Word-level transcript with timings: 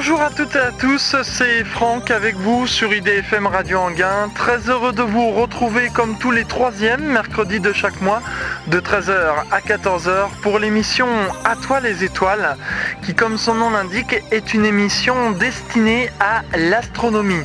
Bonjour 0.00 0.22
à 0.22 0.30
toutes 0.30 0.54
et 0.54 0.60
à 0.60 0.70
tous, 0.70 1.16
c'est 1.24 1.64
Franck 1.64 2.12
avec 2.12 2.36
vous 2.36 2.68
sur 2.68 2.94
IDFM 2.94 3.48
Radio 3.48 3.80
Anguin. 3.80 4.30
Très 4.32 4.70
heureux 4.70 4.92
de 4.92 5.02
vous 5.02 5.32
retrouver 5.32 5.90
comme 5.92 6.16
tous 6.18 6.30
les 6.30 6.44
troisièmes 6.44 7.02
mercredis 7.02 7.58
de 7.58 7.72
chaque 7.72 8.00
mois 8.00 8.22
de 8.68 8.78
13h 8.78 9.10
à 9.50 9.58
14h 9.58 10.28
pour 10.40 10.60
l'émission 10.60 11.08
À 11.44 11.56
toi 11.56 11.80
les 11.80 12.04
étoiles 12.04 12.56
qui 13.02 13.12
comme 13.12 13.38
son 13.38 13.54
nom 13.54 13.70
l'indique 13.70 14.22
est 14.30 14.54
une 14.54 14.64
émission 14.64 15.32
destinée 15.32 16.10
à 16.20 16.42
l'astronomie. 16.56 17.42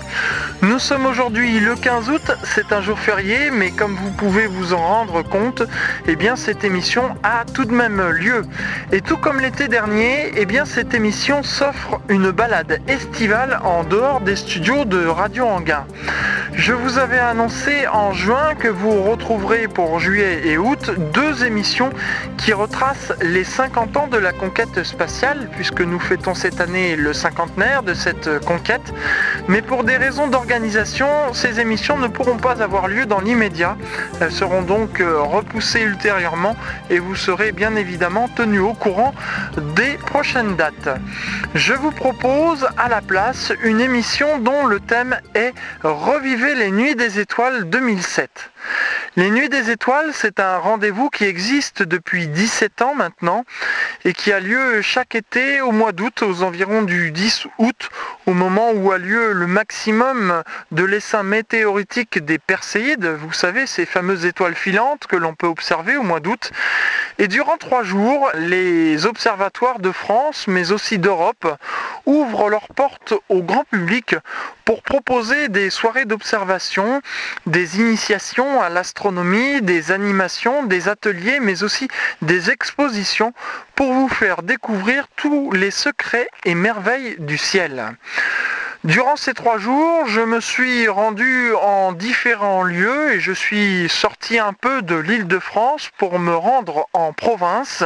Nous 0.61 0.79
sommes 0.79 1.07
aujourd'hui 1.07 1.59
le 1.59 1.75
15 1.75 2.09
août, 2.11 2.31
c'est 2.43 2.71
un 2.71 2.81
jour 2.81 2.99
férié 2.99 3.49
mais 3.51 3.71
comme 3.71 3.95
vous 3.95 4.11
pouvez 4.11 4.45
vous 4.45 4.73
en 4.73 4.77
rendre 4.77 5.23
compte, 5.23 5.63
eh 6.07 6.15
bien 6.15 6.35
cette 6.35 6.63
émission 6.63 7.17
a 7.23 7.45
tout 7.51 7.65
de 7.65 7.73
même 7.73 7.99
lieu. 8.11 8.43
Et 8.91 9.01
tout 9.01 9.17
comme 9.17 9.39
l'été 9.39 9.67
dernier, 9.67 10.31
eh 10.35 10.45
bien 10.45 10.65
cette 10.65 10.93
émission 10.93 11.41
s'offre 11.41 11.99
une 12.09 12.31
balade 12.43 12.81
estivale 12.89 13.57
en 13.63 13.85
dehors 13.85 14.19
des 14.19 14.35
studios 14.35 14.83
de 14.83 15.05
Radio 15.05 15.45
Anguin. 15.45 15.85
Je 16.55 16.73
vous 16.73 16.97
avais 16.97 17.17
annoncé 17.17 17.87
en 17.87 18.11
juin 18.11 18.53
que 18.53 18.67
vous 18.67 19.01
retrouverez 19.01 19.67
pour 19.69 19.99
juillet 19.99 20.41
et 20.45 20.57
août 20.57 20.91
deux 21.13 21.45
émissions 21.45 21.89
qui 22.37 22.51
retracent 22.53 23.13
les 23.21 23.45
50 23.45 23.97
ans 23.97 24.07
de 24.07 24.17
la 24.17 24.33
conquête 24.33 24.83
spatiale, 24.83 25.49
puisque 25.53 25.81
nous 25.81 25.99
fêtons 25.99 26.35
cette 26.35 26.59
année 26.59 26.95
le 26.95 27.13
cinquantenaire 27.13 27.81
de 27.81 27.93
cette 27.93 28.39
conquête. 28.45 28.93
Mais 29.47 29.61
pour 29.61 29.83
des 29.83 29.95
raisons 29.95 30.27
d'organisation, 30.27 31.07
ces 31.33 31.59
émissions 31.61 31.97
ne 31.97 32.07
pourront 32.07 32.37
pas 32.37 32.61
avoir 32.61 32.87
lieu 32.87 33.05
dans 33.05 33.21
l'immédiat. 33.21 33.77
Elles 34.19 34.31
seront 34.31 34.61
donc 34.61 34.99
euh, 34.99 35.21
repoussées 35.21 35.81
ultérieurement 35.81 36.55
et 36.89 36.99
vous 36.99 37.15
serez 37.15 37.51
bien 37.51 37.75
évidemment 37.75 38.27
tenu 38.27 38.59
au 38.59 38.73
courant 38.73 39.13
des 39.75 39.97
prochaines 40.05 40.55
dates. 40.55 40.89
Je 41.55 41.73
vous 41.73 41.91
propose 41.91 42.32
à 42.77 42.89
la 42.89 43.01
place 43.01 43.53
une 43.63 43.79
émission 43.79 44.39
dont 44.39 44.65
le 44.65 44.79
thème 44.79 45.19
est 45.35 45.53
Revivez 45.83 46.55
les 46.55 46.71
nuits 46.71 46.95
des 46.95 47.19
étoiles 47.19 47.69
2007. 47.69 48.49
Les 49.15 49.29
Nuits 49.29 49.49
des 49.49 49.69
Étoiles, 49.69 50.09
c'est 50.11 50.39
un 50.39 50.57
rendez-vous 50.57 51.11
qui 51.11 51.25
existe 51.25 51.83
depuis 51.83 52.27
17 52.27 52.81
ans 52.81 52.95
maintenant 52.95 53.45
et 54.05 54.13
qui 54.13 54.31
a 54.31 54.39
lieu 54.39 54.81
chaque 54.81 55.13
été 55.13 55.61
au 55.61 55.71
mois 55.71 55.91
d'août, 55.91 56.23
aux 56.23 56.41
environs 56.41 56.81
du 56.81 57.11
10 57.11 57.45
août, 57.59 57.89
au 58.25 58.33
moment 58.33 58.71
où 58.71 58.91
a 58.91 58.97
lieu 58.97 59.31
le 59.33 59.45
maximum 59.45 60.41
de 60.71 60.83
l'essaim 60.83 61.21
météoritique 61.21 62.25
des 62.25 62.39
Perséides, 62.39 63.05
vous 63.05 63.33
savez, 63.33 63.67
ces 63.67 63.85
fameuses 63.85 64.25
étoiles 64.25 64.55
filantes 64.55 65.05
que 65.05 65.15
l'on 65.15 65.35
peut 65.35 65.45
observer 65.45 65.95
au 65.95 66.03
mois 66.03 66.19
d'août. 66.19 66.51
Et 67.19 67.27
durant 67.27 67.57
trois 67.57 67.83
jours, 67.83 68.31
les 68.33 69.05
observatoires 69.05 69.77
de 69.77 69.91
France, 69.91 70.47
mais 70.47 70.71
aussi 70.71 70.97
d'Europe, 70.97 71.55
ouvrent 72.07 72.49
leurs 72.49 72.69
portes 72.69 73.13
au 73.29 73.43
grand 73.43 73.63
public 73.65 74.15
pour 74.65 74.81
proposer 74.81 75.49
des 75.49 75.69
soirées 75.69 76.05
d'observation, 76.05 77.01
des 77.45 77.79
initiations 77.79 78.59
à 78.59 78.69
l'astronomie, 78.69 79.02
des 79.11 79.91
animations, 79.91 80.63
des 80.63 80.87
ateliers, 80.87 81.39
mais 81.41 81.63
aussi 81.63 81.87
des 82.21 82.49
expositions 82.49 83.33
pour 83.75 83.91
vous 83.91 84.07
faire 84.07 84.43
découvrir 84.43 85.07
tous 85.17 85.51
les 85.51 85.71
secrets 85.71 86.29
et 86.45 86.55
merveilles 86.55 87.17
du 87.19 87.37
ciel. 87.37 87.97
Durant 88.83 89.15
ces 89.15 89.33
trois 89.33 89.59
jours, 89.59 90.07
je 90.07 90.19
me 90.19 90.41
suis 90.41 90.89
rendu 90.89 91.53
en 91.53 91.93
différents 91.93 92.63
lieux 92.63 93.13
et 93.13 93.21
je 93.21 93.31
suis 93.31 93.87
sorti 93.87 94.39
un 94.39 94.51
peu 94.51 94.81
de 94.81 94.95
l'île 94.95 95.25
de 95.25 95.39
France 95.39 95.89
pour 95.97 96.19
me 96.19 96.35
rendre 96.35 96.89
en 96.91 97.13
province. 97.13 97.85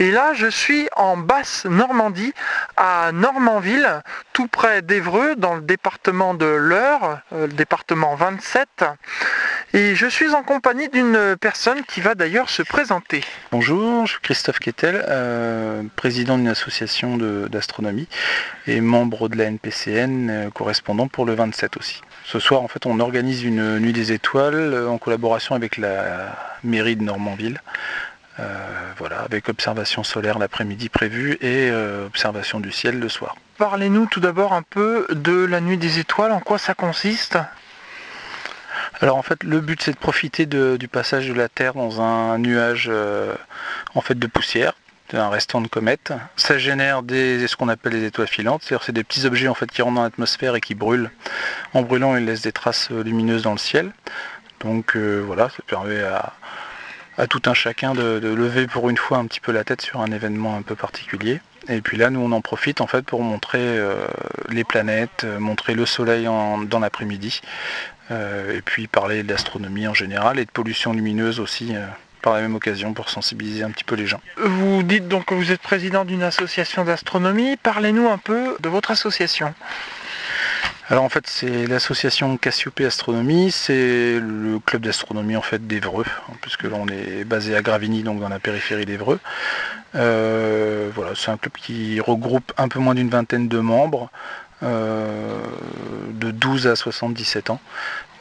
Et 0.00 0.10
là, 0.10 0.32
je 0.34 0.48
suis 0.48 0.88
en 0.96 1.16
basse 1.16 1.66
Normandie, 1.66 2.32
à 2.76 3.12
Normanville, 3.12 4.02
tout 4.32 4.48
près 4.48 4.82
d'Evreux, 4.82 5.36
dans 5.36 5.54
le 5.54 5.60
département 5.60 6.34
de 6.34 6.46
l'Eure, 6.46 7.20
euh, 7.32 7.46
le 7.46 7.52
département 7.52 8.16
27. 8.16 8.84
Et 9.72 9.96
je 9.96 10.06
suis 10.06 10.34
en 10.34 10.44
compagnie 10.44 10.88
d'une 10.88 11.36
personne 11.40 11.82
qui 11.82 12.00
va 12.00 12.14
d'ailleurs 12.14 12.48
se 12.48 12.62
présenter. 12.62 13.24
Bonjour, 13.50 14.06
je 14.06 14.12
suis 14.12 14.20
Christophe 14.20 14.60
Kettel, 14.60 15.04
euh, 15.08 15.82
président 15.96 16.38
d'une 16.38 16.46
association 16.46 17.16
d'astronomie 17.48 18.08
et 18.68 18.80
membre 18.80 19.28
de 19.28 19.36
la 19.36 19.46
NPCN, 19.46 20.23
euh, 20.30 20.50
correspondant 20.50 21.08
pour 21.08 21.24
le 21.24 21.34
27 21.34 21.76
aussi. 21.76 22.00
Ce 22.24 22.38
soir, 22.38 22.62
en 22.62 22.68
fait, 22.68 22.86
on 22.86 23.00
organise 23.00 23.42
une 23.42 23.78
nuit 23.78 23.92
des 23.92 24.12
étoiles 24.12 24.54
euh, 24.54 24.88
en 24.88 24.98
collaboration 24.98 25.54
avec 25.54 25.76
la 25.76 26.36
mairie 26.62 26.96
de 26.96 27.02
Normandville. 27.02 27.60
voilà, 28.98 29.20
avec 29.20 29.48
observation 29.48 30.02
solaire 30.02 30.38
l'après-midi 30.38 30.88
prévue 30.88 31.38
et 31.40 31.70
observation 31.70 32.58
du 32.58 32.72
ciel 32.72 32.98
le 32.98 33.08
soir. 33.08 33.36
Parlez-nous 33.58 34.06
tout 34.06 34.18
d'abord 34.18 34.52
un 34.52 34.62
peu 34.62 35.06
de 35.10 35.44
la 35.44 35.60
nuit 35.60 35.78
des 35.78 36.00
étoiles, 36.00 36.32
en 36.32 36.40
quoi 36.40 36.58
ça 36.58 36.74
consiste? 36.74 37.38
Alors 39.00 39.16
en 39.16 39.22
fait 39.22 39.42
le 39.42 39.60
but 39.60 39.82
c'est 39.82 39.92
de 39.92 39.98
profiter 39.98 40.46
du 40.46 40.88
passage 40.88 41.28
de 41.28 41.34
la 41.34 41.48
Terre 41.48 41.74
dans 41.74 42.00
un 42.00 42.38
nuage 42.38 42.88
euh, 42.90 43.34
en 43.94 44.00
fait 44.00 44.18
de 44.18 44.26
poussière 44.26 44.74
un 45.12 45.28
restant 45.28 45.60
de 45.60 45.68
comète. 45.68 46.12
Ça 46.36 46.58
génère 46.58 47.02
des, 47.02 47.46
ce 47.46 47.56
qu'on 47.56 47.68
appelle 47.68 47.92
les 47.92 48.04
étoiles 48.04 48.28
filantes, 48.28 48.62
c'est-à-dire 48.62 48.84
c'est 48.84 48.92
des 48.92 49.04
petits 49.04 49.26
objets 49.26 49.48
en 49.48 49.54
fait 49.54 49.70
qui 49.70 49.82
rentrent 49.82 49.96
dans 49.96 50.02
l'atmosphère 50.02 50.56
et 50.56 50.60
qui 50.60 50.74
brûlent. 50.74 51.10
En 51.72 51.82
brûlant, 51.82 52.16
ils 52.16 52.24
laissent 52.24 52.42
des 52.42 52.52
traces 52.52 52.88
euh, 52.90 53.02
lumineuses 53.02 53.42
dans 53.42 53.52
le 53.52 53.58
ciel. 53.58 53.92
Donc 54.60 54.96
euh, 54.96 55.22
voilà, 55.24 55.50
ça 55.50 55.62
permet 55.66 56.00
à, 56.00 57.26
tout 57.28 57.42
un 57.46 57.54
chacun 57.54 57.94
de, 57.94 58.18
lever 58.18 58.66
pour 58.66 58.90
une 58.90 58.96
fois 58.96 59.18
un 59.18 59.26
petit 59.26 59.40
peu 59.40 59.52
la 59.52 59.62
tête 59.62 59.82
sur 59.82 60.00
un 60.00 60.10
événement 60.10 60.56
un 60.56 60.62
peu 60.62 60.74
particulier. 60.74 61.40
Et 61.68 61.80
puis 61.80 61.96
là, 61.96 62.10
nous, 62.10 62.20
on 62.20 62.32
en 62.32 62.40
profite 62.40 62.80
en 62.80 62.86
fait 62.86 63.02
pour 63.02 63.22
montrer 63.22 63.80
les 64.50 64.64
planètes, 64.64 65.24
montrer 65.38 65.74
le 65.74 65.86
soleil 65.86 66.24
dans 66.24 66.78
l'après-midi, 66.78 67.40
euh, 68.10 68.58
et 68.58 68.60
puis 68.60 68.86
parler 68.86 69.22
d'astronomie 69.22 69.88
en 69.88 69.94
général 69.94 70.38
et 70.38 70.44
de 70.44 70.50
pollution 70.50 70.92
lumineuse 70.92 71.40
aussi 71.40 71.74
euh, 71.74 71.86
par 72.24 72.32
la 72.32 72.40
même 72.40 72.54
occasion 72.54 72.94
pour 72.94 73.10
sensibiliser 73.10 73.64
un 73.64 73.70
petit 73.70 73.84
peu 73.84 73.96
les 73.96 74.06
gens. 74.06 74.20
Vous 74.38 74.82
dites 74.82 75.08
donc 75.08 75.26
que 75.26 75.34
vous 75.34 75.52
êtes 75.52 75.60
président 75.60 76.06
d'une 76.06 76.22
association 76.22 76.82
d'astronomie. 76.82 77.58
Parlez-nous 77.58 78.08
un 78.08 78.16
peu 78.16 78.56
de 78.60 78.68
votre 78.70 78.90
association. 78.90 79.52
Alors 80.88 81.04
en 81.04 81.10
fait 81.10 81.26
c'est 81.26 81.66
l'association 81.66 82.36
Cassiopée 82.38 82.86
Astronomie, 82.86 83.50
c'est 83.50 84.20
le 84.20 84.58
club 84.58 84.82
d'astronomie 84.82 85.36
en 85.36 85.42
fait 85.42 85.66
d'Evreux, 85.66 86.06
hein, 86.06 86.32
puisque 86.40 86.64
là 86.64 86.76
on 86.78 86.86
est 86.88 87.24
basé 87.24 87.54
à 87.56 87.62
Gravigny, 87.62 88.02
donc 88.02 88.20
dans 88.20 88.28
la 88.28 88.38
périphérie 88.38 88.86
d'Evreux. 88.86 89.20
Euh, 89.94 90.90
voilà, 90.94 91.12
c'est 91.14 91.30
un 91.30 91.36
club 91.36 91.52
qui 91.54 92.00
regroupe 92.00 92.52
un 92.56 92.68
peu 92.68 92.78
moins 92.80 92.94
d'une 92.94 93.10
vingtaine 93.10 93.48
de 93.48 93.58
membres. 93.58 94.10
Euh, 94.62 95.40
de 96.12 96.30
12 96.30 96.68
à 96.68 96.76
77 96.76 97.50
ans. 97.50 97.60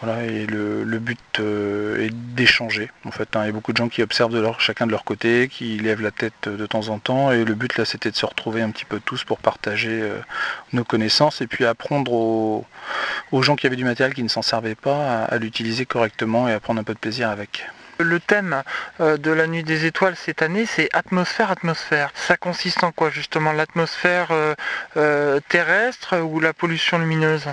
Voilà, 0.03 0.25
et 0.25 0.45
le, 0.45 0.99
but 0.99 1.19
euh, 1.39 2.05
est 2.05 2.13
d'échanger. 2.13 2.91
En 3.05 3.11
fait, 3.11 3.35
hein. 3.35 3.43
il 3.43 3.45
y 3.45 3.49
a 3.49 3.51
beaucoup 3.53 3.71
de 3.71 3.77
gens 3.77 3.87
qui 3.87 4.03
observent 4.03 4.33
de 4.33 4.39
leur, 4.39 4.59
chacun 4.59 4.85
de 4.85 4.91
leur 4.91 5.03
côté, 5.03 5.47
qui 5.47 5.77
lèvent 5.77 6.01
la 6.01 6.11
tête 6.11 6.49
de 6.49 6.65
temps 6.65 6.89
en 6.89 6.99
temps. 6.99 7.31
Et 7.31 7.45
le 7.45 7.53
but 7.55 7.77
là, 7.77 7.85
c'était 7.85 8.11
de 8.11 8.15
se 8.15 8.25
retrouver 8.25 8.61
un 8.61 8.71
petit 8.71 8.85
peu 8.85 8.99
tous 8.99 9.23
pour 9.23 9.39
partager 9.39 10.01
euh, 10.01 10.17
nos 10.73 10.83
connaissances 10.83 11.41
et 11.41 11.47
puis 11.47 11.65
apprendre 11.65 12.11
aux, 12.11 12.65
gens 13.41 13.55
qui 13.55 13.65
avaient 13.65 13.75
du 13.75 13.85
matériel 13.85 14.13
qui 14.13 14.23
ne 14.23 14.27
s'en 14.27 14.41
servaient 14.41 14.75
pas 14.75 15.23
à 15.23 15.37
l'utiliser 15.37 15.85
correctement 15.85 16.47
et 16.47 16.53
à 16.53 16.59
prendre 16.59 16.79
un 16.79 16.83
peu 16.83 16.93
de 16.93 16.99
plaisir 16.99 17.29
avec. 17.29 17.65
Le 17.99 18.19
thème 18.19 18.63
euh, 18.99 19.17
de 19.17 19.29
la 19.29 19.45
nuit 19.45 19.63
des 19.63 19.85
étoiles 19.85 20.15
cette 20.15 20.41
année, 20.41 20.65
c'est 20.65 20.89
atmosphère, 20.93 21.51
atmosphère. 21.51 22.09
Ça 22.15 22.37
consiste 22.37 22.83
en 22.83 22.91
quoi 22.91 23.11
justement? 23.11 23.51
L'atmosphère 23.51 24.29
euh, 24.31 24.55
euh, 24.97 25.39
terrestre 25.47 26.17
ou 26.19 26.39
la 26.39 26.53
pollution 26.53 26.97
lumineuse? 26.97 27.45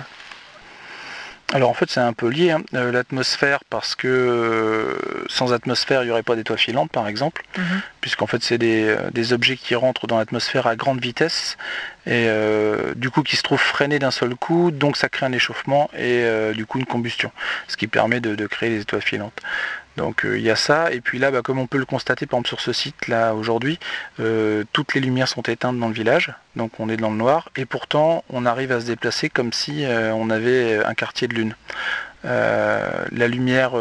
Alors 1.53 1.69
en 1.69 1.73
fait 1.73 1.89
c'est 1.89 1.99
un 1.99 2.13
peu 2.13 2.27
lié, 2.27 2.51
hein. 2.51 2.61
l'atmosphère 2.71 3.59
parce 3.69 3.95
que 3.95 4.97
sans 5.27 5.53
atmosphère 5.53 6.03
il 6.03 6.05
n'y 6.05 6.11
aurait 6.11 6.23
pas 6.23 6.35
d'étoiles 6.35 6.59
filantes 6.59 6.91
par 6.91 7.07
exemple, 7.07 7.43
mhm. 7.57 7.81
puisqu'en 7.99 8.27
fait 8.27 8.43
c'est 8.43 8.57
des, 8.57 9.33
objets 9.33 9.57
qui 9.57 9.75
rentrent 9.75 10.07
dans 10.07 10.17
l'atmosphère 10.17 10.67
à 10.67 10.75
grande 10.75 11.01
vitesse 11.01 11.57
et 12.05 12.27
du 12.95 13.09
coup 13.09 13.21
qui 13.23 13.35
se 13.35 13.43
trouvent 13.43 13.59
freinés 13.59 13.99
d'un 13.99 14.11
seul 14.11 14.35
coup, 14.35 14.71
donc 14.71 14.97
ça 14.97 15.09
crée 15.09 15.25
un 15.25 15.31
échauffement 15.31 15.89
et 15.97 16.25
du 16.53 16.65
coup 16.65 16.79
une 16.79 16.85
combustion, 16.85 17.31
ce 17.67 17.77
qui 17.77 17.87
permet 17.87 18.19
de 18.19 18.47
créer 18.47 18.69
les 18.69 18.81
étoiles 18.81 19.01
filantes. 19.01 19.41
Donc 19.97 20.25
euh, 20.25 20.37
il 20.37 20.43
y 20.43 20.49
a 20.49 20.55
ça, 20.55 20.91
et 20.91 21.01
puis 21.01 21.19
là, 21.19 21.31
bah, 21.31 21.41
comme 21.41 21.59
on 21.59 21.67
peut 21.67 21.77
le 21.77 21.85
constater 21.85 22.25
par 22.25 22.37
exemple 22.37 22.47
sur 22.47 22.61
ce 22.61 22.73
site 22.73 23.07
là 23.07 23.33
aujourd'hui, 23.33 23.79
euh, 24.19 24.63
toutes 24.71 24.93
les 24.93 25.01
lumières 25.01 25.27
sont 25.27 25.41
éteintes 25.41 25.77
dans 25.77 25.89
le 25.89 25.93
village, 25.93 26.33
donc 26.55 26.79
on 26.79 26.87
est 26.89 26.97
dans 26.97 27.11
le 27.11 27.17
noir, 27.17 27.49
et 27.57 27.65
pourtant 27.65 28.23
on 28.29 28.45
arrive 28.45 28.71
à 28.71 28.79
se 28.79 28.85
déplacer 28.85 29.29
comme 29.29 29.51
si 29.51 29.85
euh, 29.85 30.13
on 30.13 30.29
avait 30.29 30.83
un 30.83 30.93
quartier 30.93 31.27
de 31.27 31.33
lune. 31.33 31.55
la 32.23 33.27
lumière 33.27 33.73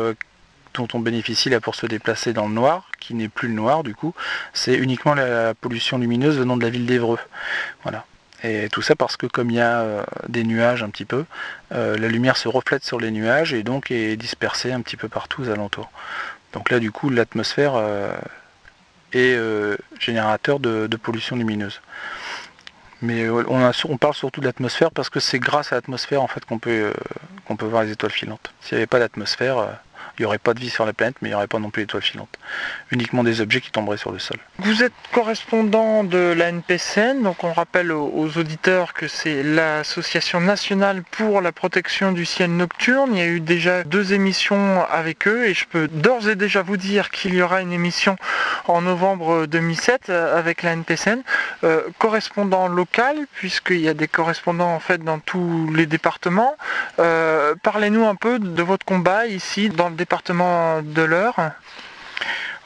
dont 0.74 0.88
on 0.94 1.00
bénéficie 1.00 1.50
là 1.50 1.60
pour 1.60 1.74
se 1.74 1.86
déplacer 1.86 2.32
dans 2.32 2.48
le 2.48 2.54
noir, 2.54 2.90
qui 2.98 3.14
n'est 3.14 3.28
plus 3.28 3.48
le 3.48 3.54
noir 3.54 3.82
du 3.84 3.94
coup, 3.94 4.14
c'est 4.52 4.74
uniquement 4.74 5.14
la 5.14 5.54
pollution 5.54 5.98
lumineuse 5.98 6.38
venant 6.38 6.56
de 6.56 6.62
la 6.62 6.70
ville 6.70 6.86
d'Evreux. 6.86 7.20
Voilà. 7.82 8.04
Et 8.42 8.68
tout 8.70 8.82
ça 8.82 8.96
parce 8.96 9.16
que 9.16 9.26
comme 9.26 9.50
il 9.50 9.56
y 9.56 9.60
a 9.60 9.80
euh, 9.80 10.04
des 10.28 10.44
nuages 10.44 10.82
un 10.82 10.88
petit 10.88 11.04
peu, 11.04 11.24
euh, 11.72 11.98
la 11.98 12.08
lumière 12.08 12.36
se 12.36 12.48
reflète 12.48 12.84
sur 12.84 12.98
les 12.98 13.10
nuages 13.10 13.52
et 13.52 13.62
donc 13.62 13.90
est 13.90 14.16
dispersée 14.16 14.72
un 14.72 14.80
petit 14.80 14.96
peu 14.96 15.08
partout 15.08 15.42
aux 15.42 15.50
alentours. 15.50 15.90
Donc 16.52 16.70
là 16.70 16.78
du 16.78 16.90
coup 16.90 17.10
l'atmosphère 17.10 17.74
euh, 17.76 18.14
est 19.12 19.36
générateur 19.98 20.60
de, 20.60 20.88
pollution 20.96 21.36
lumineuse. 21.36 21.80
Mais 23.02 23.28
on, 23.30 23.96
parle 23.96 24.14
surtout 24.14 24.42
de 24.42 24.46
l'atmosphère 24.46 24.90
parce 24.90 25.08
que 25.08 25.20
c'est 25.20 25.38
grâce 25.38 25.72
à 25.72 25.76
l'atmosphère 25.76 26.26
qu'on 26.46 26.58
peut, 26.58 26.92
qu'on 27.46 27.56
peut 27.56 27.64
voir 27.64 27.82
les 27.82 27.92
étoiles 27.92 28.12
filantes. 28.12 28.52
S'il 28.60 28.76
n'y 28.76 28.80
avait 28.80 28.86
pas 28.86 28.98
d'atmosphère, 28.98 29.80
il 30.20 30.24
n'y 30.24 30.26
aurait 30.26 30.38
pas 30.38 30.52
de 30.52 30.60
vie 30.60 30.68
sur 30.68 30.84
la 30.84 30.92
planète, 30.92 31.16
mais 31.22 31.30
il 31.30 31.32
n'y 31.32 31.34
aurait 31.34 31.46
pas 31.46 31.58
non 31.58 31.70
plus 31.70 31.84
d'étoiles 31.84 32.02
filantes. 32.02 32.38
Uniquement 32.90 33.24
des 33.24 33.40
objets 33.40 33.62
qui 33.62 33.70
tomberaient 33.70 33.96
sur 33.96 34.12
le 34.12 34.18
sol. 34.18 34.36
Vous 34.58 34.82
êtes 34.82 34.92
correspondant 35.12 36.04
de 36.04 36.34
la 36.36 36.50
NPCN, 36.50 37.22
donc 37.22 37.42
on 37.42 37.54
rappelle 37.54 37.90
aux, 37.90 38.28
auditeurs 38.36 38.92
que 38.92 39.08
c'est 39.08 39.42
l'Association 39.42 40.42
nationale 40.42 41.02
pour 41.10 41.40
la 41.40 41.52
protection 41.52 42.12
du 42.12 42.26
ciel 42.26 42.54
nocturne. 42.54 43.12
Il 43.14 43.18
y 43.18 43.22
a 43.22 43.28
eu 43.28 43.40
déjà 43.40 43.82
deux 43.82 44.12
émissions 44.12 44.84
avec 44.90 45.26
eux 45.26 45.46
et 45.46 45.54
je 45.54 45.64
peux 45.64 45.88
d'ores 45.88 46.28
et 46.28 46.36
déjà 46.36 46.60
vous 46.60 46.76
dire 46.76 47.08
qu'il 47.08 47.34
y 47.34 47.40
aura 47.40 47.62
une 47.62 47.72
émission 47.72 48.16
en 48.68 48.82
novembre 48.82 49.46
2007 49.46 50.10
euh, 50.10 50.38
avec 50.38 50.62
la 50.62 50.72
NPCN. 50.72 51.22
Euh, 51.64 51.80
correspondant 51.98 52.68
local, 52.68 53.16
puisqu'il 53.34 53.80
y 53.80 53.88
a 53.88 53.94
des 53.94 54.08
correspondants 54.08 54.74
en 54.74 54.80
fait 54.80 55.02
dans 55.02 55.18
tous 55.18 55.72
les 55.74 55.86
départements. 55.86 56.56
Euh, 56.98 57.54
parlez-nous 57.62 58.04
un 58.04 58.16
peu 58.16 58.38
de 58.38 58.62
votre 58.62 58.84
combat 58.84 59.26
ici 59.26 59.70
dans 59.70 59.88
le 59.88 59.94
département 59.94 60.09
département 60.10 60.82
de 60.82 61.02
l'Eure 61.02 61.36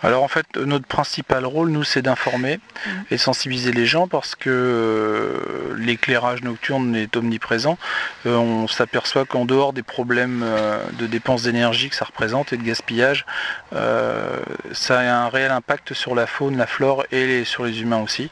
alors 0.03 0.23
en 0.23 0.29
fait, 0.29 0.45
notre 0.59 0.87
principal 0.87 1.47
rôle, 1.47 1.71
nous, 1.71 1.83
c'est 1.83 2.03
d'informer 2.03 2.57
mmh. 2.59 2.91
et 3.11 3.17
sensibiliser 3.17 3.73
les 3.73 3.87
gens 3.87 4.07
parce 4.07 4.35
que 4.35 4.51
euh, 4.51 5.75
l'éclairage 5.79 6.43
nocturne 6.43 6.95
est 6.95 7.17
omniprésent. 7.17 7.79
Euh, 8.27 8.37
on 8.37 8.69
s'aperçoit 8.69 9.25
qu'en 9.25 9.47
dehors 9.47 9.73
des 9.73 9.83
problèmes 9.83 10.43
euh, 10.45 10.85
de 10.99 11.07
dépenses 11.07 11.45
d'énergie 11.45 11.89
que 11.89 11.97
ça 11.97 12.05
représente 12.05 12.53
et 12.53 12.59
de 12.59 12.63
gaspillage, 12.63 13.25
ça 13.73 14.99
a 14.99 15.25
un 15.25 15.29
réel 15.31 15.51
impact 15.51 15.95
sur 15.95 16.15
la 16.15 16.27
faune, 16.27 16.59
la 16.59 16.67
flore 16.67 17.07
et 17.11 17.45
sur 17.45 17.65
les 17.65 17.81
humains 17.81 18.03
aussi. 18.03 18.31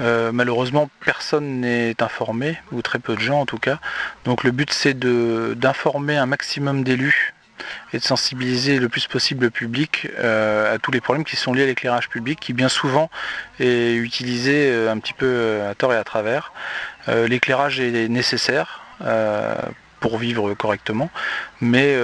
malheureusement, 0.00 0.90
personne 1.06 1.60
n'est 1.60 2.02
informé, 2.02 2.58
ou 2.70 2.82
très 2.82 2.98
peu 2.98 3.14
de 3.14 3.20
gens 3.20 3.40
en 3.40 3.46
tout 3.46 3.58
cas. 3.58 3.78
Donc 4.26 4.44
le 4.44 4.50
but, 4.50 4.70
c'est 4.72 4.98
d'informer 4.98 6.18
un 6.18 6.26
maximum 6.26 6.84
d'élus 6.84 7.34
et 7.92 7.98
de 7.98 8.02
sensibiliser 8.02 8.78
le 8.78 8.88
plus 8.88 9.06
possible 9.06 9.44
le 9.44 9.50
public 9.50 10.08
euh, 10.18 10.74
à 10.74 10.78
tous 10.78 10.90
les 10.90 11.00
problèmes 11.00 11.24
qui 11.24 11.36
sont 11.36 11.52
liés 11.52 11.64
à 11.64 11.66
l'éclairage 11.66 12.08
public, 12.08 12.38
qui 12.40 12.52
bien 12.52 12.68
souvent 12.68 13.10
est 13.60 13.94
utilisé 13.94 14.70
euh, 14.70 14.90
un 14.90 14.98
petit 14.98 15.12
peu 15.12 15.26
euh, 15.26 15.70
à 15.70 15.74
tort 15.74 15.92
et 15.92 15.96
à 15.96 16.04
travers. 16.04 16.52
l'éclairage 17.06 17.80
est 17.80 18.08
nécessaire 18.08 18.82
pour 20.00 20.18
vivre 20.18 20.52
correctement, 20.54 21.10
mais 21.60 21.96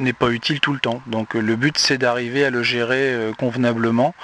n'est 0.00 0.12
pas 0.12 0.30
utile 0.30 0.60
tout 0.60 0.72
le 0.72 0.78
temps. 0.78 1.02
Donc 1.06 1.34
le 1.34 1.56
but 1.56 1.76
c'est 1.78 1.98
d'arriver 1.98 2.44
à 2.44 2.50
le 2.50 2.62
gérer 2.62 3.12
euh, 3.12 3.32
convenablement 3.32 4.14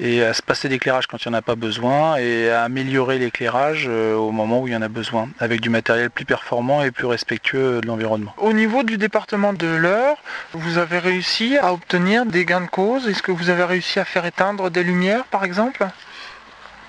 et 0.00 0.22
à 0.22 0.32
se 0.32 0.42
passer 0.42 0.68
d'éclairage 0.68 1.06
quand 1.06 1.24
il 1.24 1.28
n'y 1.28 1.34
en 1.34 1.38
a 1.38 1.42
pas 1.42 1.56
besoin 1.56 2.16
et 2.16 2.50
à 2.50 2.62
améliorer 2.62 3.18
l'éclairage 3.18 3.86
euh, 3.88 4.14
au 4.14 4.30
moment 4.30 4.62
où 4.62 4.68
il 4.68 4.74
y 4.74 4.76
en 4.76 4.82
a 4.82 4.88
besoin, 4.88 5.28
avec 5.38 5.60
du 5.60 5.70
matériel 5.70 6.10
plus 6.10 6.24
performant 6.24 6.82
et 6.82 6.90
plus 6.90 7.06
respectueux 7.06 7.80
de 7.80 7.86
l'environnement. 7.86 8.32
Au 8.38 8.52
niveau 8.52 8.82
du 8.82 8.98
département 8.98 9.52
de 9.52 9.66
l'Eure, 9.66 10.16
vous 10.52 10.78
avez 10.78 10.98
réussi 10.98 11.56
à 11.58 11.72
obtenir 11.72 12.26
des 12.26 12.44
gains 12.44 12.60
de 12.60 12.66
cause 12.66 13.08
Est-ce 13.08 13.22
que 13.22 13.32
vous 13.32 13.50
avez 13.50 13.64
réussi 13.64 13.98
à 13.98 14.04
faire 14.04 14.24
éteindre 14.26 14.70
des 14.70 14.82
lumières 14.82 15.24
par 15.24 15.44
exemple? 15.44 15.86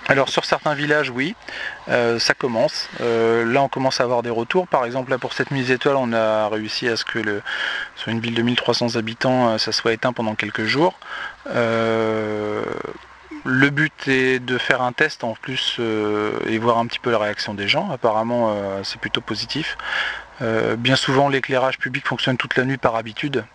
Alors 0.10 0.28
sur 0.30 0.44
certains 0.44 0.74
villages, 0.74 1.12
oui, 1.12 1.36
euh, 1.88 2.18
ça 2.18 2.34
commence. 2.34 2.90
Euh, 3.00 3.46
là, 3.46 3.62
on 3.62 3.68
commence 3.68 4.02
à 4.02 4.04
avoir 4.04 4.24
des 4.24 4.32
retours. 4.32 4.68
Par 4.68 4.84
exemple, 4.86 5.12
là 5.12 5.20
pour 5.20 5.34
cette 5.34 5.52
mise 5.52 5.70
étoile, 5.70 5.98
on 5.98 6.14
a 6.14 6.50
réussi 6.50 6.88
à 6.88 6.98
ce 6.98 7.06
que 7.06 7.42
sur 7.96 8.10
une 8.10 8.20
ville 8.20 8.34
de 8.34 8.42
1300 8.42 8.96
habitants, 8.96 9.50
euh, 9.50 9.58
ça 9.60 9.72
soit 9.72 9.94
éteint 9.94 10.12
pendant 10.12 10.34
quelques 10.34 10.66
jours. 10.66 10.98
le 13.46 13.70
but 13.70 14.08
est 14.08 14.40
de 14.40 14.58
faire 14.58 14.82
un 14.82 14.94
test 14.94 15.24
en 15.24 15.36
plus 15.36 15.80
et 16.48 16.58
voir 16.58 16.80
un 16.80 16.88
petit 16.88 17.00
peu 17.00 17.12
la 17.12 17.20
réaction 17.20 17.54
des 17.54 17.68
gens. 17.68 17.92
Apparemment, 17.92 18.58
c'est 18.84 19.00
plutôt 19.00 19.22
positif. 19.22 19.78
bien 20.78 20.96
souvent, 20.96 21.30
l'éclairage 21.30 21.78
public 21.78 22.08
fonctionne 22.08 22.38
toute 22.38 22.58
la 22.58 22.66
nuit 22.66 22.78
par 22.78 22.96
habitude. 22.96 23.46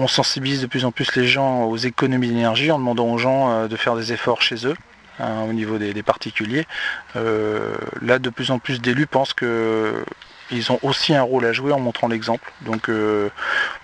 On 0.00 0.08
sensibilise 0.08 0.62
de 0.62 0.66
plus 0.66 0.84
en 0.84 0.92
plus 0.92 1.14
les 1.14 1.26
gens 1.26 1.64
aux 1.64 1.76
économies 1.76 2.28
d'énergie 2.28 2.70
en 2.70 2.78
demandant 2.78 3.06
aux 3.06 3.18
gens 3.18 3.50
euh, 3.50 3.68
de 3.68 3.76
faire 3.76 3.96
des 3.96 4.12
efforts 4.12 4.42
chez 4.42 4.66
eux. 4.66 4.74
Hein, 5.18 5.42
au 5.46 5.52
niveau 5.52 5.76
des, 5.76 6.02
particuliers. 6.02 6.66
Euh, 7.14 7.74
là, 8.00 8.18
de 8.18 8.30
plus 8.30 8.50
en 8.50 8.58
plus 8.58 8.80
d'élus 8.80 9.06
pensent 9.06 9.34
qu'ils 9.34 10.72
ont 10.72 10.78
aussi 10.80 11.14
un 11.14 11.20
rôle 11.20 11.44
à 11.44 11.52
jouer 11.52 11.72
en 11.72 11.78
montrant 11.78 12.08
l'exemple. 12.08 12.50
Donc, 12.62 12.88
euh, 12.88 13.28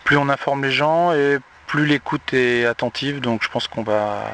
plus 0.04 0.16
on 0.16 0.30
informe 0.30 0.64
les 0.64 0.70
gens 0.70 1.12
et 1.12 1.36
plus 1.66 1.84
l'écoute 1.84 2.32
est 2.32 2.64
attentive. 2.64 3.20
Donc, 3.20 3.42
je 3.42 3.50
pense 3.50 3.68
qu'on 3.68 3.82
va, 3.82 4.30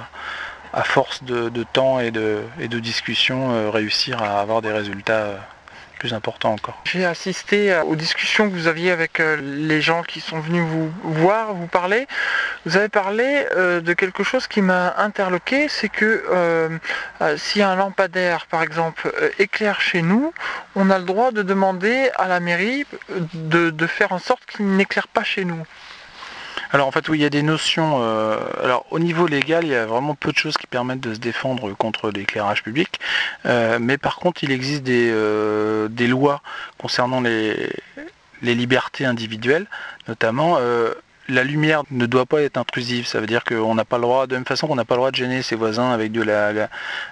à 0.72 0.84
force 0.84 1.24
de, 1.24 1.50
temps 1.72 1.98
et 1.98 2.12
de, 2.12 2.42
et 2.60 2.68
de 2.68 2.78
discussion, 2.78 3.72
réussir 3.72 4.22
à 4.22 4.40
avoir 4.40 4.62
des 4.62 4.70
résultats 4.70 5.40
important 6.10 6.52
encore. 6.52 6.80
J'ai 6.84 7.04
assisté 7.04 7.80
aux 7.86 7.94
discussions 7.94 8.50
que 8.50 8.54
vous 8.54 8.66
aviez 8.66 8.90
avec 8.90 9.20
euh, 9.20 9.36
les 9.40 9.80
gens 9.80 10.02
qui 10.02 10.20
sont 10.20 10.40
venus 10.40 10.64
vous 10.64 10.90
voir, 11.04 11.54
vous 11.54 11.68
parler. 11.68 12.08
Vous 12.66 12.76
avez 12.76 12.88
parlé 12.88 13.46
euh, 13.54 13.80
de 13.80 13.92
quelque 13.92 14.24
chose 14.24 14.48
qui 14.48 14.62
m'a 14.62 14.94
interloqué, 14.96 15.68
c'est 15.68 15.88
que 15.88 16.24
euh, 16.30 16.78
si 17.36 17.62
un 17.62 17.76
lampadaire, 17.76 18.46
par 18.46 18.62
exemple, 18.62 19.12
éclaire 19.38 19.80
chez 19.80 20.02
nous, 20.02 20.32
on 20.74 20.90
a 20.90 20.98
le 20.98 21.04
droit 21.04 21.30
de 21.30 21.42
demander 21.42 22.10
à 22.16 22.26
la 22.26 22.40
mairie 22.40 22.84
de 23.34 23.86
faire 23.86 24.12
en 24.12 24.18
sorte 24.18 24.44
qu'il 24.46 24.66
n'éclaire 24.66 25.06
pas 25.06 25.22
chez 25.22 25.44
nous. 25.44 25.64
Alors 26.72 26.86
en 26.86 26.90
fait 26.90 27.06
oui 27.10 27.18
il 27.18 27.22
y 27.22 27.26
a 27.26 27.30
des 27.30 27.42
notions. 27.42 27.98
Euh, 28.02 28.38
alors 28.62 28.86
au 28.90 28.98
niveau 28.98 29.26
légal 29.26 29.64
il 29.64 29.70
y 29.70 29.74
a 29.74 29.84
vraiment 29.84 30.14
peu 30.14 30.32
de 30.32 30.38
choses 30.38 30.56
qui 30.56 30.66
permettent 30.66 31.00
de 31.00 31.12
se 31.12 31.20
défendre 31.20 31.70
contre 31.74 32.10
l'éclairage 32.10 32.62
public. 32.62 32.98
Euh, 33.44 33.78
mais 33.78 33.98
par 33.98 34.16
contre 34.16 34.42
il 34.42 34.50
existe 34.50 34.82
des, 34.82 35.10
euh, 35.10 35.88
lois 36.08 36.40
concernant 36.78 37.20
les 37.20 37.70
libertés 38.42 39.04
individuelles, 39.04 39.66
notamment 40.08 40.58
la 41.32 41.44
lumière 41.44 41.82
ne 41.90 42.06
doit 42.06 42.26
pas 42.26 42.42
être 42.42 42.56
intrusive. 42.56 43.06
Ça 43.06 43.20
veut 43.20 43.26
dire 43.26 43.44
qu'on 43.44 43.74
n'a 43.74 43.84
pas 43.84 43.96
le 43.96 44.02
droit, 44.02 44.26
de 44.26 44.34
même 44.34 44.44
façon 44.44 44.66
qu'on 44.66 44.74
n'a 44.74 44.84
pas 44.84 44.94
le 44.94 44.98
droit 44.98 45.10
de 45.10 45.16
gêner 45.16 45.42
ses 45.42 45.56
voisins 45.56 45.90
avec 45.90 46.12
de 46.12 46.22
la, 46.22 46.68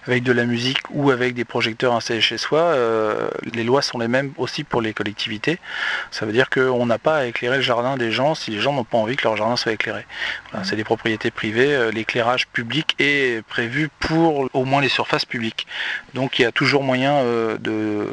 avec 0.06 0.22
de 0.22 0.32
la 0.32 0.44
musique 0.44 0.78
ou 0.90 1.10
avec 1.10 1.34
des 1.34 1.44
projecteurs 1.44 1.94
installés 1.94 2.20
chez 2.20 2.38
soi. 2.38 2.60
Euh, 2.60 3.28
les 3.54 3.64
lois 3.64 3.82
sont 3.82 3.98
les 3.98 4.08
mêmes 4.08 4.32
aussi 4.36 4.62
pour 4.64 4.82
les 4.82 4.92
collectivités. 4.92 5.58
Ça 6.10 6.26
veut 6.26 6.32
dire 6.32 6.50
qu'on 6.50 6.86
n'a 6.86 6.98
pas 6.98 7.18
à 7.18 7.24
éclairer 7.24 7.56
le 7.56 7.62
jardin 7.62 7.96
des 7.96 8.12
gens 8.12 8.34
si 8.34 8.50
les 8.50 8.60
gens 8.60 8.72
n'ont 8.72 8.84
pas 8.84 8.98
envie 8.98 9.16
que 9.16 9.24
leur 9.24 9.36
jardin 9.36 9.56
soit 9.56 9.72
éclairé. 9.72 10.04
C'est 10.62 10.76
des 10.76 10.84
propriétés 10.84 11.30
privées. 11.30 11.74
Euh, 11.74 11.90
l'éclairage 11.90 12.46
public 12.48 12.94
est 12.98 13.42
prévu 13.46 13.88
pour 14.00 14.48
au 14.52 14.64
moins 14.64 14.82
les 14.82 14.88
surfaces 14.88 15.24
publiques. 15.24 15.66
Donc 16.14 16.38
il 16.38 16.42
y 16.42 16.44
a 16.44 16.52
toujours 16.52 16.82
moyen 16.82 17.14
euh, 17.14 17.56
de 17.58 18.12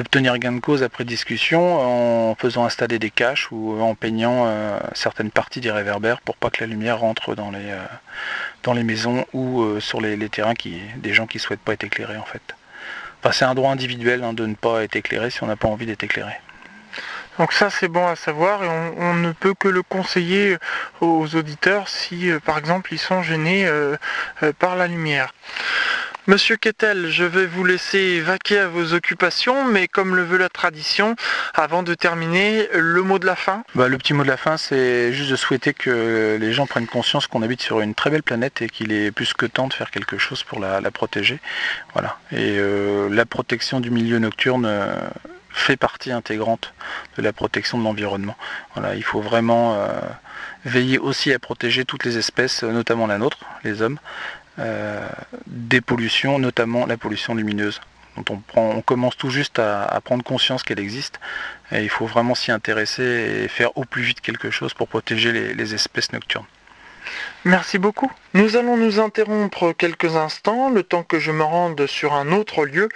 d'obtenir 0.00 0.38
gain 0.38 0.52
de 0.52 0.60
cause 0.60 0.82
après 0.82 1.04
discussion 1.04 2.30
en 2.30 2.34
faisant 2.34 2.64
installer 2.64 2.98
des 2.98 3.10
caches 3.10 3.52
ou 3.52 3.78
en 3.82 3.94
peignant 3.94 4.44
euh, 4.46 4.78
certaines 4.94 5.30
parties 5.30 5.60
des 5.60 5.70
réverbères 5.70 6.22
pour 6.22 6.36
pas 6.36 6.48
que 6.48 6.64
la 6.64 6.66
lumière 6.66 7.00
rentre 7.00 7.34
dans 7.34 7.50
les, 7.50 7.70
euh, 7.70 7.84
dans 8.62 8.72
les 8.72 8.82
maisons 8.82 9.26
ou 9.34 9.60
euh, 9.60 9.78
sur 9.78 10.00
les, 10.00 10.16
terrains 10.30 10.54
qui, 10.54 10.80
des 10.96 11.12
gens 11.12 11.26
qui 11.26 11.38
souhaitent 11.38 11.60
pas 11.60 11.74
être 11.74 11.84
éclairés 11.84 12.16
en 12.16 12.24
fait. 12.24 12.40
Enfin, 13.22 13.32
c'est 13.32 13.44
un 13.44 13.54
droit 13.54 13.70
individuel 13.70 14.24
hein, 14.24 14.32
de 14.32 14.46
ne 14.46 14.54
pas 14.54 14.84
être 14.84 14.96
éclairé 14.96 15.28
si 15.28 15.42
on 15.42 15.46
n'a 15.46 15.56
pas 15.56 15.68
envie 15.68 15.84
d'être 15.84 16.02
éclairé. 16.02 16.32
Donc 17.38 17.52
ça 17.52 17.68
c'est 17.68 17.88
bon 17.88 18.06
à 18.06 18.16
savoir 18.16 18.64
et 18.64 18.68
on, 18.68 19.14
ne 19.14 19.32
peut 19.32 19.52
que 19.52 19.68
le 19.68 19.82
conseiller 19.82 20.56
aux 21.02 21.34
auditeurs 21.36 21.88
si 21.88 22.30
par 22.44 22.56
exemple 22.58 22.92
ils 22.92 22.98
sont 22.98 23.22
gênés 23.22 23.70
par 24.58 24.76
la 24.76 24.86
lumière. 24.88 25.32
Monsieur 26.30 26.54
Kettel, 26.56 27.10
je 27.10 27.24
vais 27.24 27.44
vous 27.44 27.64
laisser 27.64 28.20
vaquer 28.20 28.60
à 28.60 28.68
vos 28.68 28.92
occupations, 28.94 29.64
mais 29.64 29.88
comme 29.88 30.14
le 30.14 30.22
veut 30.22 30.38
la 30.38 30.48
tradition, 30.48 31.16
avant 31.54 31.82
de 31.82 31.92
terminer, 31.94 32.68
le 32.72 33.02
mot 33.02 33.18
de 33.18 33.26
la 33.26 33.34
fin 33.34 33.64
bah, 33.74 33.88
Le 33.88 33.98
petit 33.98 34.12
mot 34.14 34.22
de 34.22 34.28
la 34.28 34.36
fin, 34.36 34.56
c'est 34.56 35.12
juste 35.12 35.32
de 35.32 35.34
souhaiter 35.34 35.74
que 35.74 36.38
les 36.40 36.52
gens 36.52 36.68
prennent 36.68 36.86
conscience 36.86 37.26
qu'on 37.26 37.42
habite 37.42 37.60
sur 37.60 37.80
une 37.80 37.96
très 37.96 38.10
belle 38.10 38.22
planète 38.22 38.62
et 38.62 38.68
qu'il 38.68 38.92
est 38.92 39.10
plus 39.10 39.34
que 39.34 39.44
temps 39.44 39.66
de 39.66 39.72
faire 39.72 39.90
quelque 39.90 40.18
chose 40.18 40.44
pour 40.44 40.60
la, 40.60 40.80
protéger. 40.92 41.40
Voilà. 41.94 42.16
Et 42.30 42.58
euh, 42.60 43.08
la 43.10 43.26
protection 43.26 43.80
du 43.80 43.90
milieu 43.90 44.20
nocturne 44.20 44.66
euh, 44.66 44.94
fait 45.50 45.76
partie 45.76 46.12
intégrante 46.12 46.74
de 47.16 47.22
la 47.22 47.32
protection 47.32 47.76
de 47.76 47.82
l'environnement. 47.82 48.36
Il 48.94 49.02
faut 49.02 49.20
vraiment 49.20 49.74
euh, 49.74 49.88
veiller 50.64 50.98
aussi 50.98 51.32
à 51.32 51.38
protéger 51.38 51.84
toutes 51.84 52.04
les 52.04 52.18
espèces, 52.18 52.62
notamment 52.62 53.06
la 53.06 53.18
nôtre, 53.18 53.38
les 53.64 53.82
hommes, 53.82 53.98
des 55.46 55.80
pollutions, 55.80 56.38
notamment 56.38 56.86
la 56.86 56.96
pollution 56.96 57.34
lumineuse, 57.34 57.80
on 58.56 58.82
commence 58.82 59.16
tout 59.16 59.30
juste 59.30 59.58
à, 59.58 60.00
prendre 60.04 60.24
conscience 60.24 60.62
qu'elle 60.62 60.80
existe. 60.80 61.20
Et 61.72 61.82
il 61.82 61.88
faut 61.88 62.06
vraiment 62.06 62.34
s'y 62.34 62.50
intéresser 62.52 63.42
et 63.44 63.48
faire 63.48 63.76
au 63.76 63.84
plus 63.84 64.02
vite 64.02 64.20
quelque 64.20 64.50
chose 64.50 64.74
pour 64.74 64.88
protéger 64.88 65.54
les, 65.54 65.74
espèces 65.74 66.12
nocturnes. 66.12 66.46
Merci 67.44 67.78
beaucoup. 67.78 68.10
Nous 68.32 68.56
allons 68.56 68.76
nous 68.76 69.00
interrompre 69.00 69.72
quelques 69.72 70.14
instants, 70.14 70.70
le 70.70 70.84
temps 70.84 71.02
que 71.02 71.18
je 71.18 71.32
me 71.32 71.42
rende 71.42 71.86
sur 71.86 72.14
un 72.14 72.30
autre 72.30 72.64
lieu, 72.64 72.88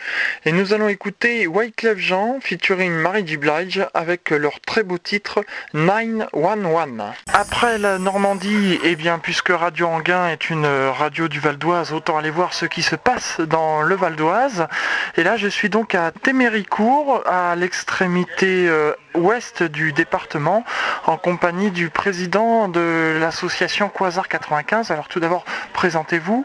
et 0.45 0.53
nous 0.53 0.73
allons 0.73 0.87
écouter 0.87 1.49
Wyclef 1.49 1.99
Jean 1.99 2.39
featuring 2.41 2.93
Mary 2.93 3.27
J. 3.27 3.37
Blige 3.37 3.85
avec 3.95 4.31
leur 4.31 4.61
très 4.61 4.85
beau 4.85 4.97
titre 4.97 5.45
911. 5.73 7.03
Après 7.33 7.79
la 7.79 7.99
Normandie, 7.99 8.79
eh 8.85 8.95
bien 8.95 9.19
puisque 9.19 9.49
Radio 9.49 9.89
Anguin 9.89 10.29
est 10.29 10.51
une 10.51 10.67
radio 10.67 11.27
du 11.27 11.41
Val 11.41 11.59
d'Oise, 11.59 11.93
autant 11.93 12.17
aller 12.17 12.31
voir 12.31 12.55
ce 12.55 12.67
qui 12.67 12.83
se 12.83 12.95
passe 12.95 13.41
dans 13.41 13.83
le 13.83 13.97
Val 13.97 14.15
d'Oise. 14.15 14.69
Et 15.17 15.25
là, 15.25 15.37
je 15.37 15.49
suis 15.49 15.69
donc 15.69 15.97
à 15.97 16.13
Téméricourt, 16.13 17.25
à 17.27 17.57
l'extrémité 17.57 18.69
euh, 18.69 18.93
ouest 19.15 19.65
du 19.65 19.93
département, 19.93 20.65
en 21.07 21.17
compagnie 21.17 21.73
du 21.73 21.91
président 21.91 22.69
de 22.69 23.17
l'association 23.19 23.89
Quasar 23.89 24.29
95. 24.29 24.93
Alors 24.93 25.09
tout 25.09 25.24
d'abord, 25.25 25.45
présentez-vous. 25.73 26.45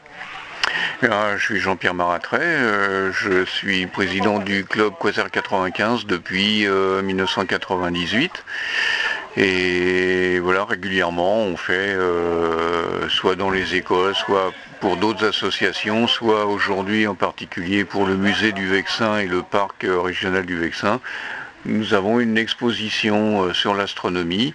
je 1.02 1.38
suis 1.38 1.60
Jean-Pierre 1.60 1.94
Maratret, 1.94 2.40
euh, 2.42 3.12
je 3.12 3.44
suis 3.44 3.88
président 3.88 4.40
du 4.40 4.64
club 4.64 4.94
Quasar 4.98 5.30
95 5.30 6.06
depuis 6.06 6.66
1998. 6.66 8.32
Euh, 9.38 9.42
Et 9.42 10.40
voilà, 10.40 10.64
régulièrement, 10.64 11.40
on 11.40 11.58
fait 11.58 11.74
euh, 11.74 13.10
soit 13.10 13.36
dans 13.36 13.50
les 13.50 13.76
écoles, 13.76 14.16
soit 14.16 14.54
pour 14.80 14.96
d'autres 14.96 15.28
associations, 15.28 16.08
soit 16.08 16.46
aujourd'hui 16.46 17.06
en 17.06 17.16
particulier 17.16 17.84
pour 17.84 18.06
le 18.06 18.16
musée 18.16 18.54
du 18.54 18.66
Vexin 18.66 19.18
et 19.18 19.28
le 19.28 19.42
parc 19.42 19.86
régional 19.86 20.46
du 20.46 20.58
Vexin, 20.58 21.02
nous 21.66 21.94
avons 21.94 22.20
une 22.20 22.38
exposition 22.38 23.44
euh, 23.44 23.54
sur 23.54 23.74
l'astronomie 23.74 24.54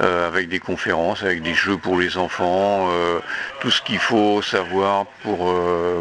euh, 0.00 0.26
avec 0.26 0.48
des 0.48 0.58
conférences, 0.58 1.22
avec 1.22 1.42
des 1.42 1.54
jeux 1.54 1.76
pour 1.76 1.98
les 1.98 2.16
enfants, 2.16 2.88
euh, 2.90 3.20
tout 3.60 3.70
ce 3.70 3.80
qu'il 3.82 3.98
faut 3.98 4.42
savoir 4.42 5.06
pour, 5.22 5.54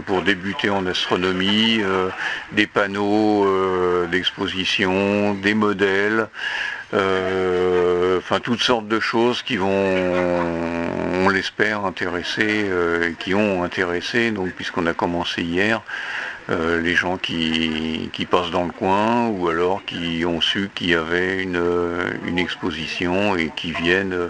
pour 0.05 0.21
débuter 0.23 0.69
en 0.69 0.85
astronomie, 0.87 1.81
des 2.53 2.65
panneaux 2.65 4.07
d'exposition, 4.07 5.35
des 5.35 5.53
modèles, 5.53 6.27
enfin 6.91 8.39
toutes 8.41 8.61
sortes 8.61 8.87
de 8.87 8.99
choses 8.99 9.43
qui 9.43 9.57
vont, 9.57 9.69
on 9.69 11.29
l'espère, 11.29 11.85
intéresser, 11.85 12.65
qui 13.19 13.35
ont 13.35 13.63
intéressé, 13.63 14.33
puisqu'on 14.55 14.87
a 14.87 14.93
commencé 14.93 15.43
hier. 15.43 15.81
Euh, 16.51 16.81
les 16.81 16.95
gens 16.95 17.17
qui, 17.17 18.09
passent 18.29 18.51
dans 18.51 18.65
le 18.65 18.71
coin 18.71 19.27
ou 19.27 19.47
alors 19.49 19.83
qui 19.85 20.23
ont 20.25 20.41
su 20.41 20.69
qu'il 20.75 20.89
y 20.89 20.95
avait 20.95 21.41
une, 21.41 21.61
une, 22.25 22.37
exposition 22.37 23.35
et 23.35 23.51
qui 23.55 23.71
viennent 23.71 24.29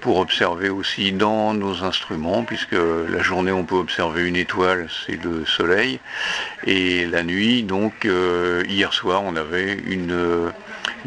pour 0.00 0.18
observer 0.18 0.68
aussi 0.68 1.12
dans 1.12 1.54
nos 1.54 1.82
instruments, 1.84 2.42
puisque 2.42 2.72
la 2.72 3.22
journée 3.22 3.52
on 3.52 3.64
peut 3.64 3.76
observer 3.76 4.28
une 4.28 4.36
étoile, 4.36 4.88
c'est 5.06 5.22
le 5.22 5.44
soleil, 5.46 6.00
et 6.66 7.06
la 7.06 7.22
nuit, 7.22 7.62
donc 7.62 8.04
euh, 8.04 8.62
hier 8.68 8.92
soir 8.92 9.22
on 9.24 9.36
avait 9.36 9.74
une, 9.86 10.52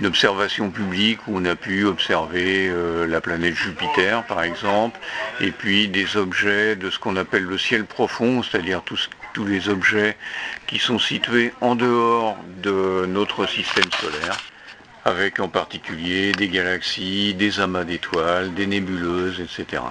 observation 0.04 0.70
publique 0.72 1.20
où 1.28 1.38
on 1.38 1.46
a 1.46 1.56
pu 1.56 1.86
observer 1.86 2.68
euh, 2.68 3.06
la 3.08 3.22
planète 3.22 3.54
Jupiter 3.54 4.24
par 4.24 4.44
exemple, 4.44 5.00
et 5.40 5.52
puis 5.52 5.88
des 5.88 6.18
objets 6.18 6.76
de 6.76 6.90
ce 6.90 7.00
qu'on 7.00 7.16
appelle 7.16 7.44
le 7.44 7.58
ciel 7.58 7.86
profond, 7.86 8.44
c'est-à-dire 8.44 8.82
tout 8.84 8.98
ce 8.98 9.08
tous 9.34 9.46
les 9.46 9.70
objets 9.70 10.16
qui 10.68 10.80
sont 10.80 11.00
situés 11.00 11.54
en 11.62 11.76
dehors 11.76 12.38
de 12.62 13.06
notre 13.08 13.48
système 13.48 13.92
solaire, 14.00 14.38
avec 15.06 15.40
en 15.40 15.50
particulier 15.50 16.32
des 16.32 16.50
galaxies, 16.50 17.34
des 17.34 17.60
amas 17.60 17.84
d'étoiles, 17.84 18.54
des 18.54 18.68
nébuleuses, 18.68 19.42
etc. 19.42 19.82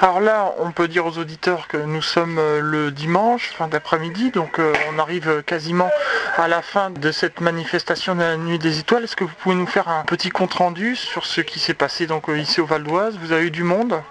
Alors 0.00 0.20
là, 0.20 0.52
on 0.58 0.72
peut 0.72 0.88
dire 0.88 1.06
aux 1.06 1.18
auditeurs 1.18 1.68
que 1.68 1.76
nous 1.76 2.02
sommes 2.02 2.38
euh, 2.38 2.60
le 2.60 2.90
dimanche, 2.90 3.50
fin 3.56 3.68
d'après-midi, 3.68 4.32
donc 4.32 4.58
euh, 4.58 4.72
on 4.92 4.98
arrive 4.98 5.44
quasiment 5.46 5.88
à 6.36 6.48
la 6.48 6.62
fin 6.62 6.90
de 6.90 7.12
cette 7.12 7.40
manifestation 7.40 8.16
de 8.16 8.20
la 8.20 8.36
nuit 8.36 8.58
des 8.58 8.80
étoiles. 8.80 9.04
Est-ce 9.04 9.14
que 9.14 9.22
vous 9.22 9.34
pouvez 9.38 9.54
nous 9.54 9.68
faire 9.68 9.88
un 9.88 10.02
petit 10.02 10.30
compte-rendu 10.30 10.96
sur 10.96 11.24
ce 11.24 11.40
qui 11.40 11.60
s'est 11.60 11.74
passé 11.74 12.08
donc 12.08 12.28
euh, 12.28 12.38
ici 12.38 12.60
au 12.60 12.66
Val 12.66 12.82
d'Oise? 12.82 13.16
Vous 13.22 13.30
avez 13.30 13.46
eu 13.46 13.50
du 13.52 13.62
monde? 13.62 14.02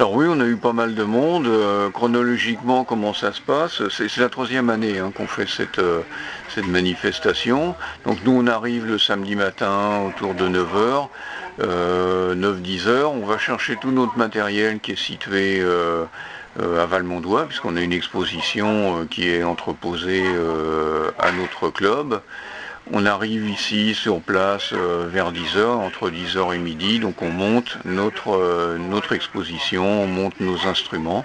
Alors 0.00 0.14
oui, 0.14 0.24
on 0.30 0.40
a 0.40 0.46
eu 0.46 0.56
pas 0.56 0.72
mal 0.72 0.94
de 0.94 1.02
monde. 1.02 1.46
Euh, 1.46 1.90
chronologiquement, 1.90 2.84
comment 2.84 3.12
ça 3.12 3.34
se 3.34 3.40
passe? 3.42 3.82
C'est 3.90 4.16
la 4.16 4.30
troisième 4.30 4.70
année 4.70 4.98
hein, 4.98 5.12
qu'on 5.14 5.26
fait 5.26 5.46
cette, 5.46 5.78
euh, 5.78 6.00
cette, 6.48 6.66
manifestation. 6.66 7.74
Donc 8.06 8.16
nous, 8.24 8.32
on 8.32 8.46
arrive 8.46 8.86
le 8.86 8.98
samedi 8.98 9.36
matin 9.36 10.00
autour 10.08 10.32
de 10.32 10.48
9h, 10.48 11.08
9-10h. 11.60 13.04
On 13.08 13.26
va 13.26 13.36
chercher 13.36 13.76
tout 13.76 13.90
notre 13.90 14.16
matériel 14.16 14.80
qui 14.80 14.92
est 14.92 14.98
situé 14.98 15.60
euh, 15.60 16.06
à 16.58 16.86
Valmondois, 16.86 17.44
puisqu'on 17.44 17.76
a 17.76 17.82
une 17.82 17.92
exposition 17.92 19.06
qui 19.10 19.28
est 19.28 19.44
entreposée 19.44 20.24
à 21.18 21.30
notre 21.32 21.68
club. 21.68 22.22
On 22.92 23.06
arrive 23.06 23.48
ici 23.48 23.94
sur 23.94 24.20
place 24.20 24.70
euh, 24.72 25.06
vers 25.08 25.32
10h, 25.32 25.64
entre 25.64 26.10
10h 26.10 26.54
et 26.54 26.58
midi, 26.58 26.98
donc 26.98 27.22
on 27.22 27.30
monte 27.30 27.78
notre, 27.84 28.30
euh, 28.30 28.78
notre 28.78 29.12
exposition, 29.12 29.84
on 29.84 30.06
monte 30.06 30.40
nos 30.40 30.66
instruments 30.66 31.24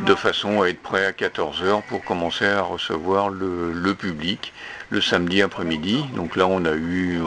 de 0.00 0.14
façon 0.14 0.62
à 0.62 0.68
être 0.68 0.82
prêt 0.82 1.06
à 1.06 1.12
14h 1.12 1.82
pour 1.88 2.04
commencer 2.04 2.46
à 2.46 2.62
recevoir 2.62 3.30
le, 3.30 3.94
public 3.94 4.52
le 4.90 5.00
samedi 5.00 5.42
après-midi. 5.42 6.04
Donc 6.14 6.36
là 6.36 6.46
on 6.46 6.64
a 6.64 6.72
eu 6.72 7.18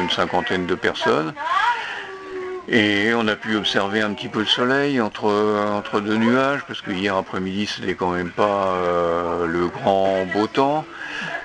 une 0.00 0.10
cinquantaine 0.10 0.66
de 0.66 0.74
personnes. 0.74 1.34
Et 2.68 3.12
on 3.14 3.26
a 3.26 3.34
pu 3.34 3.56
observer 3.56 4.00
un 4.00 4.12
petit 4.14 4.28
peu 4.28 4.38
le 4.38 4.46
soleil 4.46 5.00
entre, 5.00 5.24
entre 5.74 6.00
deux 6.00 6.16
nuages, 6.16 6.60
parce 6.66 6.80
que 6.80 6.92
hier 6.92 7.16
après-midi 7.16 7.66
c'était 7.66 7.94
quand 7.94 8.12
même 8.12 8.30
pas 8.30 8.74
euh, 8.76 9.46
le 9.46 9.66
grand 9.66 10.24
beau 10.32 10.46
temps. 10.46 10.84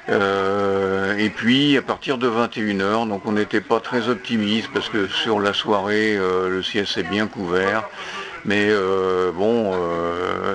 Euh, 0.09 1.17
et 1.17 1.29
puis 1.29 1.77
à 1.77 1.81
partir 1.81 2.17
de 2.17 2.29
21h, 2.29 3.07
donc 3.09 3.25
on 3.25 3.33
n'était 3.33 3.61
pas 3.61 3.79
très 3.79 4.07
optimiste 4.07 4.69
parce 4.73 4.87
que 4.89 5.07
sur 5.07 5.39
la 5.39 5.53
soirée 5.53 6.15
euh, 6.15 6.49
le 6.49 6.63
ciel 6.63 6.87
s'est 6.87 7.03
bien 7.03 7.27
couvert. 7.27 7.83
Mais 8.45 8.67
euh, 8.69 9.31
bon, 9.33 9.73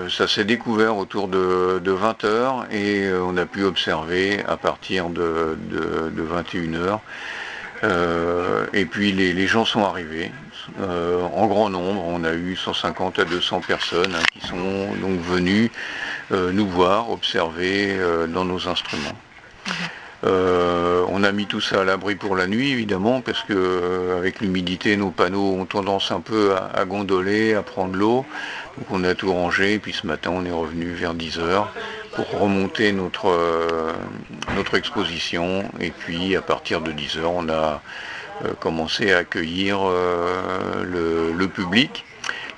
ça 0.08 0.26
s'est 0.26 0.44
découvert 0.44 0.96
autour 0.96 1.28
de, 1.28 1.82
20h 1.84 2.72
et 2.72 3.10
on 3.12 3.36
a 3.36 3.44
pu 3.44 3.64
observer 3.64 4.42
à 4.48 4.56
partir 4.56 5.10
de, 5.10 5.58
21h. 6.16 7.00
et 8.72 8.86
puis 8.86 9.12
les, 9.12 9.46
gens 9.46 9.66
sont 9.66 9.84
arrivés 9.84 10.30
en 10.80 11.46
grand 11.48 11.68
nombre. 11.68 12.02
On 12.06 12.24
a 12.24 12.32
eu 12.32 12.56
150 12.56 13.18
à 13.18 13.24
200 13.26 13.60
personnes 13.60 14.14
hein, 14.14 14.24
qui 14.32 14.40
sont 14.46 14.94
donc 15.02 15.20
venues 15.20 15.70
nous 16.30 16.68
voir, 16.68 17.10
observer 17.10 17.94
dans 18.28 18.46
nos 18.46 18.68
instruments. 18.68 19.18
Euh, 20.24 21.04
on 21.08 21.24
a 21.24 21.32
mis 21.32 21.46
tout 21.46 21.60
ça 21.60 21.80
à 21.80 21.84
l'abri 21.84 22.14
pour 22.14 22.36
la 22.36 22.46
nuit, 22.46 22.70
évidemment, 22.70 23.20
parce 23.20 23.42
que 23.42 23.52
euh, 23.54 24.18
avec 24.18 24.40
l'humidité, 24.40 24.96
nos 24.96 25.10
panneaux 25.10 25.54
ont 25.54 25.64
tendance 25.64 26.12
un 26.12 26.20
peu 26.20 26.54
à, 26.54 26.84
gondoler, 26.84 27.54
à 27.54 27.62
prendre 27.62 27.96
l'eau. 27.96 28.24
Donc 28.78 28.86
on 28.90 29.04
a 29.04 29.14
tout 29.14 29.32
rangé, 29.32 29.74
et 29.74 29.78
puis 29.78 29.92
ce 29.92 30.06
matin, 30.06 30.30
on 30.32 30.44
est 30.44 30.52
revenu 30.52 30.92
vers 30.92 31.14
10 31.14 31.38
h 31.40 31.66
pour 32.14 32.40
remonter 32.40 32.92
notre, 32.92 33.30
euh, 33.30 33.92
notre 34.54 34.76
exposition. 34.76 35.64
Et 35.80 35.90
puis 35.90 36.36
à 36.36 36.42
partir 36.42 36.80
de 36.80 36.92
10 36.92 37.18
h 37.18 37.24
on 37.24 37.48
a 37.48 37.82
commencé 38.58 39.12
à 39.12 39.18
accueillir 39.18 39.80
le 39.84 41.46
public. 41.46 42.04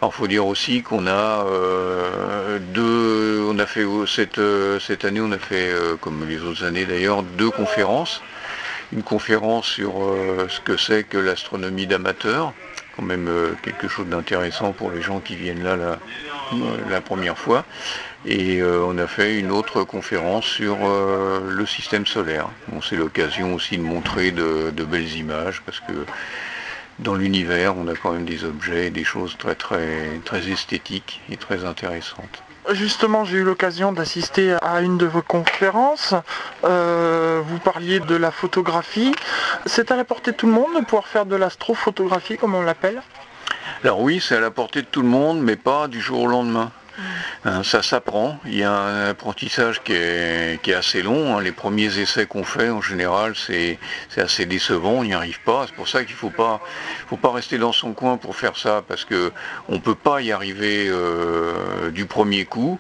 Il 0.07 0.13
faut 0.13 0.27
dire 0.27 0.47
aussi 0.47 0.83
qu'on 0.83 1.07
a 1.07 1.47
euh, 1.47 2.59
deux, 2.59 3.43
on 3.49 3.59
a 3.59 3.67
fait 3.67 3.85
cette, 4.07 4.39
euh, 4.39 4.79
cette 4.79 5.05
année, 5.05 5.21
on 5.21 5.33
a 5.33 5.39
fait, 5.39 5.71
euh, 5.71 5.97
comme 5.97 6.29
les 6.29 6.43
autres 6.43 6.65
années 6.65 6.85
d'ailleurs, 6.85 7.23
deux 7.23 7.51
conférences. 7.51 8.21
Une 8.93 9.03
conférence 9.03 9.67
sur 9.67 9.95
ce 10.49 10.61
que 10.61 10.77
c'est 10.77 11.03
que 11.03 11.19
l'astronomie 11.19 11.87
d'amateur, 11.87 12.53
quand 12.95 13.03
même 13.03 13.29
quelque 13.63 13.89
chose 13.89 14.07
d'intéressant 14.07 14.73
pour 14.73 14.93
les 14.93 15.03
gens 15.03 15.19
qui 15.19 15.35
viennent 15.35 15.65
là 15.65 15.99
la, 16.89 17.01
première 17.01 17.37
fois. 17.37 17.65
Et 18.25 18.63
on 18.63 18.97
a 18.99 19.09
fait 19.09 19.37
une 19.41 19.51
autre 19.51 19.83
conférence 19.83 20.45
sur 20.45 20.77
le 21.43 21.67
système 21.67 22.07
solaire. 22.07 22.51
c'est 22.89 22.95
l'occasion 22.95 23.55
aussi 23.55 23.79
de 23.79 23.83
montrer 23.83 24.31
de, 24.31 24.71
de, 24.71 24.85
belles 24.85 25.17
images 25.17 25.63
parce 25.67 25.81
que 25.81 26.05
dans 26.99 27.15
l'univers, 27.15 27.77
on 27.77 27.89
a 27.89 27.95
quand 27.95 28.13
même 28.13 28.25
des 28.25 28.45
objets, 28.45 28.91
des 28.91 29.05
choses 29.05 29.37
très 29.39 29.55
très 29.55 30.21
très 30.25 30.49
esthétiques 30.49 31.21
et 31.31 31.37
très 31.37 31.65
intéressantes. 31.65 32.43
Justement, 32.73 33.25
j'ai 33.25 33.39
eu 33.39 33.45
l'occasion 33.45 33.93
d'assister 33.93 34.57
à 34.63 34.81
une 34.81 34.97
de 34.97 35.05
vos 35.05 35.21
conférences. 35.21 36.15
Euh, 36.65 37.43
vous 37.45 37.59
parliez 37.59 38.01
de 38.01 38.15
la 38.15 38.31
photographie. 38.31 39.15
C'est 39.67 39.91
à 39.91 39.97
la 39.97 40.05
portée 40.05 40.33
de 40.33 40.37
tout 40.37 40.47
le 40.47 40.53
monde 40.53 40.75
de 40.75 40.85
pouvoir 40.85 41.07
faire 41.07 41.27
de 41.27 41.37
l'astrophotographie, 41.37 42.39
comme 42.39 42.55
on 42.55 42.63
l'appelle? 42.63 43.03
Alors 43.83 44.01
oui, 44.01 44.19
c'est 44.27 44.37
à 44.37 44.41
la 44.41 44.51
portée 44.51 44.81
de 44.81 44.87
tout 44.87 45.03
le 45.03 45.09
monde, 45.09 45.43
mais 45.43 45.57
pas 45.57 45.89
du 45.89 46.01
jour 46.01 46.23
au 46.23 46.27
lendemain. 46.27 46.71
Hein, 47.45 47.63
ça 47.63 47.83
s'apprend. 47.83 48.39
Il 48.47 48.57
y 48.57 48.63
a 48.63 48.73
un 48.73 49.11
apprentissage 49.11 49.83
qui 49.83 49.93
est, 49.93 50.75
assez 50.75 51.03
long. 51.03 51.37
Hein. 51.37 51.43
Les 51.43 51.53
premiers 51.53 51.99
essais 51.99 52.27
qu'on 52.27 52.45
fait, 52.45 52.71
en 52.71 52.81
général, 52.81 53.35
c'est 53.37 53.79
assez 54.17 54.47
décevant. 54.47 54.93
On 54.93 55.05
n'y 55.05 55.15
arrive 55.15 55.41
pas. 55.43 55.65
C'est 55.67 55.75
pour 55.75 55.89
ça 55.89 56.05
qu'il 56.05 56.15
ne 56.15 56.19
faut 56.19 56.31
pas, 56.31 56.61
rester 57.33 57.59
dans 57.59 57.73
son 57.73 57.93
coin 57.93 58.17
pour 58.17 58.37
faire 58.37 58.57
ça, 58.57 58.83
parce 58.87 59.05
qu'on 59.05 59.73
ne 59.73 59.79
peut 59.79 59.95
pas 59.95 60.21
y 60.23 60.33
arriver 60.33 60.87
euh, 60.89 61.91
du 61.91 62.07
premier 62.07 62.45
coup. 62.45 62.79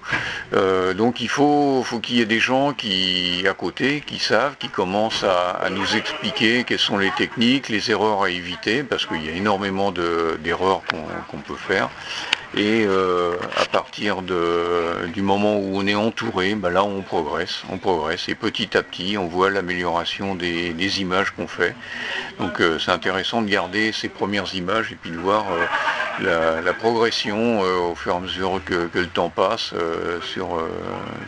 Euh, 0.54 0.94
donc 0.94 1.20
il 1.20 1.28
faut, 1.28 1.82
faut 1.84 1.98
qu'il 1.98 2.16
y 2.16 2.20
ait 2.20 2.26
des 2.26 2.40
gens 2.40 2.72
qui, 2.72 3.44
à 3.48 3.54
côté, 3.54 4.00
qui 4.00 4.18
savent, 4.18 4.56
qui 4.58 4.68
commencent 4.68 5.24
à, 5.24 5.68
nous 5.70 5.96
expliquer 5.96 6.64
quelles 6.64 6.78
sont 6.78 6.98
les 6.98 7.10
techniques, 7.12 7.68
les 7.68 7.90
erreurs 7.90 8.22
à 8.22 8.30
éviter, 8.30 8.82
parce 8.82 9.06
qu'il 9.06 9.24
y 9.24 9.28
a 9.28 9.32
énormément 9.32 9.92
d'erreurs 9.92 10.82
qu'on 11.30 11.38
peut 11.38 11.56
faire. 11.56 11.90
Et 12.56 12.84
euh, 12.86 13.34
à 13.60 13.64
partir 13.64 14.22
du 14.22 15.22
moment 15.22 15.56
où 15.56 15.72
on 15.74 15.86
est 15.86 15.96
entouré, 15.96 16.54
ben 16.54 16.70
là 16.70 16.84
on 16.84 17.02
progresse, 17.02 17.62
on 17.68 17.78
progresse. 17.78 18.28
Et 18.28 18.36
petit 18.36 18.76
à 18.76 18.82
petit, 18.84 19.18
on 19.18 19.26
voit 19.26 19.50
l'amélioration 19.50 20.36
des, 20.36 21.00
images 21.00 21.30
qu'on 21.32 21.48
fait. 21.48 21.74
Donc 22.38 22.60
euh, 22.60 22.78
c'est 22.78 22.92
intéressant 22.92 23.42
de 23.42 23.48
garder 23.48 23.90
ces 23.90 24.08
premières 24.08 24.54
images 24.54 24.92
et 24.92 24.94
puis 24.94 25.10
de 25.10 25.16
voir 25.16 25.46
euh, 26.20 26.62
la, 26.62 26.72
progression 26.72 27.60
au 27.60 27.94
fur 27.94 28.12
et 28.12 28.16
à 28.16 28.20
mesure 28.20 28.60
que, 28.64 28.88
le 28.94 29.06
temps 29.06 29.30
passe 29.30 29.72
sur, 30.22 30.62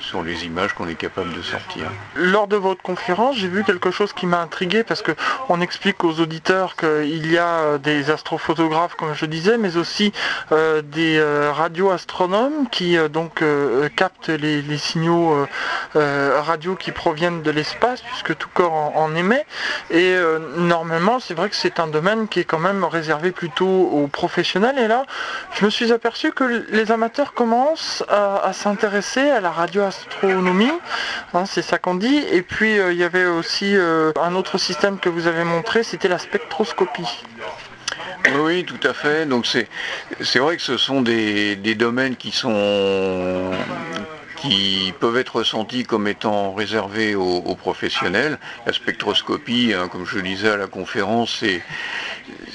sur 0.00 0.22
les 0.22 0.44
images 0.44 0.74
qu'on 0.74 0.88
est 0.88 0.94
capable 0.94 1.32
de 1.34 1.42
sortir. 1.42 1.84
Lors 2.14 2.46
de 2.46 2.56
votre 2.56 2.82
conférence, 2.82 3.36
j'ai 3.36 3.48
vu 3.48 3.64
quelque 3.64 3.90
chose 3.90 4.12
qui 4.12 4.26
m'a 4.26 4.40
intrigué 4.40 4.84
parce 4.84 5.02
qu'on 5.02 5.60
explique 5.60 6.04
aux 6.04 6.20
auditeurs 6.20 6.76
qu'il 6.76 7.30
y 7.30 7.38
a 7.38 7.78
des 7.78 8.10
astrophotographes, 8.10 8.94
comme 8.94 9.14
je 9.14 9.26
disais, 9.26 9.56
mais 9.56 9.76
aussi 9.76 10.12
des 10.50 11.15
euh, 11.18 11.52
radioastronomes 11.52 12.68
qui 12.70 12.96
euh, 12.96 13.08
donc 13.08 13.42
euh, 13.42 13.88
captent 13.94 14.28
les, 14.28 14.62
signaux 14.78 15.46
radio 15.94 16.76
qui 16.76 16.92
proviennent 16.92 17.42
de 17.42 17.50
l'espace, 17.50 18.02
puisque 18.02 18.36
tout 18.36 18.48
corps 18.52 18.72
en, 18.96 19.14
émet. 19.14 19.46
Et 19.90 20.14
normalement, 20.58 21.18
c'est 21.18 21.32
vrai 21.32 21.48
que 21.48 21.56
c'est 21.56 21.80
un 21.80 21.86
domaine 21.86 22.28
qui 22.28 22.40
est 22.40 22.44
quand 22.44 22.58
même 22.58 22.84
réservé 22.84 23.32
plutôt 23.32 23.66
aux 23.66 24.06
professionnels. 24.06 24.78
Et 24.78 24.86
là, 24.86 25.06
je 25.54 25.64
me 25.64 25.70
suis 25.70 25.92
aperçu 25.92 26.32
que 26.32 26.66
les 26.68 26.92
amateurs 26.92 27.32
commencent 27.32 28.04
à, 28.08 28.52
s'intéresser 28.52 29.30
à 29.30 29.40
la 29.40 29.50
radioastronomie, 29.50 30.72
hein, 31.32 31.46
c'est 31.46 31.62
ça 31.62 31.78
qu'on 31.78 31.94
dit. 31.94 32.22
Et 32.30 32.42
puis 32.42 32.76
il 32.76 32.96
y 32.96 33.04
avait 33.04 33.26
aussi 33.26 33.74
un 33.76 34.34
autre 34.34 34.58
système 34.58 34.98
que 34.98 35.08
vous 35.08 35.26
avez 35.26 35.44
montré, 35.44 35.82
c'était 35.82 36.08
la 36.08 36.18
spectroscopie. 36.18 37.24
Oui, 38.34 38.64
tout 38.64 38.80
à 38.86 38.92
fait. 38.92 39.26
Donc 39.26 39.46
c'est 39.46 40.38
vrai 40.38 40.56
que 40.56 40.62
ce 40.62 40.76
sont 40.76 41.02
des, 41.02 41.56
domaines 41.74 42.16
qui 42.16 42.30
sont 42.30 43.50
qui 44.36 44.92
peuvent 45.00 45.16
être 45.16 45.36
ressentis 45.36 45.84
comme 45.84 46.08
étant 46.08 46.52
réservés 46.52 47.14
aux, 47.14 47.54
professionnels. 47.56 48.38
La 48.66 48.72
spectroscopie, 48.72 49.72
hein, 49.74 49.88
comme 49.88 50.06
je 50.06 50.16
le 50.16 50.22
disais 50.22 50.50
à 50.50 50.56
la 50.56 50.66
conférence, 50.66 51.42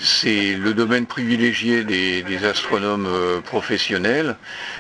c'est 0.01 0.55
le 0.55 0.73
domaine 0.73 1.05
privilégié 1.05 1.83
des, 1.83 2.45
astronomes 2.45 3.07
euh, 3.07 3.39
professionnels. 3.41 4.35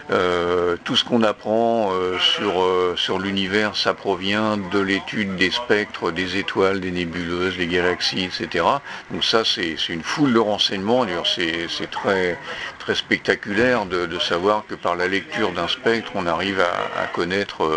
Euh, 0.09 0.77
tout 0.83 0.95
ce 0.95 1.03
qu'on 1.03 1.21
apprend 1.21 1.91
euh, 1.91 2.17
sur, 2.19 2.65
sur 2.97 3.19
l'univers, 3.19 3.75
ça 3.75 3.93
provient 3.93 4.57
de 4.57 4.79
l'étude 4.79 5.35
des 5.35 5.51
spectres, 5.51 6.11
des 6.11 6.37
étoiles, 6.37 6.79
des 6.79 6.91
nébuleuses, 6.91 7.57
des 7.57 7.67
galaxies, 7.67 8.23
etc. 8.23 8.65
Donc 9.11 9.23
ça, 9.23 9.43
c'est 9.45 9.75
une 9.89 10.03
foule 10.03 10.33
de 10.33 10.39
renseignements. 10.39 11.05
C'est 11.25 11.91
très, 11.91 12.37
très 12.81 12.95
spectaculaire 12.95 13.85
de, 13.85 14.19
savoir 14.19 14.65
que 14.67 14.73
par 14.73 14.95
la 14.95 15.07
lecture 15.07 15.51
d'un 15.51 15.67
spectre, 15.67 16.11
on 16.15 16.25
arrive 16.25 16.59
à, 16.59 17.05
connaître 17.13 17.69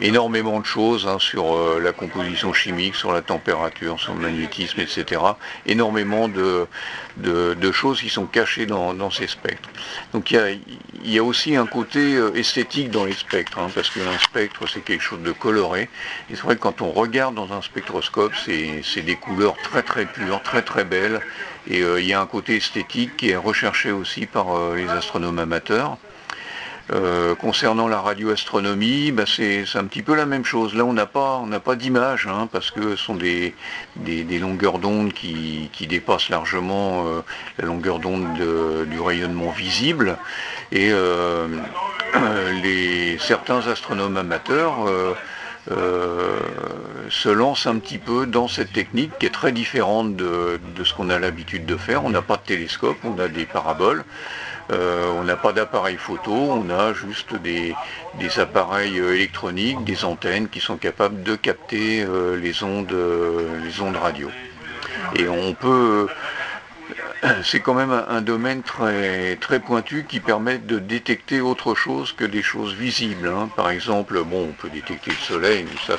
énormément 0.00 0.58
de 0.58 0.66
choses 0.66 1.06
hein, 1.06 1.18
sur 1.18 1.78
la 1.78 1.92
composition 1.92 2.52
chimique, 2.52 2.96
sur 2.96 3.12
la 3.12 3.22
température, 3.22 4.00
sur 4.00 4.14
le 4.14 4.20
magnétisme, 4.20 4.80
etc. 4.80 5.22
Énormément 5.64 6.28
de, 6.28 6.66
choses 7.72 8.00
qui 8.00 8.08
sont 8.08 8.26
cachées 8.26 8.66
dans, 8.66 9.10
ces 9.10 9.28
spectres. 9.28 9.68
Donc 10.12 10.32
il 10.32 10.60
y, 11.04 11.18
a, 11.18 11.24
aussi 11.24 11.56
un 11.56 11.66
côté 11.66 12.14
euh, 12.14 12.34
esthétique 12.34 12.90
dans 12.90 13.04
les 13.04 13.12
spectres, 13.12 13.58
hein, 13.58 13.68
parce 13.74 13.90
qu'un 13.90 14.18
spectre 14.18 14.66
c'est 14.68 14.80
quelque 14.80 15.02
chose 15.02 15.22
de 15.22 15.32
coloré. 15.32 15.88
Et 16.30 16.34
c'est 16.34 16.42
vrai 16.42 16.56
que 16.56 16.60
quand 16.60 16.82
on 16.82 16.90
regarde 16.90 17.34
dans 17.34 17.52
un 17.52 17.62
spectroscope, 17.62 18.32
c'est 18.44 19.02
des 19.02 19.16
couleurs 19.16 19.56
très 19.62 19.82
très 19.82 20.06
pures, 20.06 20.42
très 20.42 20.62
très 20.62 20.84
belles. 20.84 21.20
Et 21.68 21.82
euh, 21.82 22.00
il 22.00 22.06
y 22.06 22.12
a 22.12 22.20
un 22.20 22.26
côté 22.26 22.56
esthétique 22.56 23.16
qui 23.16 23.30
est 23.30 23.36
recherché 23.36 23.90
aussi 23.90 24.26
par 24.26 24.56
euh, 24.56 24.76
les 24.76 24.88
astronomes 24.88 25.38
amateurs. 25.38 25.98
Euh, 26.92 27.36
concernant 27.36 27.86
la 27.86 28.00
radioastronomie, 28.00 29.12
bah, 29.12 29.22
c'est 29.24 29.64
un 29.74 29.84
petit 29.84 30.02
peu 30.02 30.16
la 30.16 30.26
même 30.26 30.44
chose. 30.44 30.74
Là, 30.74 30.84
on 30.84 30.92
n'a 30.92 31.06
pas, 31.06 31.44
pas 31.64 31.76
d'image, 31.76 32.26
hein, 32.26 32.48
parce 32.50 32.72
que 32.72 32.96
ce 32.96 33.04
sont 33.04 33.14
des, 33.14 33.54
longueurs 34.40 34.78
d'onde 34.78 35.12
qui, 35.12 35.70
dépassent 35.88 36.30
largement 36.30 37.04
la 37.58 37.66
longueur 37.66 38.00
d'onde 38.00 38.26
du 38.88 39.00
rayonnement 39.00 39.50
visible. 39.50 40.18
Et 40.72 40.90
les, 42.64 43.18
certains 43.18 43.64
astronomes 43.68 44.16
amateurs 44.16 44.88
se 45.68 47.28
lancent 47.28 47.66
un 47.66 47.78
petit 47.78 47.98
peu 47.98 48.26
dans 48.26 48.48
cette 48.48 48.72
technique 48.72 49.10
qui 49.18 49.26
est 49.26 49.30
très 49.30 49.52
différente 49.52 50.16
de 50.16 50.58
ce 50.84 50.94
qu'on 50.94 51.10
a 51.10 51.18
l'habitude 51.18 51.66
de 51.66 51.76
faire. 51.76 52.04
On 52.04 52.10
n'a 52.10 52.22
pas 52.22 52.36
de 52.36 52.42
télescope, 52.42 52.98
on 53.04 53.18
a 53.18 53.28
des 53.28 53.46
paraboles. 53.46 54.04
Euh, 54.72 55.10
on 55.18 55.24
n'a 55.24 55.36
pas 55.36 55.52
d'appareil 55.52 55.96
photo, 55.96 56.32
on 56.32 56.70
a 56.70 56.92
juste 56.92 57.34
des, 57.34 57.74
appareils 58.38 59.00
euh, 59.00 59.16
électroniques, 59.16 59.82
des 59.84 60.04
antennes 60.04 60.48
qui 60.48 60.60
sont 60.60 60.76
capables 60.76 61.24
de 61.24 61.34
capter 61.34 62.04
euh, 62.04 62.36
les, 62.36 62.62
ondes, 62.62 62.94
les 63.64 63.80
ondes 63.80 63.96
radio. 63.96 64.28
Et 65.16 65.28
on 65.28 65.54
peut 65.54 66.06
c'est 67.44 67.60
quand 67.60 67.74
même 67.74 67.90
un, 67.90 68.20
domaine 68.22 68.62
très, 68.62 69.36
très 69.36 69.60
pointu 69.60 70.04
qui 70.08 70.20
permet 70.20 70.58
de 70.58 70.78
détecter 70.78 71.40
autre 71.40 71.74
chose 71.74 72.12
que 72.12 72.24
des 72.24 72.42
choses 72.42 72.74
visibles. 72.74 73.28
Hein. 73.28 73.50
Par 73.56 73.70
exemple, 73.70 74.22
bon, 74.24 74.48
on 74.50 74.52
peut 74.52 74.70
détecter 74.70 75.10
le 75.10 75.16
soleil, 75.16 75.64
mais 75.64 75.78
ça 75.86 75.96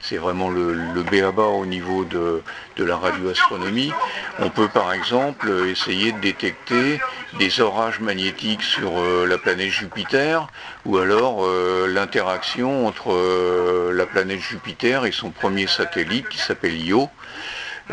c'est 0.00 0.16
vraiment 0.16 0.50
le, 0.50 0.72
le 0.72 1.02
béaba 1.02 1.44
au 1.44 1.66
niveau 1.66 2.04
de, 2.04 2.42
la 2.78 2.96
radioastronomie. 2.96 3.92
On 4.38 4.50
peut 4.50 4.68
par 4.68 4.92
exemple 4.92 5.50
essayer 5.68 6.12
de 6.12 6.20
détecter 6.20 7.00
des 7.38 7.60
orages 7.60 8.00
magnétiques 8.00 8.62
sur 8.62 8.98
euh, 8.98 9.26
la 9.26 9.38
planète 9.38 9.70
Jupiter, 9.70 10.46
ou 10.84 10.98
alors 10.98 11.44
euh, 11.44 11.86
l'interaction 11.88 12.86
entre 12.86 13.12
euh, 13.12 13.92
la 13.92 14.06
planète 14.06 14.40
Jupiter 14.40 15.04
et 15.04 15.12
son 15.12 15.30
premier 15.30 15.66
satellite 15.66 16.28
qui 16.28 16.38
s'appelle 16.38 16.76
Io. 16.80 17.08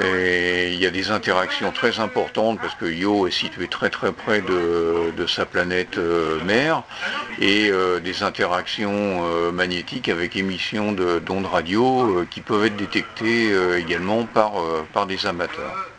Et 0.01 0.73
il 0.73 0.79
y 0.81 0.87
a 0.87 0.89
des 0.89 1.11
interactions 1.11 1.71
très 1.71 1.99
importantes 1.99 2.59
parce 2.59 2.73
que 2.73 2.85
Io 2.85 3.27
est 3.27 3.31
situé 3.31 3.67
très 3.67 3.91
très 3.91 4.11
près 4.11 4.41
de, 4.41 5.27
sa 5.27 5.45
planète 5.45 5.97
euh, 5.97 6.43
mère 6.43 6.83
et 7.39 7.69
euh, 7.69 7.99
des 7.99 8.23
interactions 8.23 9.23
euh, 9.23 9.51
magnétiques 9.51 10.09
avec 10.09 10.35
émission 10.35 10.91
d'ondes 10.91 11.45
radio 11.45 12.25
qui 12.29 12.41
peuvent 12.41 12.65
être 12.65 12.75
détectées 12.75 13.51
également 13.77 14.25
par, 14.25 14.53
par 14.93 15.05
des 15.05 15.25
amateurs. 15.25 15.89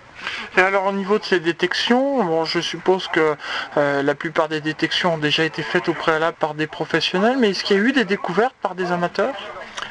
Et 0.56 0.60
alors 0.60 0.86
au 0.86 0.92
niveau 0.92 1.18
de 1.18 1.24
ces 1.24 1.40
détections, 1.40 2.24
bon, 2.24 2.44
je 2.44 2.60
suppose 2.60 3.08
que 3.08 3.34
la 3.76 4.14
plupart 4.14 4.48
des 4.48 4.60
détections 4.60 5.14
ont 5.14 5.18
déjà 5.18 5.44
été 5.44 5.62
faites 5.62 5.88
au 5.88 5.94
préalable 5.94 6.36
par 6.38 6.54
des 6.54 6.66
professionnels, 6.66 7.36
mais 7.38 7.50
est-ce 7.50 7.64
qu'il 7.64 7.76
y 7.76 7.80
a 7.80 7.82
eu 7.82 7.92
des 7.92 8.04
découvertes 8.04 8.54
par 8.60 8.74
des 8.74 8.92
amateurs? 8.92 9.34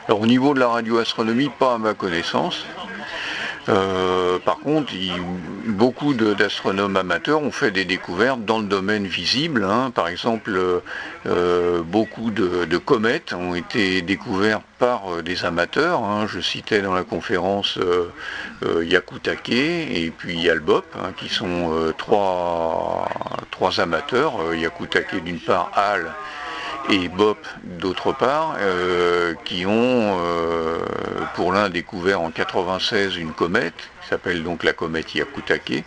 Alors 0.07 0.21
au 0.21 0.27
niveau 0.27 0.53
de 0.53 0.59
la 0.59 0.67
radioastronomie, 0.67 1.49
pas 1.49 1.75
à 1.75 1.77
ma 1.77 1.93
connaissance. 1.93 2.65
Euh, 3.69 4.39
par 4.39 4.59
contre, 4.59 4.93
beaucoup 5.67 6.13
d'astronomes 6.13 6.97
amateurs 6.97 7.41
ont 7.41 7.51
fait 7.51 7.71
des 7.71 7.85
découvertes 7.85 8.43
dans 8.43 8.59
le 8.59 8.65
domaine 8.65 9.05
visible. 9.05 9.63
Hein. 9.63 9.91
Par 9.91 10.07
exemple, 10.07 10.59
euh, 11.25 11.81
beaucoup 11.81 12.31
de, 12.31 12.77
comètes 12.77 13.33
ont 13.33 13.55
été 13.55 14.01
découvertes 14.01 14.63
par 14.79 15.13
euh, 15.13 15.21
des 15.21 15.45
amateurs. 15.45 16.03
Hein. 16.03 16.27
Je 16.27 16.41
citais 16.41 16.81
dans 16.81 16.93
la 16.93 17.03
conférence 17.03 17.79
Yakutake 18.81 19.49
et 19.49 20.11
puis 20.15 20.37
Yalbop, 20.37 20.85
hein, 20.95 21.11
qui 21.17 21.29
sont 21.29 21.93
trois, 21.97 23.07
trois, 23.51 23.79
amateurs. 23.79 24.53
Yakutake 24.53 25.23
d'une 25.23 25.39
part, 25.39 25.71
Hal 25.75 26.13
et 26.89 27.07
BOP 27.07 27.37
d'autre 27.63 28.11
part, 28.13 28.55
euh, 28.59 29.33
qui 29.45 29.65
ont 29.65 29.71
euh, 30.19 30.79
pour 31.35 31.53
l'un 31.53 31.69
découvert 31.69 32.21
en 32.21 32.31
96 32.31 33.15
une 33.15 33.31
comète, 33.31 33.73
qui 34.01 34.09
s'appelle 34.09 34.43
donc 34.43 34.63
la 34.63 34.73
comète 34.73 35.15
Yakutake, 35.15 35.83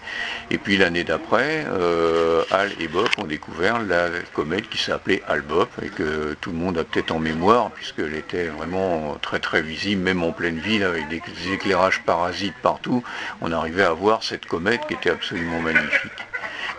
et 0.50 0.59
puis 0.59 0.76
l'année 0.76 1.04
d'après, 1.04 1.66
euh, 1.68 2.42
Hal 2.50 2.70
et 2.80 2.88
BOP 2.88 3.09
ont 3.18 3.26
découvert 3.26 3.82
la 3.82 4.09
comète 4.32 4.68
qui 4.68 4.78
s'appelait 4.78 5.22
Hal-BOP, 5.28 5.68
et 5.82 5.88
que 5.88 6.35
tout 6.40 6.50
le 6.50 6.56
monde 6.56 6.78
a 6.78 6.85
peut-être 6.85 7.12
en 7.12 7.18
mémoire, 7.18 7.70
puisqu'elle 7.72 8.14
était 8.14 8.46
vraiment 8.46 9.18
très 9.20 9.38
très 9.38 9.62
visible, 9.62 10.02
même 10.02 10.22
en 10.22 10.32
pleine 10.32 10.59
ville, 10.59 10.82
avec 10.82 11.09
des 11.09 11.20
éclairages 11.52 12.02
parasites 12.02 12.56
partout, 12.62 13.02
on 13.40 13.52
arrivait 13.52 13.85
à 13.85 13.92
voir 13.92 14.22
cette 14.22 14.46
comète 14.46 14.87
qui 14.87 14.94
était 14.94 15.11
absolument 15.11 15.61
magnifique. 15.61 16.12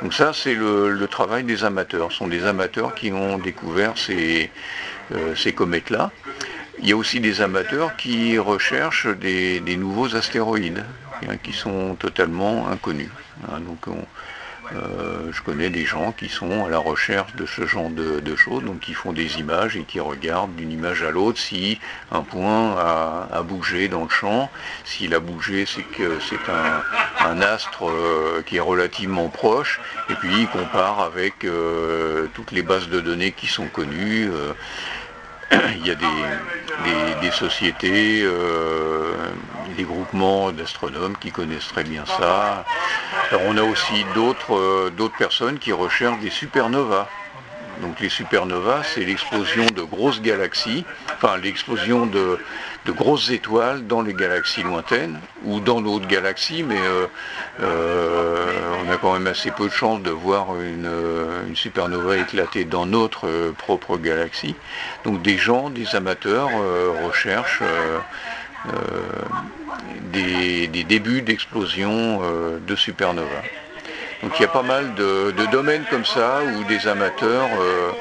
Donc 0.01 0.13
ça, 0.13 0.31
c'est 0.33 0.53
le, 0.53 1.07
travail 1.09 1.43
des 1.43 1.63
amateurs. 1.63 2.11
Ce 2.11 2.19
sont 2.19 2.27
des 2.27 2.45
amateurs 2.45 2.93
qui 2.93 3.11
ont 3.11 3.37
découvert 3.37 3.97
ces, 3.97 4.51
ces 5.35 5.53
comètes-là. 5.53 6.11
Il 6.79 6.87
y 6.87 6.91
a 6.91 6.97
aussi 6.97 7.19
des 7.19 7.41
amateurs 7.41 7.95
qui 7.95 8.37
recherchent 8.37 9.07
des, 9.07 9.59
nouveaux 9.77 10.15
astéroïdes 10.15 10.85
hein, 11.27 11.37
qui 11.37 11.53
sont 11.53 11.95
totalement 11.95 12.67
inconnus. 12.67 13.09
Hein. 13.51 13.59
Euh, 14.75 15.31
je 15.31 15.41
connais 15.41 15.69
des 15.69 15.85
gens 15.85 16.11
qui 16.11 16.29
sont 16.29 16.65
à 16.65 16.69
la 16.69 16.77
recherche 16.77 17.35
de 17.35 17.45
ce 17.45 17.65
genre 17.65 17.89
de, 17.89 18.35
choses, 18.35 18.63
donc 18.63 18.79
qui 18.79 18.93
font 18.93 19.13
des 19.13 19.39
images 19.39 19.77
et 19.77 19.83
qui 19.83 19.99
regardent 19.99 20.55
d'une 20.55 20.71
image 20.71 21.03
à 21.03 21.11
l'autre 21.11 21.39
si 21.39 21.79
un 22.11 22.21
point 22.21 22.75
a, 22.77 23.41
bougé 23.43 23.87
dans 23.87 24.03
le 24.03 24.09
champ. 24.09 24.49
S'il 24.83 25.13
a 25.13 25.19
bougé, 25.19 25.65
c'est 25.65 25.83
que 25.83 26.19
c'est 26.19 26.51
un, 26.51 27.41
astre 27.41 27.87
euh, 27.87 28.41
qui 28.45 28.57
est 28.57 28.61
relativement 28.61 29.29
proche, 29.29 29.79
et 30.09 30.13
puis 30.15 30.29
il 30.39 30.47
compare 30.47 31.01
avec 31.01 31.43
euh, 31.43 32.27
toutes 32.33 32.51
les 32.51 32.63
bases 32.63 32.89
de 32.89 32.99
données 32.99 33.31
qui 33.31 33.47
sont 33.47 33.67
connues. 33.67 34.29
il 35.75 35.87
y 35.87 35.91
a 35.91 35.95
des, 35.95 37.31
sociétés, 37.31 38.21
euh, 38.23 39.13
des 39.75 39.83
groupements 39.83 40.51
d'astronomes 40.51 41.15
qui 41.17 41.31
connaissent 41.31 41.67
très 41.67 41.83
bien 41.83 42.05
ça. 42.05 42.65
on 43.31 43.57
a 43.57 43.63
aussi 43.63 44.03
euh, 44.15 44.89
d'autres 44.89 45.17
personnes 45.17 45.59
qui 45.59 45.71
recherchent 45.71 46.19
des 46.19 46.29
supernovas. 46.29 47.09
Donc 47.81 47.99
les 47.99 48.09
supernovas, 48.09 48.83
c'est 48.83 49.05
l'explosion 49.05 49.65
de 49.65 49.81
grosses 49.81 50.21
galaxies, 50.21 50.83
enfin 51.13 51.37
l'explosion 51.37 52.05
de, 52.05 52.39
grosses 52.87 53.31
étoiles 53.31 53.85
dans 53.85 54.01
les 54.01 54.13
galaxies 54.13 54.63
lointaines 54.63 55.19
ou 55.43 55.59
dans 55.59 55.81
d'autres 55.81 56.07
galaxies, 56.07 56.63
mais 56.63 56.79
euh, 56.79 57.05
euh, 57.61 58.45
on 58.85 58.91
a 58.91 58.95
quand 58.97 59.11
même 59.13 59.27
assez 59.27 59.51
peu 59.51 59.65
de 59.65 59.73
chances 59.73 60.01
de 60.01 60.09
voir 60.09 60.55
une, 60.59 61.53
supernova 61.53 62.17
éclater 62.17 62.63
dans 62.63 62.85
notre 62.85 63.27
euh, 63.27 63.51
propre 63.51 63.97
galaxie. 63.97 64.55
Donc 65.03 65.21
des 65.21 65.37
gens, 65.37 65.69
des 65.69 65.95
amateurs 65.95 66.49
recherchent 67.03 67.61
des, 70.13 70.67
des, 70.67 70.83
débuts 70.83 71.21
d'explosion 71.21 72.21
de 72.65 72.75
supernovas. 72.75 73.43
Donc 74.23 74.39
il 74.39 74.41
y 74.41 74.45
a 74.45 74.49
pas 74.49 74.63
mal 74.63 74.95
de, 74.95 75.31
domaines 75.51 75.83
comme 75.89 76.05
ça 76.05 76.39
où 76.43 76.63
des 76.63 76.87
amateurs 76.87 77.49
euh, 77.59 77.91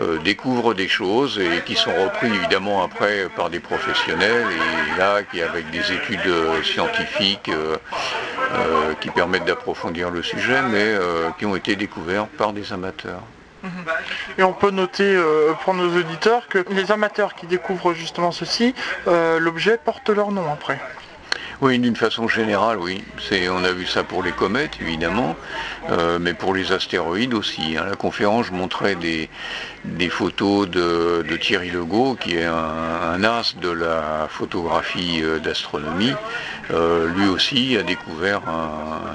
euh, 0.00 0.18
découvrent 0.18 0.74
des 0.74 0.88
choses 0.88 1.38
et 1.38 1.62
qui 1.64 1.74
sont 1.74 1.92
repris 1.92 2.28
évidemment 2.28 2.82
après 2.82 3.28
par 3.36 3.50
des 3.50 3.60
professionnels 3.60 4.46
et 4.50 4.98
là 4.98 5.22
qui 5.22 5.42
avec 5.42 5.70
des 5.70 5.92
études 5.92 6.26
euh, 6.26 6.62
scientifiques 6.62 7.50
qui 9.00 9.10
permettent 9.10 9.44
d'approfondir 9.44 10.10
le 10.10 10.22
sujet 10.22 10.62
mais 10.70 10.94
qui 11.38 11.44
ont 11.44 11.56
été 11.56 11.76
découverts 11.76 12.26
par 12.26 12.52
des 12.52 12.72
amateurs. 12.72 13.20
Et 14.38 14.42
on 14.42 14.52
peut 14.52 14.70
noter 14.70 15.20
pour 15.62 15.74
nos 15.74 15.98
auditeurs 15.98 16.46
que 16.48 16.64
les 16.70 16.92
amateurs 16.92 17.34
qui 17.34 17.46
découvrent 17.46 17.92
justement 17.92 18.32
ceci, 18.32 18.74
l'objet 19.06 19.78
porte 19.78 20.08
leur 20.08 20.30
nom 20.30 20.50
après. 20.50 20.80
Oui, 21.62 21.78
d'une 21.78 21.96
façon 21.96 22.28
générale, 22.28 22.76
oui. 22.78 23.02
on 23.50 23.64
a 23.64 23.72
vu 23.72 23.86
ça 23.86 24.04
pour 24.04 24.22
les 24.22 24.32
comètes, 24.32 24.72
évidemment, 24.82 25.34
euh, 25.88 26.18
mais 26.20 26.34
pour 26.34 26.54
les 26.54 26.70
astéroïdes 26.70 27.32
aussi. 27.32 27.78
Hein. 27.78 27.86
La 27.88 27.96
conférence 27.96 28.50
montrait 28.50 28.94
des, 28.94 29.30
photos 30.10 30.68
de, 30.68 31.24
Thierry 31.40 31.70
Legault, 31.70 32.14
qui 32.20 32.36
est 32.36 32.44
un, 32.44 33.24
as 33.24 33.56
de 33.56 33.70
la 33.70 34.28
photographie 34.28 35.22
euh, 35.22 35.38
d'astronomie. 35.38 36.12
Euh, 36.72 37.08
lui 37.16 37.26
aussi 37.26 37.74
a 37.78 37.82
découvert, 37.82 38.42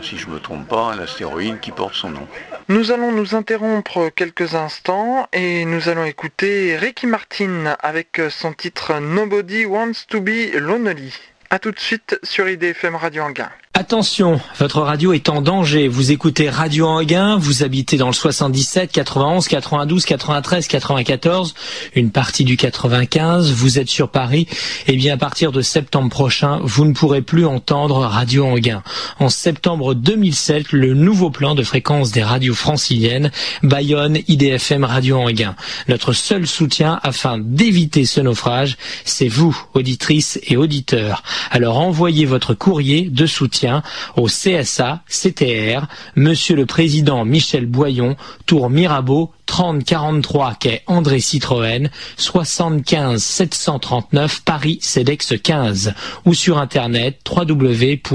si 0.02 0.18
je 0.18 0.28
ne 0.28 0.34
me 0.34 0.40
trompe 0.40 0.68
pas, 0.68 0.94
un 0.94 1.00
astéroïde 1.00 1.60
qui 1.60 1.72
porte 1.72 1.94
son 1.94 2.10
nom. 2.10 2.28
Nous 2.70 2.92
allons 2.92 3.12
nous 3.12 3.36
interrompre 3.36 4.10
quelques 4.16 4.56
instants 4.56 5.28
et 5.32 5.66
nous 5.66 5.90
allons 5.90 6.06
écouter 6.06 6.76
Ricky 6.76 7.06
Martin 7.06 7.76
avec 7.82 8.20
son 8.32 8.54
titre 8.54 9.00
Nobody 9.00 9.66
Wants 9.66 10.06
to 10.08 10.22
Be 10.22 10.56
Lonely. 10.56 11.14
A 11.54 11.60
tout 11.60 11.72
de 11.72 11.80
suite 11.80 12.18
sur 12.24 12.48
IDFM 12.48 12.96
Radio 12.96 13.24
Anguin. 13.24 13.52
Attention, 13.82 14.40
votre 14.60 14.80
radio 14.82 15.12
est 15.12 15.28
en 15.28 15.42
danger. 15.42 15.88
Vous 15.88 16.12
écoutez 16.12 16.52
Radio 16.52 16.86
Anguin, 16.86 17.38
vous 17.38 17.64
habitez 17.64 17.98
dans 17.98 18.06
le 18.06 18.14
77, 18.14 18.92
91, 18.92 19.48
92, 19.48 20.06
93, 20.06 20.68
94, 20.68 21.56
une 21.96 22.12
partie 22.12 22.44
du 22.44 22.58
95, 22.58 23.52
vous 23.52 23.80
êtes 23.80 23.90
sur 23.90 24.10
Paris. 24.10 24.46
Eh 24.86 24.96
bien, 24.96 25.16
à 25.16 25.18
partir 25.18 25.52
de 25.52 25.64
septembre 25.64 26.12
prochain, 26.12 26.60
vous 26.62 26.86
ne 26.86 26.94
pourrez 26.94 27.24
plus 27.24 27.44
entendre 27.44 28.02
Radio 28.02 28.46
Anguin. 28.46 28.84
En 29.18 29.30
septembre 29.30 29.96
2007, 29.96 30.74
le 30.74 30.94
nouveau 30.94 31.32
plan 31.32 31.56
de 31.56 31.64
fréquence 31.64 32.12
des 32.12 32.22
radios 32.22 32.54
franciliennes, 32.54 33.32
Bayonne, 33.64 34.20
IDFM 34.28 34.84
Radio 34.84 35.18
Anguin. 35.18 35.56
Notre 35.88 36.14
seul 36.14 36.46
soutien 36.46 37.00
afin 37.02 37.40
d'éviter 37.40 38.06
ce 38.06 38.22
naufrage, 38.22 38.78
c'est 39.06 39.28
vous, 39.28 39.60
auditrices 39.74 40.40
et 40.44 40.56
auditeurs. 40.56 41.24
Alors 41.50 41.80
envoyez 41.80 42.26
votre 42.26 42.54
courrier 42.54 43.10
de 43.10 43.26
soutien 43.26 43.71
au 44.16 44.28
CSA, 44.28 45.04
CTR, 45.08 45.88
Monsieur 46.16 46.56
le 46.56 46.66
Président 46.66 47.26
Michel 47.26 47.66
Boyon, 47.66 48.16
Tour 48.46 48.70
Mirabeau, 48.70 49.32
3043 49.46 50.56
quai 50.60 50.82
André 50.88 51.20
Citroën, 51.20 51.90
75 52.18 53.22
739 53.22 54.44
Paris 54.44 54.80
CEDEX 54.82 55.34
15 55.44 55.94
ou 56.26 56.34
sur 56.34 56.58
internet 56.58 57.20
www.csa.fr, 57.30 58.10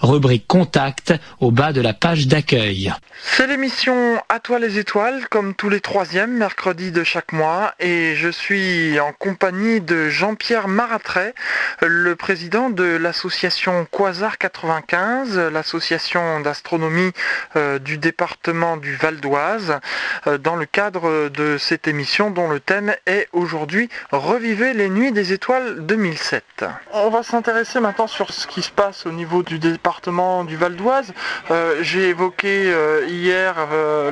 rubrique 0.00 0.46
contact 0.46 1.14
au 1.40 1.50
bas 1.50 1.72
de 1.72 1.80
la 1.80 1.94
page 1.94 2.28
d'accueil. 2.28 2.92
C'est 3.20 3.48
l'émission 3.48 4.22
À 4.28 4.38
toi 4.38 4.60
les 4.60 4.78
étoiles, 4.78 5.28
comme 5.28 5.54
tous 5.54 5.68
les 5.68 5.80
troisièmes 5.80 6.36
mercredis 6.36 6.92
de 6.92 7.02
chaque 7.02 7.32
mois, 7.32 7.74
et 7.80 8.14
je 8.14 8.28
suis 8.28 8.98
en 9.00 9.12
compagnie 9.12 9.80
de 9.80 10.08
Jean-Pierre 10.08 10.68
Maratret, 10.68 11.34
le 11.82 12.14
président 12.14 12.70
de 12.70 12.84
l'association 12.84 13.86
Quasar 13.90 14.38
95, 14.38 15.36
l'association 15.52 16.40
d'astronomie 16.40 17.10
euh, 17.56 17.80
du 17.80 17.98
département 17.98 18.76
du 18.76 18.94
Val 18.94 19.16
d'Oise 19.18 19.80
euh, 20.28 20.38
dans 20.38 20.54
le 20.54 20.66
cadre 20.66 21.28
de 21.28 21.58
cette 21.58 21.88
émission 21.88 22.30
dont 22.30 22.48
le 22.48 22.60
thème 22.60 22.94
est 23.06 23.28
aujourd'hui 23.32 23.88
Revivez 24.12 24.74
les 24.74 24.88
nuits 24.88 25.12
des 25.12 25.32
étoiles 25.32 25.84
2007. 25.86 26.64
On 26.92 27.10
va 27.10 27.24
s'intéresser 27.24 27.80
maintenant 27.80 28.06
sur 28.06 28.32
ce 28.32 28.46
qui 28.46 28.62
se 28.62 28.70
passe 28.70 29.06
au 29.06 29.12
niveau 29.12 29.42
du 29.42 29.58
département 29.58 30.44
du 30.44 30.56
Val 30.56 30.76
d'Oise. 30.76 31.12
Euh, 31.50 31.78
j'ai 31.82 32.08
évoqué 32.10 32.72
hier, 33.08 33.54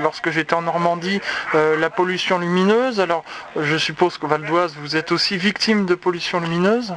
lorsque 0.01 0.31
j'étais 0.31 0.55
en 0.55 0.63
Normandie, 0.63 1.21
la 1.55 1.91
pollution 1.91 2.39
lumineuse. 2.39 3.01
Alors 3.01 3.25
je 3.57 3.77
suppose 3.77 4.19
qu'au 4.19 4.27
Val 4.27 4.45
d'Oise, 4.45 4.75
vous 4.81 4.97
êtes 4.97 5.13
aussi 5.13 5.37
victime 5.37 5.87
de 5.87 5.95
pollution 5.95 6.41
lumineuse? 6.41 6.95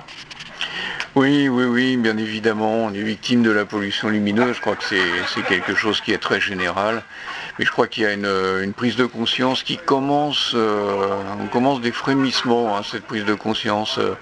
Oui, 1.19 1.49
oui, 1.49 1.65
oui, 1.65 1.97
bien 1.97 2.15
évidemment, 2.15 2.85
on 2.85 2.93
est 2.93 3.01
victime 3.01 3.43
de 3.43 3.51
la 3.51 3.65
pollution 3.65 4.07
lumineuse. 4.07 4.55
Je 4.55 4.61
crois 4.61 4.77
que 4.77 4.85
c'est 4.85 5.41
quelque 5.49 5.75
chose 5.75 5.99
qui 5.99 6.13
est 6.13 6.17
très 6.17 6.39
général. 6.39 7.03
Mais 7.57 7.65
je 7.65 7.71
crois 7.71 7.87
qu'il 7.87 8.03
y 8.03 8.05
a 8.05 8.13
une, 8.13 8.71
prise 8.71 8.95
de 8.95 9.05
conscience 9.05 9.63
qui 9.63 9.75
commence, 9.75 10.53
euh, 10.55 11.09
on 11.41 11.47
commence 11.47 11.81
des 11.81 11.91
frémissements, 11.91 12.77
hein, 12.77 12.83
cette 12.89 13.03
prise 13.03 13.25
de 13.25 13.33
conscience. 13.33 13.97
Euh, 13.97 14.15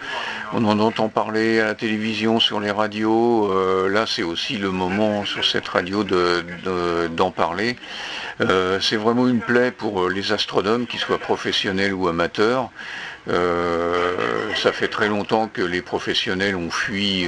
on 0.53 0.65
en 0.65 0.79
entend 0.79 1.07
parler 1.07 1.59
à 1.59 1.65
la 1.65 1.75
télévision, 1.75 2.39
sur 2.39 2.59
les 2.59 2.71
radios. 2.71 3.51
Euh, 3.51 3.89
là, 3.89 4.05
c'est 4.07 4.23
aussi 4.23 4.57
le 4.57 4.71
moment 4.71 5.23
sur 5.23 5.45
cette 5.45 5.67
radio 5.67 6.03
d'en 6.03 7.29
parler. 7.29 7.75
c'est 8.39 8.97
vraiment 8.97 9.27
une 9.27 9.41
plaie 9.41 9.69
pour 9.69 10.09
les 10.09 10.31
astronomes, 10.31 10.87
qu'ils 10.87 10.99
soient 10.99 11.19
professionnels 11.19 11.93
ou 11.93 12.07
amateurs. 12.07 12.71
Ça 13.27 14.71
fait 14.71 14.87
très 14.87 15.07
longtemps 15.07 15.49
que 15.51 15.61
les 15.61 15.81
professionnels 15.81 16.55
ont 16.55 16.71
fui, 16.71 17.27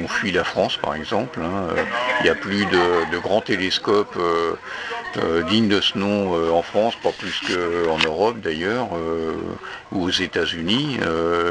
ont 0.00 0.08
fui 0.08 0.32
la 0.32 0.44
France, 0.44 0.76
par 0.76 0.94
exemple. 0.94 1.40
Hein. 1.42 1.68
Il 2.20 2.24
n'y 2.24 2.30
a 2.30 2.34
plus 2.34 2.64
de, 2.66 3.18
grands 3.18 3.40
télescopes 3.40 4.16
euh, 5.16 5.42
digne 5.44 5.68
de 5.68 5.80
ce 5.80 5.96
nom 5.96 6.36
euh, 6.36 6.50
en 6.50 6.62
France, 6.62 6.94
pas 7.02 7.12
plus 7.12 7.40
qu'en 7.40 7.96
Europe 8.04 8.40
d'ailleurs, 8.40 8.88
euh, 8.94 9.32
ou 9.90 10.04
aux 10.04 10.10
États-Unis. 10.10 10.98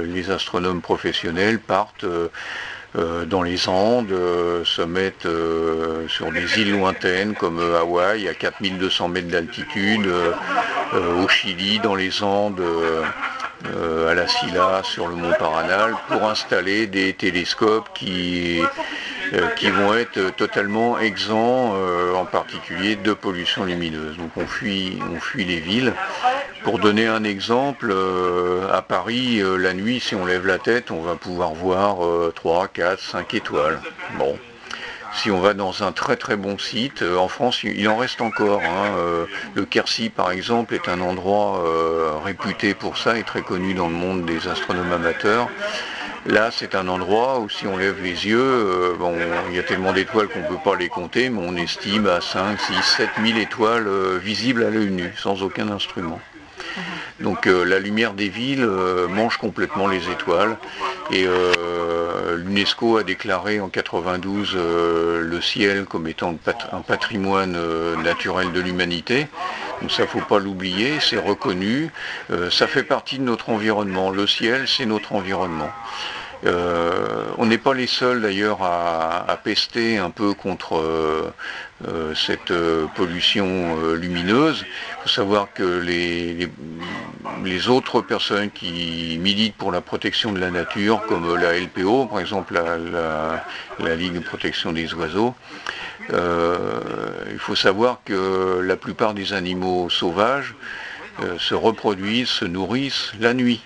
les 0.06 0.30
astronomes 0.30 0.82
professionnels 0.82 1.60
partent 1.60 2.06
dans 2.94 3.42
les 3.42 3.68
Andes, 3.68 4.14
se 4.64 4.82
mettent 4.82 5.28
sur 6.08 6.32
des 6.32 6.62
îles 6.62 6.72
lointaines 6.72 7.34
comme 7.34 7.60
Hawaï 7.60 8.28
à 8.28 8.34
4200 8.34 9.10
mètres 9.10 9.28
d'altitude, 9.28 10.10
au 10.94 11.28
Chili, 11.28 11.80
dans 11.80 11.96
les 11.96 12.24
Andes. 12.24 12.62
À 13.66 14.14
la 14.14 14.28
Silla 14.28 14.82
sur 14.84 15.08
le 15.08 15.16
mont 15.16 15.34
Paranal 15.38 15.96
pour 16.08 16.24
installer 16.24 16.88
des 16.88 17.14
télescopes 17.14 17.90
qui 17.94 18.62
euh, 19.34 19.72
vont 19.72 19.94
être 19.94 20.36
totalement 20.36 21.00
exempts, 21.00 21.74
euh, 21.76 22.14
en 22.14 22.26
particulier 22.26 22.96
de 22.96 23.14
pollution 23.14 23.66
lumineuse. 23.66 24.18
Donc 24.18 24.32
on 24.38 24.46
fuit, 24.46 25.00
les 25.36 25.60
villes. 25.60 25.94
Pour 26.64 26.80
donner 26.80 27.08
un 27.08 27.24
exemple, 27.24 27.90
euh, 27.92 28.72
à 28.72 28.82
Paris, 28.82 29.42
la 29.42 29.74
nuit, 29.74 30.00
si 30.00 30.16
on 30.16 30.26
lève 30.26 30.46
la 30.46 30.60
tête, 30.60 30.92
on 30.92 31.02
va 31.02 31.16
pouvoir 31.16 31.54
voir 31.54 31.98
3, 32.34 32.68
4, 32.68 33.00
5 33.00 33.34
étoiles. 33.34 33.80
Bon, 34.18 34.38
Si 35.18 35.32
on 35.32 35.40
va 35.40 35.54
dans 35.54 35.84
un 35.84 35.92
très 35.92 36.16
très 36.16 36.36
bon 36.36 36.58
site, 36.58 37.02
en 37.04 37.28
France 37.28 37.64
il 37.64 37.88
en 37.90 37.98
reste 37.98 38.22
encore. 38.22 38.62
Hein, 38.62 39.26
le 39.56 39.66
Quercy 39.66 40.10
par 40.10 40.32
exemple 40.32 40.76
est 40.76 40.88
un 40.88 41.02
endroit 41.02 41.64
réputé 42.24 42.74
pour 42.74 42.98
ça 42.98 43.18
et 43.18 43.24
très 43.24 43.42
connu 43.42 43.74
dans 43.74 43.88
le 43.88 43.96
monde 43.96 44.26
des 44.26 44.48
astronomes 44.48 44.94
amateurs. 44.94 45.50
Là, 46.28 46.50
c'est 46.52 46.76
un 46.76 46.90
endroit 46.90 47.40
où 47.40 47.48
si 47.48 47.68
on 47.68 47.78
lève 47.78 48.04
les 48.04 48.28
yeux, 48.28 48.38
euh, 48.38 48.96
il 49.50 49.56
y 49.56 49.60
a 49.60 49.64
tellement 49.64 49.94
d'étoiles 49.94 50.28
qu'on 50.28 50.42
ne 50.42 50.48
peut 50.48 50.62
pas 50.62 50.76
les 50.76 50.90
compter, 50.90 51.30
mais 51.30 51.40
on 51.42 51.56
estime 51.56 52.06
à 52.08 52.20
5, 52.20 52.60
6, 52.60 52.74
7 52.84 53.10
000 53.26 53.40
étoiles 53.40 53.88
euh, 53.88 54.18
visibles 54.22 54.66
à 54.66 54.70
l'œil 54.70 54.90
nu, 54.90 55.14
sans 55.16 55.42
aucun 55.42 55.70
instrument. 55.70 56.20
Donc 57.20 57.48
euh, 57.48 57.64
la 57.64 57.80
lumière 57.80 58.14
des 58.14 58.30
villes 58.30 58.68
mange 59.10 59.38
complètement 59.38 59.88
les 59.88 60.10
étoiles 60.10 60.58
et 61.12 61.26
l'UNESCO 62.36 62.98
a 62.98 63.04
déclaré 63.04 63.60
en 63.60 63.70
92 63.70 64.56
le 64.56 65.42
ciel 65.42 65.86
comme 65.86 66.08
étant 66.08 66.36
un 66.72 66.82
patrimoine 66.82 67.58
naturel 68.04 68.52
de 68.52 68.60
l'humanité. 68.60 69.28
Donc 69.82 69.92
ça 69.92 70.06
faut 70.06 70.20
pas 70.20 70.40
l'oublier, 70.40 70.96
c'est 71.00 71.18
reconnu, 71.18 71.92
ça 72.52 72.68
fait 72.68 72.84
partie 72.84 73.20
de 73.20 73.24
notre 73.24 73.50
environnement. 73.50 74.10
Le 74.10 74.28
ciel, 74.28 74.68
c'est 74.68 74.86
notre 74.86 75.14
environnement. 75.14 75.72
Euh, 76.46 77.26
on 77.38 77.48
n'est 77.48 77.58
pas 77.58 77.74
les 77.74 77.88
seuls 77.88 78.22
d'ailleurs 78.22 78.62
à, 78.62 79.40
pester 79.44 79.98
un 79.98 80.10
peu 80.10 80.34
contre 80.34 80.78
euh, 80.78 81.34
euh, 81.88 82.14
cette 82.16 82.54
pollution 82.96 83.94
lumineuse. 83.94 84.66
Il 84.66 85.04
faut 85.04 85.10
savoir 85.10 85.48
que 85.54 85.80
les, 85.80 86.50
autres 87.70 88.02
personnes 88.02 88.52
qui 88.52 89.18
militent 89.22 89.56
pour 89.56 89.72
la 89.72 89.82
protection 89.82 90.32
de 90.32 90.40
la 90.40 90.52
nature, 90.52 91.02
comme 91.08 91.36
la 91.36 91.60
LPO, 91.60 92.06
par 92.06 92.20
exemple 92.20 92.54
la, 92.54 93.96
Ligue 93.96 94.14
de 94.14 94.20
protection 94.20 94.74
des 94.74 94.94
oiseaux, 94.94 95.34
il 96.12 97.40
faut 97.40 97.56
savoir 97.56 98.02
que 98.06 98.62
la 98.62 98.76
plupart 98.76 99.14
des 99.14 99.34
animaux 99.34 99.90
sauvages 99.90 100.56
se 101.40 101.56
reproduisent, 101.56 102.30
se 102.30 102.46
nourrissent 102.46 103.12
la 103.20 103.34
nuit. 103.34 103.62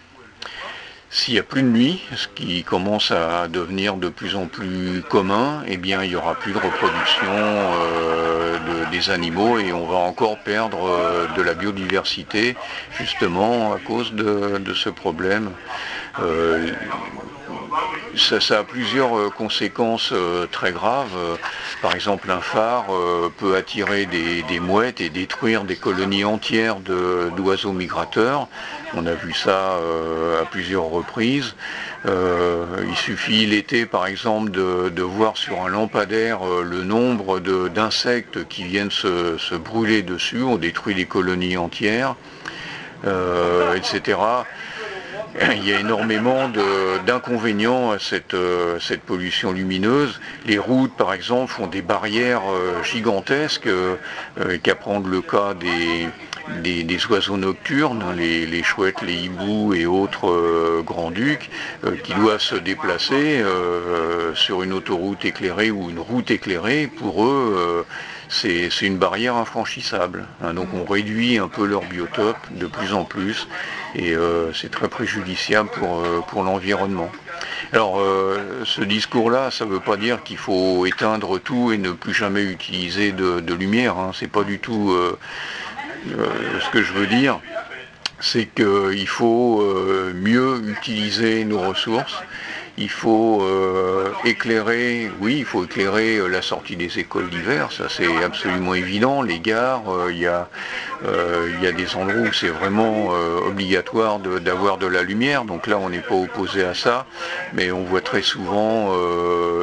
S'il 1.14 1.34
n'y 1.34 1.42
a 1.42 1.44
plus 1.44 1.62
de 1.62 1.68
nuit, 1.68 2.02
ce 2.16 2.28
qui 2.30 2.64
commence 2.64 3.12
à 3.12 3.50
devenir 3.50 3.98
de 3.98 4.08
plus 4.08 4.38
en 4.38 4.46
plus 4.46 5.04
commun, 5.10 5.62
eh 5.68 5.76
bien 5.76 6.04
il 6.04 6.12
n'y 6.12 6.16
aura 6.16 6.36
plus 6.36 6.54
de 6.54 6.58
reproduction 6.58 7.28
euh, 7.28 8.58
des 8.92 9.10
animaux 9.10 9.60
et 9.60 9.74
on 9.74 9.86
va 9.88 9.98
encore 9.98 10.40
perdre 10.40 10.88
euh, 10.88 11.28
de 11.36 11.42
la 11.42 11.54
biodiversité 11.54 12.56
justement 12.98 13.74
à 13.74 13.80
cause 13.80 14.14
de, 14.14 14.74
ce 14.74 14.90
problème. 14.90 15.52
Euh, 16.22 16.72
ça, 18.16 18.60
a 18.60 18.64
plusieurs 18.64 19.34
conséquences 19.34 20.14
très 20.52 20.72
graves. 20.72 21.16
Par 21.82 21.96
exemple, 21.96 22.30
un 22.32 22.42
phare 22.42 22.88
peut 23.38 23.56
attirer 23.56 24.06
des, 24.06 24.60
mouettes 24.60 25.02
et 25.02 25.10
détruire 25.10 25.64
des 25.64 25.76
colonies 25.76 26.24
entières 26.24 26.78
d'oiseaux 27.36 27.74
migrateurs. 27.74 28.48
On 28.94 29.06
a 29.06 29.14
vu 29.14 29.34
ça 29.34 29.78
euh, 29.78 30.42
à 30.42 30.46
plusieurs 30.46 30.86
reprises. 30.86 31.56
Euh, 32.06 32.66
il 32.90 32.96
suffit 32.96 33.46
l'été, 33.46 33.86
par 33.86 34.06
exemple, 34.06 34.52
de, 34.52 35.02
voir 35.02 35.38
sur 35.38 35.62
un 35.62 35.70
lampadaire 35.70 36.46
euh, 36.46 36.64
le 36.64 36.84
nombre 36.84 37.40
d'insectes 37.40 38.48
qui 38.48 38.64
viennent 38.64 38.92
se, 38.92 39.56
brûler 39.56 40.02
dessus. 40.02 40.44
On 40.44 40.58
détruit 40.58 40.96
des 40.96 41.06
colonies 41.06 41.58
entières, 41.58 42.16
etc. 43.76 44.18
Il 45.40 45.68
y 45.68 45.74
a 45.74 45.80
énormément 45.80 46.50
d'inconvénients 47.06 47.92
à 47.92 48.00
cette, 48.00 48.36
pollution 49.06 49.52
lumineuse. 49.52 50.20
Les 50.46 50.58
routes, 50.58 50.96
par 50.96 51.14
exemple, 51.14 51.52
font 51.52 51.68
des 51.68 51.82
barrières 51.82 52.42
gigantesques, 52.84 53.70
qu'à 54.64 54.76
prendre 54.76 55.08
le 55.08 55.22
cas 55.22 55.54
des, 55.54 56.08
des, 56.62 57.06
oiseaux 57.08 57.38
nocturnes, 57.38 58.04
hein, 58.04 58.16
les, 58.16 58.64
chouettes, 58.64 59.02
les 59.02 59.16
hiboux 59.16 59.74
et 59.74 59.86
autres 59.86 60.30
euh, 60.30 60.82
grands-ducs, 60.84 61.50
euh, 61.86 61.96
qui 62.04 62.14
doivent 62.14 62.42
se 62.42 62.56
déplacer 62.56 63.42
euh, 63.42 64.34
sur 64.36 64.64
une 64.64 64.74
autoroute 64.74 65.26
éclairée 65.26 65.72
ou 65.72 65.90
une 65.90 66.00
route 66.00 66.32
éclairée. 66.32 66.88
Pour 66.88 67.26
eux, 67.26 67.86
c'est 68.32 68.70
une 68.82 68.98
barrière 68.98 69.36
infranchissable. 69.36 70.26
Hein. 70.42 70.54
donc 70.54 70.70
on 70.74 70.86
réduit 70.86 71.38
un 71.38 71.48
peu 71.48 71.66
leur 71.66 71.84
biotope 71.84 72.38
de 72.52 72.66
plus 72.66 72.94
en 72.94 73.04
plus 73.04 73.48
et 73.94 74.16
c'est 74.54 74.72
très 74.72 74.88
préjudiciable 74.88 75.70
pour, 75.70 76.02
pour 76.28 76.44
l'environnement. 76.44 77.12
Alors 77.74 78.02
ce 78.66 78.82
discours-là, 78.82 79.52
ça 79.52 79.66
ne 79.66 79.72
veut 79.72 79.80
pas 79.82 79.98
dire 79.98 80.24
qu'il 80.24 80.38
faut 80.38 80.86
éteindre 80.86 81.40
tout 81.40 81.74
et 81.74 81.78
ne 81.78 81.92
plus 81.92 82.14
jamais 82.14 82.44
utiliser 82.44 83.12
de, 83.12 83.54
lumière. 83.54 83.98
Hein. 83.98 84.12
C'est 84.14 84.32
pas 84.32 84.44
du 84.44 84.60
tout 84.60 84.96
euh, 86.10 86.60
ce 86.60 86.70
que 86.72 86.82
je 86.82 86.94
veux 86.94 87.08
dire, 87.08 87.40
c'est 88.20 88.48
qu'il 88.48 89.08
faut 89.08 89.62
euh, 89.62 90.14
mieux 90.16 90.62
utiliser 90.68 91.44
nos 91.46 91.60
ressources. 91.60 92.22
Il 92.78 92.90
faut 92.90 93.42
euh, 93.44 94.10
éclairer, 94.26 95.12
oui, 95.20 95.38
il 95.40 95.46
faut 95.46 95.66
éclairer 95.66 96.28
la 96.30 96.42
sortie 96.42 96.76
des 96.76 97.00
écoles 97.00 97.30
d'hiver, 97.30 97.72
ça 97.72 97.86
c'est 97.90 98.24
absolument 98.24 98.74
évident. 98.74 99.22
Les 99.22 99.40
gares, 99.40 99.84
il 100.10 100.18
y, 100.18 100.28
a, 100.28 100.48
des 101.72 101.96
endroits 101.96 102.30
où 102.30 102.34
c'est 102.34 102.50
vraiment 102.50 103.10
obligatoire 103.48 104.20
d'avoir 104.20 104.78
de, 104.78 104.88
la 104.88 105.04
lumière, 105.04 105.46
donc 105.46 105.68
là 105.68 105.78
on 105.78 105.90
n'est 105.90 106.00
pas 106.00 106.16
opposé 106.16 106.64
à 106.64 106.74
ça, 106.74 107.06
mais 107.54 107.72
on 107.72 107.84
voit 107.84 108.02
très 108.02 108.22
souvent 108.22 108.96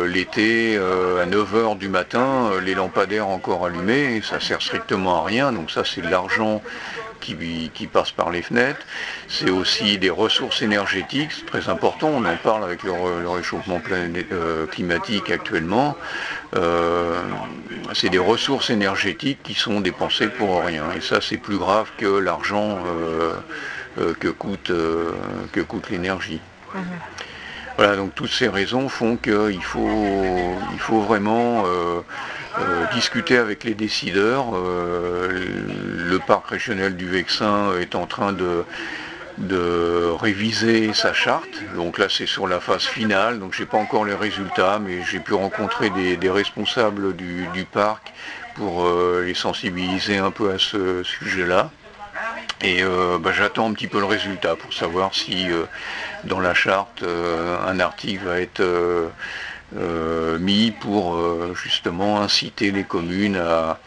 l'été 0.05 0.77
à 0.77 1.27
9h 1.27 1.79
du 1.79 1.89
matin 1.89 2.51
les 2.63 2.75
lampadaires 2.75 3.29
encore 3.29 3.67
allumés, 3.67 4.23
ça 4.23 4.41
sert 4.41 4.63
strictement 4.63 5.23
à 5.23 5.27
rien, 5.27 5.53
donc 5.53 5.71
ça 5.71 5.83
c'est 5.85 6.01
de 6.01 6.09
l'argent 6.09 6.63
qui, 7.21 7.87
passe 7.87 8.11
par 8.11 8.31
les 8.31 8.43
fenêtres. 8.43 8.81
C'est 9.29 9.51
aussi 9.51 9.99
des 9.99 10.11
ressources 10.11 10.63
énergétiques, 10.63 11.31
c'est 11.33 11.47
très 11.47 11.69
important, 11.69 12.09
on 12.09 12.25
en 12.25 12.37
parle 12.37 12.65
avec 12.65 12.83
le, 12.83 12.93
réchauffement 13.29 13.81
euh, 13.91 14.67
climatique 14.67 15.31
actuellement. 15.31 15.97
Euh, 16.57 17.21
c'est 17.95 18.09
des 18.09 18.19
ressources 18.19 18.71
énergétiques 18.71 19.43
qui 19.43 19.55
sont 19.55 19.81
dépensées 19.81 20.29
pour 20.29 20.63
rien. 20.63 20.85
Et 20.97 21.01
ça 21.01 21.21
c'est 21.21 21.37
plus 21.37 21.59
grave 21.59 21.91
que 21.99 22.07
l'argent 22.07 22.79
euh, 22.87 24.15
que 24.21 24.29
coûte, 24.29 24.73
que 25.53 25.61
coûte 25.61 25.91
l'énergie. 25.91 26.41
Mhm. 26.75 26.83
Voilà, 27.77 27.97
donc 27.97 28.15
toutes 28.15 28.33
ces 28.33 28.49
raisons 28.49 28.89
font 28.89 29.17
qu'il 29.17 29.63
faut, 29.63 30.57
il 30.73 30.81
faut 30.81 31.01
vraiment 31.01 31.65
discuter 32.93 33.37
avec 33.37 33.65
les 33.65 33.75
décideurs. 33.75 34.55
Euh, 34.55 35.29
le 36.09 36.19
parc 36.19 36.49
régional 36.49 36.97
du 36.97 37.09
Vexin 37.09 37.79
est 37.79 37.95
en 37.95 38.07
train 38.07 38.33
de, 38.33 38.65
réviser 40.21 40.93
sa 40.95 41.13
charte. 41.13 41.63
Donc 41.77 41.99
là 41.99 42.07
c'est 42.09 42.27
sur 42.27 42.49
la 42.49 42.61
phase 42.61 42.83
finale, 42.83 43.39
donc 43.39 43.55
je 43.55 43.63
n'ai 43.63 43.67
pas 43.67 43.79
encore 43.79 44.05
les 44.05 44.15
résultats, 44.15 44.81
mais 44.81 45.03
j'ai 45.09 45.21
pu 45.21 45.35
rencontrer 45.35 45.91
des, 45.91 46.31
responsables 46.31 47.15
du, 47.15 47.65
parc 47.71 48.13
pour 48.57 48.85
euh, 48.85 49.23
les 49.25 49.35
sensibiliser 49.35 50.19
un 50.19 50.33
peu 50.33 50.51
à 50.51 50.59
ce 50.59 51.03
sujet-là. 51.05 51.71
Et 52.61 52.83
bah, 53.21 53.31
j'attends 53.33 53.71
un 53.71 53.73
petit 53.73 53.87
peu 53.87 54.01
le 54.01 54.07
résultat 54.07 54.57
pour 54.57 54.73
savoir 54.73 55.15
si 55.15 55.47
dans 56.25 56.41
la 56.41 56.55
charte 56.55 57.05
un 57.05 57.79
article 57.79 58.25
va 58.25 58.41
être 58.41 58.59
euh, 58.59 59.09
mis 59.73 60.71
pour 60.71 61.15
euh, 61.15 61.55
justement 61.55 62.21
inciter 62.21 62.71
les 62.71 62.85
communes 62.85 63.37
à, 63.37 63.79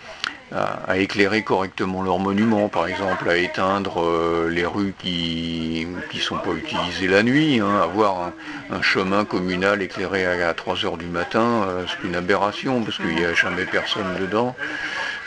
éclairer 0.97 1.43
correctement 1.43 2.01
leurs 2.01 2.19
monuments, 2.19 2.67
par 2.67 2.85
exemple 2.85 3.29
à 3.29 3.37
éteindre 3.37 4.01
euh, 4.03 4.49
les 4.49 4.65
rues 4.65 4.93
qui 4.99 5.87
ne 6.13 6.19
sont 6.19 6.35
pas 6.39 6.51
utilisées 6.51 7.07
la 7.07 7.23
nuit, 7.23 7.61
hein, 7.61 7.79
avoir 7.81 8.33
un, 8.69 8.81
chemin 8.81 9.23
communal 9.23 9.81
éclairé 9.81 10.25
à, 10.25 10.53
3 10.53 10.75
h 10.75 10.97
du 10.97 11.05
matin, 11.05 11.65
c'est 11.87 12.05
une 12.05 12.15
aberration 12.15 12.83
parce 12.83 12.97
qu'il 12.97 13.15
n'y 13.15 13.23
a 13.23 13.33
jamais 13.33 13.63
personne 13.63 14.17
dedans. 14.19 14.53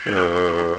Euh, 0.07 0.75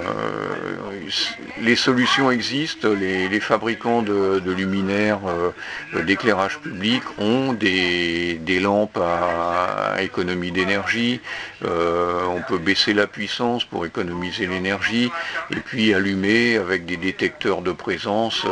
les 1.60 1.76
solutions 1.76 2.30
existent, 2.30 2.88
les, 2.88 3.40
fabricants 3.40 4.02
de, 4.02 4.40
luminaires 4.50 5.20
euh, 5.26 6.02
d'éclairage 6.02 6.58
public 6.58 7.02
ont 7.18 7.52
des, 7.52 8.38
lampes 8.60 8.98
à, 8.98 9.96
économie 10.02 10.52
d'énergie, 10.52 11.20
euh, 11.64 12.24
on 12.26 12.40
peut 12.42 12.58
baisser 12.58 12.94
la 12.94 13.06
puissance 13.06 13.64
pour 13.64 13.86
économiser 13.86 14.46
l'énergie 14.46 15.10
et 15.50 15.56
puis 15.56 15.94
allumer 15.94 16.56
avec 16.56 16.86
des 16.86 16.96
détecteurs 16.96 17.62
de 17.62 17.72
présence, 17.72 18.44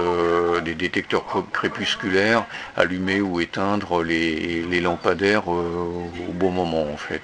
des 0.65 0.75
détecteurs 0.75 1.25
crépusculaires, 1.53 2.47
allumer 2.77 3.21
ou 3.21 3.41
éteindre 3.41 4.03
les, 4.03 4.81
lampadaires 4.81 5.49
au 5.49 6.11
bon 6.35 6.51
moment 6.51 6.87
en 6.93 6.97
fait. 6.97 7.23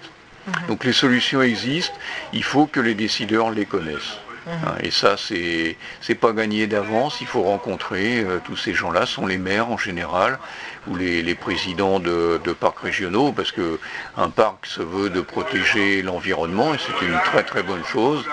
Donc 0.68 0.84
les 0.84 0.92
solutions 0.92 1.42
existent, 1.42 1.96
il 2.32 2.44
faut 2.44 2.66
que 2.66 2.80
les 2.80 2.94
décideurs 2.94 3.50
les 3.50 3.66
connaissent. 3.66 4.18
Mmh. 4.46 4.50
Et 4.84 4.90
ça, 4.90 5.16
c'est 5.16 5.76
c'est 6.00 6.14
pas 6.14 6.32
gagné 6.32 6.66
d'avance. 6.66 7.20
Il 7.20 7.26
faut 7.26 7.42
rencontrer 7.42 8.24
tous 8.44 8.56
ces 8.56 8.72
gens-là. 8.72 9.04
Sont 9.04 9.26
les 9.26 9.36
maires 9.36 9.70
en 9.70 9.76
général 9.76 10.38
ou 10.86 10.96
les, 10.96 11.34
présidents 11.34 12.00
de, 12.00 12.38
parcs 12.58 12.80
régionaux, 12.80 13.32
parce 13.32 13.52
que 13.52 13.78
un 14.16 14.30
parc 14.30 14.66
se 14.66 14.82
veut 14.82 15.10
de 15.10 15.20
protéger 15.20 16.02
l'environnement 16.02 16.74
et 16.74 16.78
c'est 16.78 17.06
une 17.06 17.18
très 17.24 17.42
très 17.42 17.62
bonne 17.62 17.84
chose. 17.84 18.24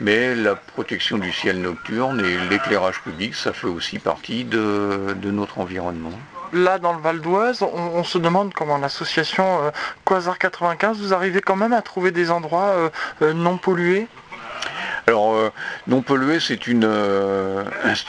Mais 0.00 0.34
la 0.34 0.54
protection 0.54 1.18
du 1.18 1.32
ciel 1.32 1.60
nocturne 1.60 2.20
et 2.24 2.48
l'éclairage 2.48 3.00
public, 3.00 3.34
ça 3.34 3.52
fait 3.52 3.66
aussi 3.66 3.98
partie 3.98 4.44
de, 4.44 5.16
notre 5.24 5.58
environnement 5.58 6.12
là 6.52 6.78
dans 6.78 6.92
le 6.92 7.00
Val 7.00 7.20
d'Oise, 7.20 7.62
on, 7.62 8.04
se 8.04 8.18
demande 8.18 8.52
comment 8.54 8.78
l'association 8.78 9.64
euh, 9.64 9.70
Quasar 10.04 10.38
95, 10.38 10.98
vous 10.98 11.14
arrivez 11.14 11.40
quand 11.40 11.56
même 11.56 11.72
à 11.72 11.82
trouver 11.82 12.10
des 12.10 12.30
endroits 12.30 12.68
euh, 12.68 12.90
euh, 13.22 13.32
non 13.32 13.58
pollués? 13.58 14.08
Alors, 15.06 15.36
non 15.86 16.02
pollué, 16.02 16.38
c'est 16.38 16.66
une, 16.66 16.86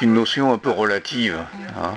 notion 0.01 0.51
un 0.51 0.57
peu 0.57 0.69
relative. 0.69 1.37
Hein. 1.77 1.93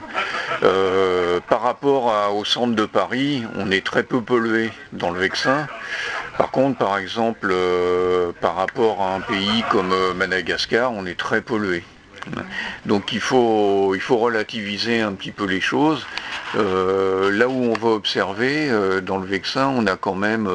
par 1.48 1.62
rapport 1.62 2.32
au 2.36 2.44
centre 2.44 2.76
de 2.76 2.84
Paris, 2.84 3.42
on 3.56 3.72
est 3.72 3.84
très 3.84 4.04
peu 4.04 4.20
pollué 4.20 4.70
dans 4.92 5.10
le 5.10 5.18
Vexin. 5.18 5.66
Par 6.38 6.52
contre, 6.52 6.78
par 6.78 6.98
exemple, 6.98 7.52
par 8.40 8.54
rapport 8.54 9.02
à 9.02 9.16
un 9.16 9.20
pays 9.20 9.64
comme 9.72 9.92
Madagascar, 10.14 10.92
on 10.92 11.04
est 11.04 11.18
très 11.18 11.40
pollué. 11.40 11.82
Donc 12.86 13.12
il 13.12 13.20
faut, 13.20 13.94
relativiser 14.10 15.00
un 15.00 15.12
petit 15.12 15.32
peu 15.32 15.44
les 15.44 15.60
choses. 15.60 16.06
Euh, 16.54 17.30
là 17.30 17.48
où 17.48 17.52
on 17.52 17.72
va 17.72 17.88
observer, 17.88 18.70
dans 19.02 19.18
le 19.18 19.26
Vexin, 19.26 19.68
on 19.68 19.86
a 19.86 19.96
quand 19.96 20.14
même 20.14 20.48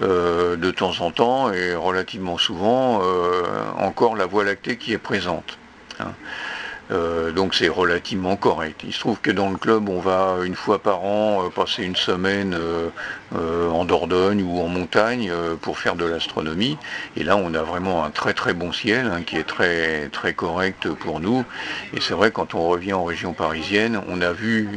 de 0.00 0.70
temps 0.70 1.00
en 1.00 1.10
temps 1.10 1.52
et 1.52 1.74
relativement 1.74 2.38
souvent 2.38 3.02
encore 3.78 4.16
la 4.16 4.26
Voie 4.26 4.44
lactée 4.44 4.76
qui 4.76 4.92
est 4.92 4.98
présente. 4.98 5.58
Hein. 6.00 6.12
Euh, 6.90 7.32
donc 7.32 7.54
c'est 7.54 7.68
relativement 7.68 8.36
correct. 8.36 8.80
Il 8.84 8.92
se 8.92 9.00
trouve 9.00 9.20
que 9.20 9.30
dans 9.30 9.50
le 9.50 9.56
club, 9.56 9.88
on 9.88 10.00
va 10.00 10.36
une 10.44 10.54
fois 10.54 10.78
par 10.78 11.04
an 11.04 11.44
euh, 11.44 11.48
passer 11.50 11.84
une 11.84 11.96
semaine 11.96 12.56
euh, 12.56 13.70
en 13.70 13.84
Dordogne 13.84 14.42
ou 14.42 14.60
en 14.60 14.68
montagne 14.68 15.30
pour 15.60 15.78
faire 15.78 15.96
de 15.96 16.04
l'astronomie. 16.04 16.78
Et 17.16 17.24
là, 17.24 17.36
on 17.36 17.52
a 17.54 17.62
vraiment 17.62 18.04
un 18.04 18.10
très 18.10 18.32
très 18.32 18.54
bon 18.54 18.72
ciel 18.72 19.06
hein, 19.06 19.22
qui 19.22 19.36
est 19.36 19.46
très 19.46 20.08
très 20.08 20.32
correct 20.32 20.88
pour 20.88 21.20
nous. 21.20 21.44
Et 21.94 22.00
c'est 22.00 22.14
vrai 22.14 22.30
quand 22.30 22.54
on 22.54 22.68
revient 22.68 22.94
en 22.94 23.04
région 23.04 23.32
parisienne, 23.32 24.00
on 24.08 24.20
a 24.22 24.32
vu 24.32 24.68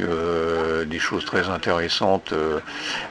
des 0.86 0.98
choses 0.98 1.24
très 1.24 1.48
intéressantes 1.48 2.34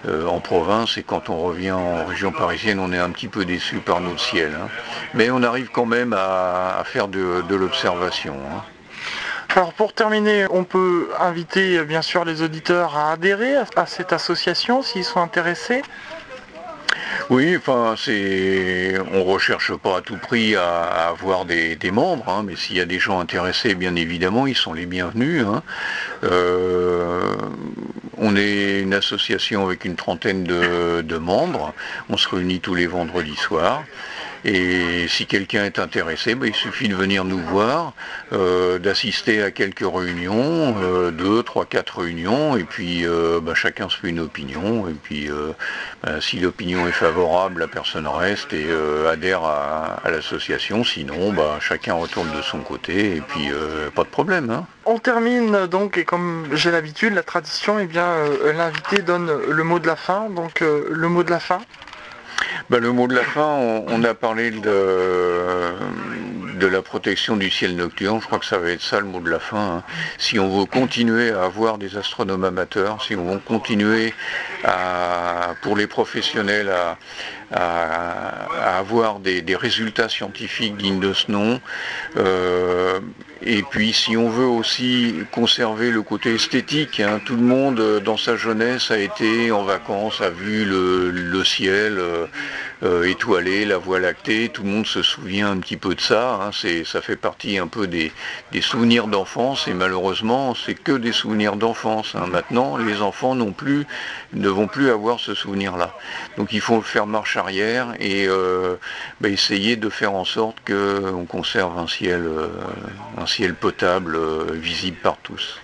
en 0.08 0.40
province. 0.40 0.98
Et 0.98 1.04
quand 1.04 1.30
on 1.30 1.38
revient 1.38 1.72
en 1.72 2.06
région 2.06 2.32
parisienne, 2.32 2.80
on 2.80 2.92
est 2.94 3.00
un 3.00 3.10
petit 3.10 3.28
peu 3.28 3.46
déçu 3.46 3.78
par 3.78 4.00
notre 4.02 4.20
ciel. 4.20 4.52
Hein. 4.56 4.68
Mais 5.14 5.30
on 5.32 5.44
arrive 5.44 5.70
quand 5.72 5.86
même 5.86 6.14
à, 6.14 6.84
faire 6.86 7.08
de, 7.08 7.44
l'observation. 7.50 8.36
Hein. 8.52 8.62
Alors 9.54 9.74
pour 9.74 9.92
terminer, 9.92 10.46
on 10.50 10.64
peut 10.64 11.10
inviter 11.20 11.84
bien 11.84 12.02
sûr 12.02 12.24
les 12.24 12.42
auditeurs 12.42 12.96
à 12.96 13.12
adhérer 13.12 13.58
à 13.76 13.86
cette 13.86 14.14
association 14.14 14.82
s'ils 14.82 15.04
sont 15.04 15.20
intéressés. 15.20 15.82
Oui, 17.30 17.58
enfin, 17.58 17.96
c'est, 17.98 18.94
on 19.14 19.26
recherche 19.26 19.76
pas 19.76 19.98
à 19.98 20.02
tout 20.02 20.16
prix 20.16 20.56
à, 20.56 21.10
avoir 21.10 21.44
des, 21.44 21.78
membres, 21.92 22.30
hein, 22.30 22.44
mais 22.46 22.56
s'il 22.56 22.78
y 22.78 22.80
a 22.80 22.86
des 22.86 23.00
gens 23.00 23.20
intéressés, 23.20 23.76
bien 23.76 23.96
évidemment, 23.96 24.48
ils 24.48 24.56
sont 24.56 24.72
les 24.72 24.86
bienvenus. 24.86 25.46
Hein. 25.46 25.64
Euh, 26.24 27.36
on 28.18 28.38
est 28.38 28.80
une 28.80 28.94
association 28.94 29.66
avec 29.66 29.84
une 29.84 29.98
trentaine 29.98 30.46
de 30.46 31.18
membres. 31.18 31.74
On 32.10 32.16
se 32.16 32.30
réunit 32.30 32.62
tous 32.62 32.76
les 32.76 32.88
vendredis 32.88 33.36
soirs. 33.36 33.84
Et 34.44 35.08
si 35.08 35.28
quelqu'un 35.28 35.66
est 35.66 35.78
intéressé, 35.78 36.34
ben, 36.34 36.48
il 36.48 36.56
suffit 36.56 36.88
de 36.88 36.96
venir 36.96 37.26
nous 37.26 37.38
voir, 37.38 37.94
euh, 38.34 38.80
d'assister 38.80 39.44
à 39.44 39.52
quelques 39.52 39.86
réunions, 39.86 40.76
euh, 40.82 41.12
deux, 41.12 41.44
trois, 41.44 41.66
quatre 41.66 42.00
réunions, 42.00 42.58
et 42.58 42.64
puis 42.64 43.06
euh, 43.06 43.40
ben, 43.40 43.54
chacun 43.54 43.88
se 43.88 43.98
fait 43.98 44.10
une 44.10 44.20
opinion, 44.20 44.88
et 44.88 44.94
puis 44.94 45.30
ben, 46.04 46.20
si 46.20 46.40
l'opinion 46.40 46.88
est 46.88 46.92
favorable, 46.92 47.62
la 47.62 47.68
personne 47.68 48.08
reste 48.08 48.54
et 48.54 48.68
adhère 49.08 49.44
à, 49.44 50.02
l'association, 50.10 50.84
sinon 50.84 51.34
chacun 51.60 51.94
retourne 51.94 52.32
de 52.36 52.42
son 52.42 52.60
côté, 52.60 53.18
et 53.18 53.22
puis 53.22 53.50
pas 53.96 54.04
de 54.04 54.10
problème. 54.10 54.50
Hein. 54.50 54.66
On 54.86 54.98
termine 54.98 55.68
donc, 55.68 55.98
et 55.98 56.06
comme 56.06 56.48
j'ai 56.54 56.72
l'habitude, 56.72 57.14
la 57.14 57.24
tradition, 57.24 57.80
eh 57.80 57.86
bien 57.86 58.16
l'invité 58.56 59.02
donne 59.02 59.32
le 59.48 59.64
mot 59.64 59.80
de 59.80 59.88
la 59.88 59.96
fin, 59.96 60.30
donc 60.30 60.62
le 60.62 61.08
mot 61.08 61.24
de 61.24 61.30
la 61.30 61.40
fin. 61.40 61.60
Ben, 62.70 62.80
le 62.80 62.92
mot 62.92 63.08
de 63.08 63.16
la 63.16 63.24
fin, 63.24 63.58
on, 63.88 64.04
a 64.04 64.14
parlé 64.14 64.52
de, 64.52 65.74
la 66.68 66.82
protection 66.82 67.36
du 67.36 67.50
ciel 67.50 67.76
nocturne. 67.76 68.20
Je 68.22 68.26
crois 68.26 68.40
que 68.40 68.46
ça 68.46 68.58
va 68.58 68.70
être 68.70 68.82
ça 68.82 69.00
le 69.00 69.06
mot 69.06 69.20
de 69.20 69.30
la 69.30 69.40
fin. 69.40 69.78
Hein. 69.78 69.84
Si 70.18 70.40
on 70.40 70.60
veut 70.60 70.66
continuer 70.66 71.32
à 71.32 71.44
avoir 71.44 71.78
des 71.78 71.98
astronomes 71.98 72.44
amateurs, 72.44 73.04
si 73.04 73.16
on 73.16 73.26
veut 73.26 73.40
continuer 73.40 74.14
pour 75.62 75.76
les 75.76 75.88
professionnels 75.88 76.72
à, 77.54 78.78
avoir 78.78 79.20
des, 79.20 79.44
résultats 79.56 80.10
scientifiques 80.10 80.78
dignes 80.78 81.00
de 81.00 81.14
ce 81.14 81.32
nom. 81.32 81.60
Euh, 82.18 83.00
et 83.44 83.64
puis 83.64 83.92
si 83.92 84.16
on 84.16 84.30
veut 84.30 84.46
aussi 84.46 85.16
conserver 85.32 85.90
le 85.90 86.04
côté 86.04 86.36
esthétique, 86.36 87.00
hein, 87.00 87.20
tout 87.26 87.36
le 87.36 87.42
monde 87.42 87.80
euh, 87.80 88.00
dans 88.00 88.18
sa 88.18 88.36
jeunesse 88.36 88.92
a 88.92 89.00
été 89.00 89.52
en 89.52 89.64
vacances, 89.64 90.22
a 90.22 90.30
vu 90.30 90.64
le, 90.64 91.44
ciel 91.44 92.00
euh, 92.84 93.04
étoilé, 93.04 93.66
la 93.66 93.80
voie 93.80 94.00
lactée, 94.00 94.50
tout 94.50 94.62
le 94.62 94.70
monde 94.70 94.86
se 94.86 95.02
souvient 95.02 95.50
un 95.50 95.58
petit 95.58 95.76
peu 95.76 95.96
de 95.96 96.02
ça, 96.02 96.40
hein, 96.42 96.52
ça 96.86 97.02
fait 97.02 97.16
partie 97.16 97.58
un 97.58 97.68
peu 97.68 97.88
des, 97.88 98.12
souvenirs 98.62 99.08
d'enfance 99.08 99.68
et 99.68 99.74
malheureusement 99.74 100.54
c'est 100.54 100.76
que 100.76 100.92
des 100.92 101.12
souvenirs 101.12 101.56
d'enfance. 101.56 102.14
Hein. 102.16 102.28
Maintenant 102.28 102.78
les 102.78 103.02
enfants 103.02 103.34
non 103.34 103.54
plus 103.54 103.88
ne 104.34 104.50
vont 104.52 104.68
plus 104.68 104.90
avoir 104.90 105.20
ce 105.20 105.34
souvenir-là. 105.34 105.94
Donc 106.38 106.54
il 106.54 106.62
faut 106.62 106.82
faire 106.82 107.08
marche 107.08 107.38
arrière 107.38 107.94
et 108.00 108.28
bah, 109.20 109.30
essayer 109.30 109.76
de 109.76 109.90
faire 109.90 110.14
en 110.14 110.26
sorte 110.26 110.58
qu'on 110.66 111.26
conserve 111.26 111.78
un 111.78 111.88
ciel, 111.88 112.30
ciel 113.32 113.56
potable 113.56 114.16
euh, 114.16 114.46
visible 114.54 114.98
par 114.98 115.18
tous. 115.18 115.60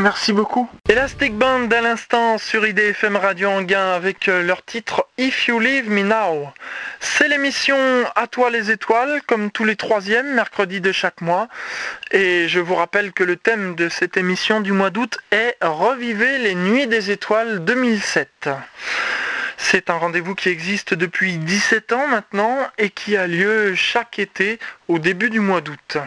Merci 0.00 0.32
beaucoup. 0.32 0.70
Elastic 0.88 1.34
Band 1.34 1.68
à 1.72 1.80
l'instant 1.80 2.38
sur 2.38 2.64
IDFM 2.64 3.16
Radio 3.16 3.48
Anguin 3.48 3.94
avec 3.94 4.28
euh, 4.28 4.44
leur 4.44 4.64
titre 4.64 5.08
If 5.18 5.48
You 5.48 5.58
Leave 5.58 5.90
Me 5.90 6.02
Now. 6.02 6.52
C'est 7.00 7.26
l'émission 7.26 7.76
À 8.14 8.28
toi 8.28 8.48
les 8.50 8.70
étoiles, 8.70 9.20
comme 9.26 9.50
tous 9.50 9.64
les 9.64 9.74
troisièmes 9.74 10.34
mercredis 10.34 10.80
de 10.80 10.92
chaque 10.92 11.20
mois. 11.20 11.48
Et 12.12 12.46
je 12.46 12.60
vous 12.60 12.76
rappelle 12.76 13.12
que 13.12 13.24
le 13.24 13.34
thème 13.34 13.74
de 13.74 13.88
cette 13.88 14.16
émission 14.16 14.60
du 14.60 14.70
mois 14.70 14.90
d'août 14.90 15.18
est 15.32 15.56
Revivez 15.62 16.38
les 16.38 16.54
nuits 16.54 16.86
des 16.86 17.10
étoiles 17.10 17.64
2007. 17.64 18.50
C'est 19.56 19.90
un 19.90 19.94
rendez-vous 19.94 20.36
qui 20.36 20.48
existe 20.48 20.94
depuis 20.94 21.38
17 21.38 21.92
ans 21.92 22.06
maintenant 22.06 22.56
et 22.78 22.90
qui 22.90 23.16
a 23.16 23.26
lieu 23.26 23.74
chaque 23.74 24.20
été 24.20 24.60
au 24.86 25.00
début 25.00 25.28
du 25.28 25.40
mois 25.40 25.60
d'août. 25.60 25.98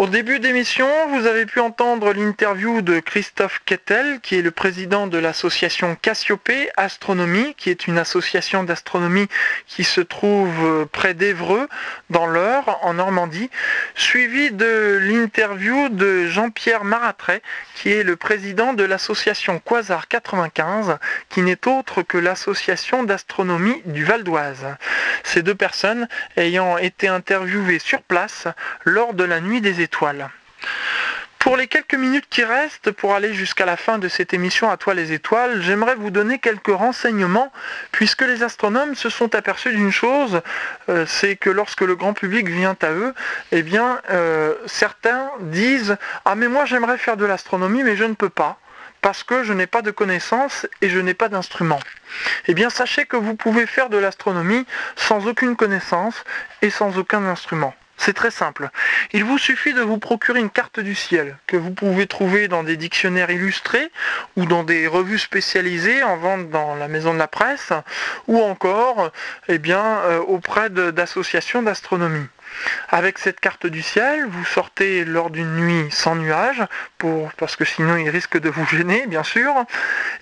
Au 0.00 0.06
début 0.06 0.40
d'émission, 0.40 0.88
vous 1.10 1.26
avez 1.26 1.44
pu 1.44 1.60
entendre 1.60 2.14
l'interview 2.14 2.80
de 2.80 3.00
Christophe 3.00 3.60
Kettel, 3.66 4.20
qui 4.22 4.34
est 4.38 4.40
le 4.40 4.50
président 4.50 5.06
de 5.06 5.18
l'association 5.18 5.94
Cassiopée 5.94 6.70
Astronomie, 6.78 7.54
qui 7.58 7.68
est 7.68 7.86
une 7.86 7.98
association 7.98 8.64
d'astronomie 8.64 9.28
qui 9.66 9.84
se 9.84 10.00
trouve 10.00 10.88
près 10.90 11.12
d'Evreux, 11.12 11.68
dans 12.08 12.26
l'Eure, 12.26 12.78
en 12.80 12.94
Normandie, 12.94 13.50
suivi 13.94 14.50
de 14.50 14.98
l'interview 15.02 15.90
de 15.90 16.26
Jean-Pierre 16.28 16.84
Maratret, 16.84 17.42
qui 17.74 17.92
est 17.92 18.02
le 18.02 18.16
président 18.16 18.72
de 18.72 18.84
l'association 18.84 19.58
Quasar 19.58 20.08
95, 20.08 20.96
qui 21.28 21.42
n'est 21.42 21.68
autre 21.68 22.00
que 22.00 22.16
l'association 22.16 23.04
d'astronomie 23.04 23.82
du 23.84 24.04
Val 24.04 24.24
d'Oise. 24.24 24.64
Ces 25.24 25.42
deux 25.42 25.54
personnes 25.54 26.08
ayant 26.38 26.78
été 26.78 27.06
interviewées 27.06 27.78
sur 27.78 28.00
place 28.00 28.48
lors 28.86 29.12
de 29.12 29.24
la 29.24 29.42
nuit 29.42 29.60
des 29.60 29.82
Pour 31.40 31.56
les 31.56 31.68
quelques 31.68 31.94
minutes 31.94 32.26
qui 32.28 32.44
restent, 32.44 32.90
pour 32.90 33.14
aller 33.14 33.32
jusqu'à 33.32 33.64
la 33.64 33.78
fin 33.78 33.98
de 33.98 34.08
cette 34.08 34.34
émission 34.34 34.70
à 34.70 34.76
toi 34.76 34.92
les 34.92 35.12
étoiles, 35.12 35.62
j'aimerais 35.62 35.94
vous 35.94 36.10
donner 36.10 36.38
quelques 36.38 36.68
renseignements, 36.68 37.50
puisque 37.92 38.20
les 38.22 38.42
astronomes 38.42 38.94
se 38.94 39.08
sont 39.08 39.34
aperçus 39.34 39.70
d'une 39.70 39.90
chose, 39.90 40.42
euh, 40.90 41.06
c'est 41.06 41.36
que 41.36 41.48
lorsque 41.48 41.80
le 41.80 41.96
grand 41.96 42.12
public 42.12 42.46
vient 42.48 42.76
à 42.82 42.90
eux, 42.90 43.14
eh 43.52 43.62
bien, 43.62 44.00
euh, 44.10 44.54
certains 44.66 45.30
disent 45.40 45.96
Ah 46.26 46.34
mais 46.34 46.48
moi 46.48 46.66
j'aimerais 46.66 46.98
faire 46.98 47.16
de 47.16 47.24
l'astronomie, 47.24 47.82
mais 47.82 47.96
je 47.96 48.04
ne 48.04 48.14
peux 48.14 48.28
pas 48.28 48.58
parce 49.00 49.22
que 49.22 49.42
je 49.42 49.54
n'ai 49.54 49.66
pas 49.66 49.80
de 49.80 49.90
connaissances 49.90 50.66
et 50.82 50.90
je 50.90 50.98
n'ai 50.98 51.14
pas 51.14 51.30
d'instrument. 51.30 51.80
Eh 52.48 52.54
bien, 52.54 52.68
sachez 52.68 53.06
que 53.06 53.16
vous 53.16 53.34
pouvez 53.34 53.66
faire 53.66 53.88
de 53.88 53.96
l'astronomie 53.96 54.66
sans 54.94 55.26
aucune 55.26 55.56
connaissance 55.56 56.22
et 56.60 56.68
sans 56.68 56.98
aucun 56.98 57.24
instrument. 57.24 57.74
C'est 58.02 58.14
très 58.14 58.30
simple. 58.30 58.70
Il 59.12 59.24
vous 59.24 59.36
suffit 59.36 59.74
de 59.74 59.82
vous 59.82 59.98
procurer 59.98 60.40
une 60.40 60.48
carte 60.48 60.80
du 60.80 60.94
ciel 60.94 61.36
que 61.46 61.58
vous 61.58 61.70
pouvez 61.70 62.06
trouver 62.06 62.48
dans 62.48 62.62
des 62.62 62.78
dictionnaires 62.78 63.30
illustrés 63.30 63.92
ou 64.36 64.46
dans 64.46 64.64
des 64.64 64.86
revues 64.86 65.18
spécialisées 65.18 66.02
en 66.02 66.16
vente 66.16 66.48
dans 66.48 66.74
la 66.76 66.88
maison 66.88 67.12
de 67.12 67.18
la 67.18 67.28
presse 67.28 67.74
ou 68.26 68.40
encore 68.40 69.12
eh 69.48 69.58
bien, 69.58 69.84
euh, 69.84 70.18
auprès 70.20 70.70
d'associations 70.70 71.62
d'astronomie. 71.62 72.26
Avec 72.88 73.18
cette 73.18 73.38
carte 73.38 73.66
du 73.66 73.82
ciel, 73.82 74.26
vous 74.26 74.44
sortez 74.44 75.04
lors 75.04 75.30
d'une 75.30 75.56
nuit 75.56 75.90
sans 75.90 76.16
nuages, 76.16 76.64
parce 77.36 77.54
que 77.54 77.64
sinon 77.64 77.96
il 77.96 78.08
risque 78.08 78.40
de 78.40 78.48
vous 78.50 78.66
gêner, 78.66 79.06
bien 79.06 79.22
sûr, 79.22 79.54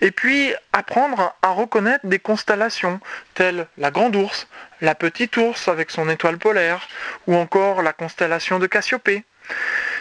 et 0.01 0.11
puis 0.11 0.53
apprendre 0.73 1.35
à 1.43 1.51
reconnaître 1.51 2.07
des 2.07 2.19
constellations, 2.19 3.01
telles 3.35 3.67
la 3.79 3.91
Grande 3.91 4.17
Ourse, 4.17 4.47
la 4.81 4.95
Petite 4.95 5.37
Ourse 5.37 5.69
avec 5.69 5.91
son 5.91 6.09
étoile 6.09 6.39
polaire, 6.39 6.89
ou 7.27 7.35
encore 7.35 7.83
la 7.83 7.93
constellation 7.93 8.59
de 8.59 8.67
Cassiopée. 8.67 9.25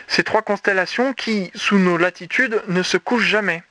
Ces 0.07 0.23
trois 0.23 0.41
constellations 0.41 1.13
qui, 1.13 1.51
sous 1.55 1.79
nos 1.79 1.97
latitudes, 1.97 2.61
ne 2.67 2.83
se 2.83 2.97
couchent 2.97 3.27
jamais. 3.27 3.63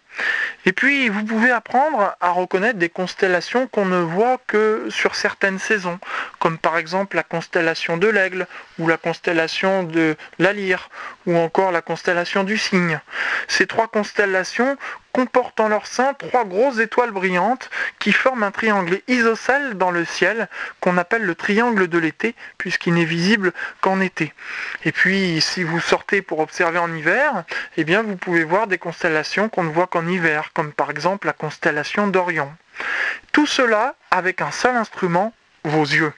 Et 0.64 0.72
puis, 0.72 1.08
vous 1.08 1.24
pouvez 1.24 1.50
apprendre 1.50 2.16
à 2.20 2.30
reconnaître 2.30 2.78
des 2.78 2.88
constellations 2.88 3.66
qu'on 3.66 3.84
ne 3.84 3.98
voit 3.98 4.40
que 4.46 4.86
sur 4.88 5.14
certaines 5.14 5.58
saisons, 5.58 5.98
comme 6.38 6.58
par 6.58 6.78
exemple 6.78 7.16
la 7.16 7.22
constellation 7.22 7.96
de 7.96 8.08
l'aigle, 8.08 8.46
ou 8.78 8.88
la 8.88 8.96
constellation 8.96 9.82
de 9.82 10.16
la 10.38 10.52
lyre, 10.52 10.88
ou 11.26 11.36
encore 11.36 11.70
la 11.70 11.82
constellation 11.82 12.44
du 12.44 12.56
cygne. 12.56 13.00
Ces 13.46 13.66
trois 13.66 13.88
constellations 13.88 14.76
comportent 15.16 15.60
en 15.60 15.68
leur 15.68 15.86
sein 15.86 16.12
trois 16.12 16.44
grosses 16.44 16.78
étoiles 16.78 17.10
brillantes 17.10 17.70
qui 17.98 18.12
forment 18.12 18.42
un 18.42 18.50
triangle 18.50 19.00
isocèle 19.08 19.72
dans 19.78 19.90
le 19.90 20.04
ciel 20.04 20.46
qu'on 20.80 20.98
appelle 20.98 21.22
le 21.22 21.34
triangle 21.34 21.88
de 21.88 21.96
l'été 21.96 22.34
puisqu'il 22.58 22.92
n'est 22.92 23.06
visible 23.06 23.54
qu'en 23.80 23.98
été. 24.02 24.34
Et 24.84 24.92
puis 24.92 25.40
si 25.40 25.62
vous 25.62 25.80
sortez 25.80 26.20
pour 26.20 26.40
observer 26.40 26.78
en 26.78 26.94
hiver, 26.94 27.44
eh 27.78 27.84
bien 27.84 28.02
vous 28.02 28.16
pouvez 28.16 28.44
voir 28.44 28.66
des 28.66 28.76
constellations 28.76 29.48
qu'on 29.48 29.64
ne 29.64 29.72
voit 29.72 29.86
qu'en 29.86 30.06
hiver, 30.06 30.50
comme 30.52 30.74
par 30.74 30.90
exemple 30.90 31.26
la 31.26 31.32
constellation 31.32 32.08
d'Orion. 32.08 32.52
Tout 33.32 33.46
cela 33.46 33.94
avec 34.10 34.42
un 34.42 34.50
seul 34.50 34.76
instrument, 34.76 35.32
vos 35.64 35.84
yeux. 35.84 36.12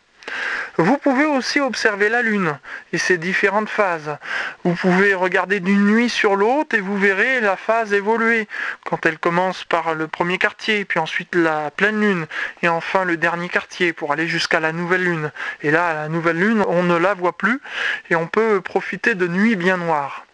Vous 0.81 0.97
pouvez 0.97 1.25
aussi 1.25 1.59
observer 1.59 2.09
la 2.09 2.23
Lune 2.23 2.57
et 2.93 2.99
ses 2.99 3.19
différentes 3.19 3.69
phases. 3.69 4.17
Vous 4.63 4.75
pouvez 4.75 5.13
regarder 5.13 5.59
d'une 5.59 5.85
nuit 5.85 6.09
sur 6.09 6.37
l'autre 6.37 6.77
et 6.77 6.81
vous 6.81 6.97
verrez 6.97 7.41
la 7.41 7.57
phase 7.57 7.93
évoluer. 7.93 8.47
Quand 8.85 9.05
elle 9.05 9.19
commence 9.19 9.65
par 9.65 9.97
le 9.97 10.07
premier 10.07 10.39
quartier, 10.39 10.85
puis 10.85 11.01
ensuite 11.01 11.35
la 11.35 11.73
pleine 11.73 12.01
Lune, 12.01 12.27
et 12.63 12.69
enfin 12.69 13.05
le 13.05 13.17
dernier 13.17 13.49
quartier 13.49 13.93
pour 13.93 14.13
aller 14.13 14.29
jusqu'à 14.29 14.61
la 14.61 14.71
nouvelle 14.71 15.03
Lune. 15.03 15.33
Et 15.63 15.73
là, 15.73 15.95
la 15.95 16.09
nouvelle 16.09 16.39
Lune, 16.39 16.65
on 16.69 16.85
ne 16.85 16.97
la 16.97 17.13
voit 17.13 17.37
plus 17.37 17.61
et 18.09 18.15
on 18.15 18.29
peut 18.29 18.61
profiter 18.61 19.17
de 19.17 19.27
nuits 19.27 19.57
bien 19.57 19.79
noires. 19.79 20.28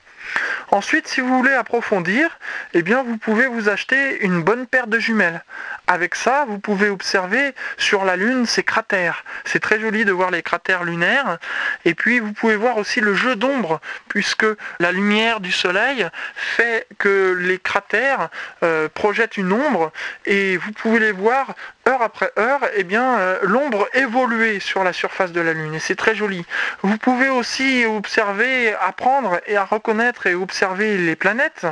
Ensuite, 0.71 1.07
si 1.07 1.21
vous 1.21 1.37
voulez 1.39 1.53
approfondir, 1.53 2.39
eh 2.73 2.83
bien, 2.83 3.03
vous 3.03 3.17
pouvez 3.17 3.47
vous 3.47 3.69
acheter 3.69 4.25
une 4.25 4.43
bonne 4.43 4.67
paire 4.67 4.87
de 4.87 4.99
jumelles. 4.99 5.45
Avec 5.87 6.15
ça, 6.15 6.47
vous 6.49 6.59
pouvez 6.59 6.89
observer 6.89 7.55
sur 7.77 8.05
la 8.05 8.17
Lune 8.17 8.47
ces 8.47 8.63
cratères. 8.63 9.25
C'est 9.45 9.61
très 9.61 9.79
joli 9.79 10.05
de 10.05 10.13
voir 10.13 10.31
les 10.31 10.43
cratères 10.43 10.85
lunaires. 10.85 11.39
Et 11.85 11.95
puis, 11.95 12.19
vous 12.19 12.33
pouvez 12.33 12.57
voir 12.57 12.79
aussi 12.79 13.01
le 13.01 13.15
jeu 13.15 13.37
d'ombre, 13.37 13.81
puisque 14.09 14.47
la 14.81 14.93
lumière 14.93 15.41
du 15.41 15.53
Soleil 15.53 16.09
fait 16.35 16.87
que 16.99 17.37
les 17.39 17.59
cratères 17.59 18.31
euh, 18.63 18.89
projettent 18.93 19.37
une 19.37 19.53
ombre, 19.53 19.93
et 20.27 20.57
vous 20.57 20.73
pouvez 20.73 20.99
les 20.99 21.13
voir 21.13 21.55
heure 21.89 22.03
après 22.03 22.31
heure, 22.39 22.61
eh 22.77 22.85
bien, 22.85 23.19
euh, 23.19 23.39
l'ombre 23.43 23.89
évoluer 23.95 24.61
sur 24.61 24.85
la 24.85 24.93
surface 24.93 25.33
de 25.33 25.41
la 25.41 25.53
Lune. 25.53 25.75
Et 25.75 25.79
c'est 25.79 25.97
très 25.97 26.15
joli. 26.15 26.45
Vous 26.83 26.99
pouvez 26.99 27.29
aussi 27.29 27.85
observer, 27.87 28.75
apprendre 28.75 29.41
et 29.47 29.57
à 29.57 29.65
reconnaître 29.65 30.27
et 30.27 30.35
observer 30.35 30.97
les 30.97 31.17
planètes 31.17 31.67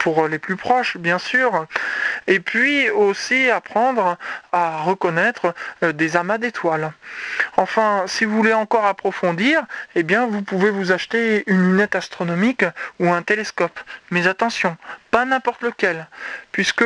pour 0.00 0.28
les 0.28 0.38
plus 0.38 0.56
proches, 0.56 0.96
bien 0.96 1.18
sûr. 1.18 1.66
Et 2.26 2.40
puis 2.40 2.88
aussi 2.90 3.50
apprendre 3.50 4.16
à 4.50 4.78
reconnaître 4.78 5.54
euh, 5.82 5.92
des 5.92 6.16
amas 6.16 6.38
d'étoiles. 6.38 6.92
Enfin, 7.56 8.04
si 8.06 8.24
vous 8.24 8.36
voulez 8.36 8.54
encore 8.54 8.86
approfondir, 8.86 9.62
eh 9.94 10.02
bien, 10.02 10.26
vous 10.26 10.42
pouvez 10.42 10.70
vous 10.70 10.90
acheter 10.90 11.44
une 11.46 11.72
lunette 11.72 11.94
astronomique 11.94 12.64
ou 12.98 13.12
un 13.12 13.22
télescope. 13.22 13.78
Mais 14.10 14.26
attention, 14.26 14.76
pas 15.10 15.24
n'importe 15.24 15.62
lequel, 15.62 16.06
puisque 16.52 16.84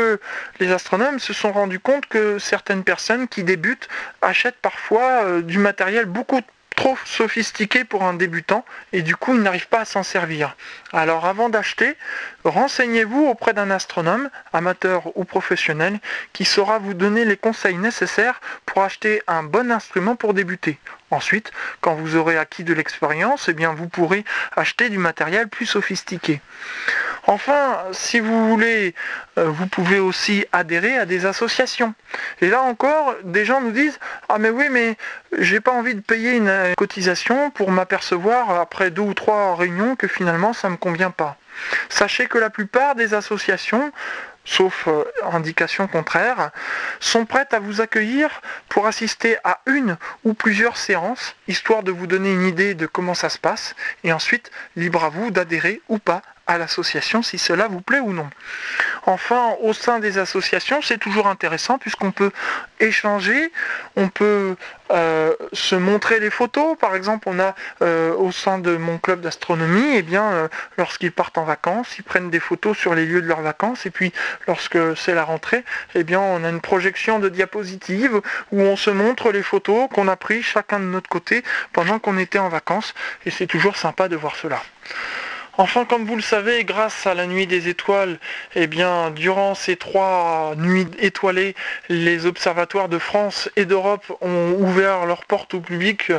les 0.60 0.72
astronomes 0.72 1.18
se 1.18 1.32
sont 1.32 1.52
rendus 1.52 1.80
compte 1.80 2.06
que 2.06 2.38
certaines 2.38 2.84
personnes 2.84 3.28
qui 3.28 3.44
débutent 3.44 3.88
achètent 4.22 4.60
parfois 4.60 5.24
euh, 5.24 5.42
du 5.42 5.58
matériel 5.58 6.06
beaucoup 6.06 6.40
trop 6.74 6.98
sophistiqué 7.04 7.84
pour 7.84 8.02
un 8.02 8.14
débutant 8.14 8.64
et 8.92 9.02
du 9.02 9.16
coup 9.16 9.34
il 9.34 9.42
n'arrive 9.42 9.68
pas 9.68 9.80
à 9.80 9.84
s'en 9.84 10.02
servir. 10.02 10.56
Alors 10.92 11.24
avant 11.24 11.48
d'acheter, 11.48 11.96
renseignez-vous 12.44 13.26
auprès 13.26 13.52
d'un 13.52 13.70
astronome, 13.70 14.28
amateur 14.52 15.16
ou 15.16 15.24
professionnel, 15.24 15.98
qui 16.32 16.44
saura 16.44 16.78
vous 16.78 16.94
donner 16.94 17.24
les 17.24 17.36
conseils 17.36 17.76
nécessaires 17.76 18.40
pour 18.66 18.82
acheter 18.82 19.22
un 19.26 19.42
bon 19.42 19.70
instrument 19.70 20.16
pour 20.16 20.34
débuter. 20.34 20.78
Ensuite, 21.10 21.52
quand 21.80 21.94
vous 21.94 22.16
aurez 22.16 22.36
acquis 22.36 22.64
de 22.64 22.74
l'expérience, 22.74 23.48
eh 23.48 23.66
vous 23.66 23.88
pourrez 23.88 24.24
acheter 24.56 24.88
du 24.88 24.98
matériel 24.98 25.48
plus 25.48 25.66
sophistiqué. 25.66 26.40
Enfin, 27.26 27.84
si 27.92 28.20
vous 28.20 28.48
voulez, 28.50 28.94
euh, 29.38 29.46
vous 29.46 29.66
pouvez 29.66 29.98
aussi 29.98 30.44
adhérer 30.52 30.98
à 30.98 31.06
des 31.06 31.24
associations. 31.24 31.94
Et 32.40 32.48
là 32.48 32.62
encore, 32.62 33.14
des 33.24 33.44
gens 33.44 33.60
nous 33.60 33.70
disent 33.70 33.98
Ah 34.28 34.38
mais 34.38 34.50
oui, 34.50 34.66
mais 34.70 34.96
j'ai 35.38 35.60
pas 35.60 35.72
envie 35.72 35.94
de 35.94 36.00
payer 36.00 36.36
une 36.36 36.52
cotisation 36.76 37.50
pour 37.50 37.70
m'apercevoir 37.70 38.60
après 38.60 38.90
deux 38.90 39.02
ou 39.02 39.14
trois 39.14 39.56
réunions 39.56 39.96
que 39.96 40.06
finalement 40.06 40.52
ça 40.52 40.68
ne 40.68 40.72
me 40.72 40.76
convient 40.76 41.10
pas. 41.10 41.36
Sachez 41.88 42.26
que 42.26 42.38
la 42.38 42.50
plupart 42.50 42.94
des 42.94 43.14
associations 43.14 43.92
sauf 44.44 44.86
euh, 44.88 45.04
indication 45.32 45.86
contraire, 45.88 46.50
sont 47.00 47.24
prêtes 47.24 47.54
à 47.54 47.58
vous 47.58 47.80
accueillir 47.80 48.42
pour 48.68 48.86
assister 48.86 49.38
à 49.44 49.60
une 49.66 49.96
ou 50.24 50.34
plusieurs 50.34 50.76
séances, 50.76 51.34
histoire 51.48 51.82
de 51.82 51.90
vous 51.90 52.06
donner 52.06 52.32
une 52.32 52.46
idée 52.46 52.74
de 52.74 52.86
comment 52.86 53.14
ça 53.14 53.28
se 53.28 53.38
passe, 53.38 53.74
et 54.04 54.12
ensuite, 54.12 54.50
libre 54.76 55.04
à 55.04 55.08
vous 55.08 55.30
d'adhérer 55.30 55.80
ou 55.88 55.98
pas 55.98 56.22
à 56.46 56.58
l'association 56.58 57.22
si 57.22 57.38
cela 57.38 57.68
vous 57.68 57.80
plaît 57.80 58.00
ou 58.00 58.12
non. 58.12 58.28
Enfin, 59.06 59.54
au 59.60 59.72
sein 59.72 59.98
des 59.98 60.18
associations, 60.18 60.80
c'est 60.82 60.98
toujours 60.98 61.26
intéressant 61.26 61.78
puisqu'on 61.78 62.10
peut 62.10 62.30
échanger, 62.80 63.52
on 63.96 64.08
peut 64.08 64.56
euh, 64.90 65.34
se 65.52 65.74
montrer 65.74 66.20
les 66.20 66.30
photos. 66.30 66.76
Par 66.78 66.94
exemple, 66.94 67.28
on 67.30 67.38
a 67.38 67.54
euh, 67.82 68.14
au 68.14 68.32
sein 68.32 68.58
de 68.58 68.76
mon 68.76 68.98
club 68.98 69.20
d'astronomie, 69.20 69.94
et 69.94 69.98
eh 69.98 70.02
bien, 70.02 70.24
euh, 70.24 70.48
lorsqu'ils 70.76 71.12
partent 71.12 71.38
en 71.38 71.44
vacances, 71.44 71.98
ils 71.98 72.04
prennent 72.04 72.30
des 72.30 72.40
photos 72.40 72.76
sur 72.76 72.94
les 72.94 73.06
lieux 73.06 73.22
de 73.22 73.26
leurs 73.26 73.40
vacances. 73.40 73.86
Et 73.86 73.90
puis, 73.90 74.12
lorsque 74.46 74.78
c'est 74.96 75.14
la 75.14 75.24
rentrée, 75.24 75.64
eh 75.94 76.04
bien, 76.04 76.20
on 76.20 76.44
a 76.44 76.48
une 76.48 76.60
projection 76.60 77.18
de 77.18 77.28
diapositives 77.28 78.20
où 78.52 78.60
on 78.60 78.76
se 78.76 78.90
montre 78.90 79.32
les 79.32 79.42
photos 79.42 79.88
qu'on 79.92 80.08
a 80.08 80.16
prises 80.16 80.44
chacun 80.44 80.80
de 80.80 80.84
notre 80.84 81.08
côté 81.08 81.42
pendant 81.72 81.98
qu'on 81.98 82.18
était 82.18 82.38
en 82.38 82.48
vacances. 82.48 82.94
Et 83.26 83.30
c'est 83.30 83.46
toujours 83.46 83.76
sympa 83.76 84.08
de 84.08 84.16
voir 84.16 84.36
cela. 84.36 84.62
Enfin, 85.56 85.84
comme 85.84 86.04
vous 86.04 86.16
le 86.16 86.22
savez, 86.22 86.64
grâce 86.64 87.06
à 87.06 87.14
la 87.14 87.26
nuit 87.26 87.46
des 87.46 87.68
étoiles, 87.68 88.18
eh 88.56 88.66
bien, 88.66 89.10
durant 89.12 89.54
ces 89.54 89.76
trois 89.76 90.54
nuits 90.56 90.88
étoilées, 90.98 91.54
les 91.88 92.26
observatoires 92.26 92.88
de 92.88 92.98
France 92.98 93.48
et 93.54 93.64
d'Europe 93.64 94.04
ont 94.20 94.56
ouvert 94.58 95.06
leurs 95.06 95.24
portes 95.24 95.54
au 95.54 95.60
public 95.60 96.10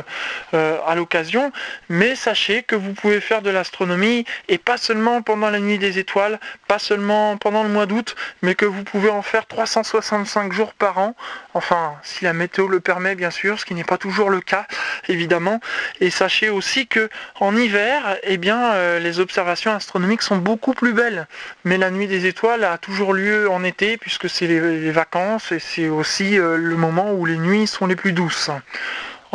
euh, 0.54 0.78
à 0.86 0.94
l'occasion. 0.94 1.52
Mais 1.90 2.14
sachez 2.14 2.62
que 2.62 2.74
vous 2.74 2.94
pouvez 2.94 3.20
faire 3.20 3.42
de 3.42 3.50
l'astronomie 3.50 4.24
et 4.48 4.56
pas 4.56 4.78
seulement 4.78 5.20
pendant 5.20 5.50
la 5.50 5.60
nuit 5.60 5.78
des 5.78 5.98
étoiles, 5.98 6.40
pas 6.66 6.78
seulement 6.78 7.36
pendant 7.36 7.62
le 7.62 7.68
mois 7.68 7.84
d'août, 7.84 8.16
mais 8.40 8.54
que 8.54 8.64
vous 8.64 8.84
pouvez 8.84 9.10
en 9.10 9.20
faire 9.20 9.46
365 9.46 10.52
jours 10.54 10.72
par 10.72 10.96
an. 10.96 11.14
Enfin, 11.52 11.94
si 12.02 12.24
la 12.24 12.32
météo 12.32 12.68
le 12.68 12.80
permet, 12.80 13.14
bien 13.14 13.30
sûr, 13.30 13.60
ce 13.60 13.66
qui 13.66 13.74
n'est 13.74 13.84
pas 13.84 13.98
toujours 13.98 14.30
le 14.30 14.40
cas, 14.40 14.66
évidemment. 15.08 15.60
Et 16.00 16.08
sachez 16.08 16.48
aussi 16.48 16.86
que 16.86 17.10
en 17.38 17.54
hiver, 17.54 18.16
eh 18.22 18.38
bien, 18.38 18.72
euh, 18.72 18.98
les 18.98 19.20
observations 19.26 19.72
astronomiques 19.72 20.22
sont 20.22 20.36
beaucoup 20.36 20.72
plus 20.72 20.92
belles. 20.92 21.26
Mais 21.64 21.78
la 21.78 21.90
nuit 21.90 22.06
des 22.06 22.26
étoiles 22.26 22.62
a 22.62 22.78
toujours 22.78 23.12
lieu 23.12 23.50
en 23.50 23.64
été 23.64 23.96
puisque 23.96 24.30
c'est 24.30 24.46
les, 24.46 24.92
vacances 24.92 25.50
et 25.50 25.58
c'est 25.58 25.88
aussi 25.88 26.38
euh, 26.38 26.56
le 26.56 26.76
moment 26.76 27.12
où 27.12 27.26
les 27.26 27.36
nuits 27.36 27.66
sont 27.66 27.86
les 27.86 27.96
plus 27.96 28.12
douces. 28.12 28.50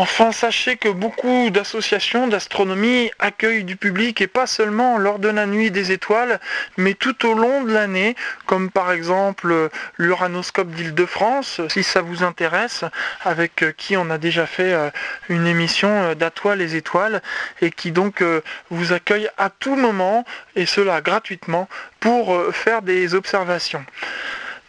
Enfin, 0.01 0.31
sachez 0.31 0.77
que 0.77 0.89
beaucoup 0.89 1.51
d'associations 1.51 2.27
d'astronomie 2.27 3.11
accueillent 3.19 3.63
du 3.63 3.75
public 3.75 4.19
et 4.19 4.25
pas 4.25 4.47
seulement 4.47 4.97
lors 4.97 5.19
de 5.19 5.27
la 5.27 5.45
nuit 5.45 5.69
des 5.69 5.91
étoiles, 5.91 6.39
mais 6.75 6.95
tout 6.95 7.23
au 7.27 7.35
long 7.35 7.61
de 7.61 7.71
l'année, 7.71 8.15
comme 8.47 8.71
par 8.71 8.91
exemple 8.91 9.69
l'Uranoscope 9.97 10.71
d'Île-de-France, 10.71 11.61
si 11.69 11.83
ça 11.83 12.01
vous 12.01 12.23
intéresse, 12.23 12.83
avec 13.23 13.63
qui 13.77 13.95
on 13.95 14.09
a 14.09 14.17
déjà 14.17 14.47
fait 14.47 14.73
euh, 14.73 14.89
une 15.29 15.45
émission 15.45 15.89
euh, 15.89 16.15
d'Atoile 16.15 16.57
les 16.57 16.75
étoiles 16.75 17.21
et 17.61 17.69
qui 17.69 17.91
donc 17.91 18.23
euh, 18.23 18.41
vous 18.71 18.93
accueille 18.93 19.29
à 19.37 19.51
tout 19.51 19.75
moment 19.75 20.25
et 20.55 20.65
cela 20.65 21.01
gratuitement 21.01 21.69
pour 21.99 22.35
faire 22.51 22.81
des 22.81 23.13
observations. 23.13 23.85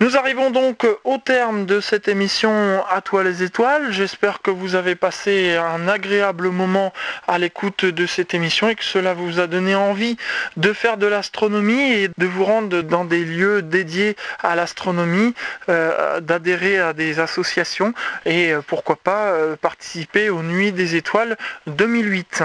Nous 0.02 0.16
arrivons 0.16 0.50
donc 0.50 0.84
au 1.04 1.18
terme 1.18 1.64
de 1.64 1.80
cette 1.80 2.08
émission 2.08 2.82
À 2.90 3.00
toi 3.02 3.22
les 3.22 3.44
étoiles. 3.44 3.92
J'espère 3.92 4.42
que 4.42 4.50
vous 4.50 4.74
avez 4.74 4.96
passé 4.96 5.54
un 5.54 5.86
agréable 5.86 6.48
moment 6.48 6.92
à 7.28 7.38
l'écoute 7.38 7.84
de 7.84 8.04
cette 8.06 8.34
émission 8.34 8.68
et 8.68 8.74
que 8.74 8.82
cela 8.82 9.14
vous 9.14 9.38
a 9.38 9.46
donné 9.46 9.76
envie 9.76 10.16
de 10.56 10.72
faire 10.72 10.96
de 10.96 11.06
l'astronomie 11.06 11.92
et 11.92 12.08
de 12.18 12.26
vous 12.26 12.44
rendre 12.44 12.82
dans 12.82 13.04
des 13.04 13.24
lieux 13.24 13.62
dédiés 13.62 14.16
à 14.42 14.56
l'astronomie, 14.56 15.34
euh, 15.68 16.18
d'adhérer 16.18 16.80
à 16.80 16.94
des 16.94 17.20
associations 17.20 17.94
et 18.26 18.52
euh, 18.52 18.60
pourquoi 18.60 18.96
pas 18.96 19.26
euh, 19.26 19.54
participer 19.54 20.30
aux 20.30 20.42
Nuits 20.42 20.72
des 20.72 20.96
étoiles 20.96 21.36
2008. 21.68 22.42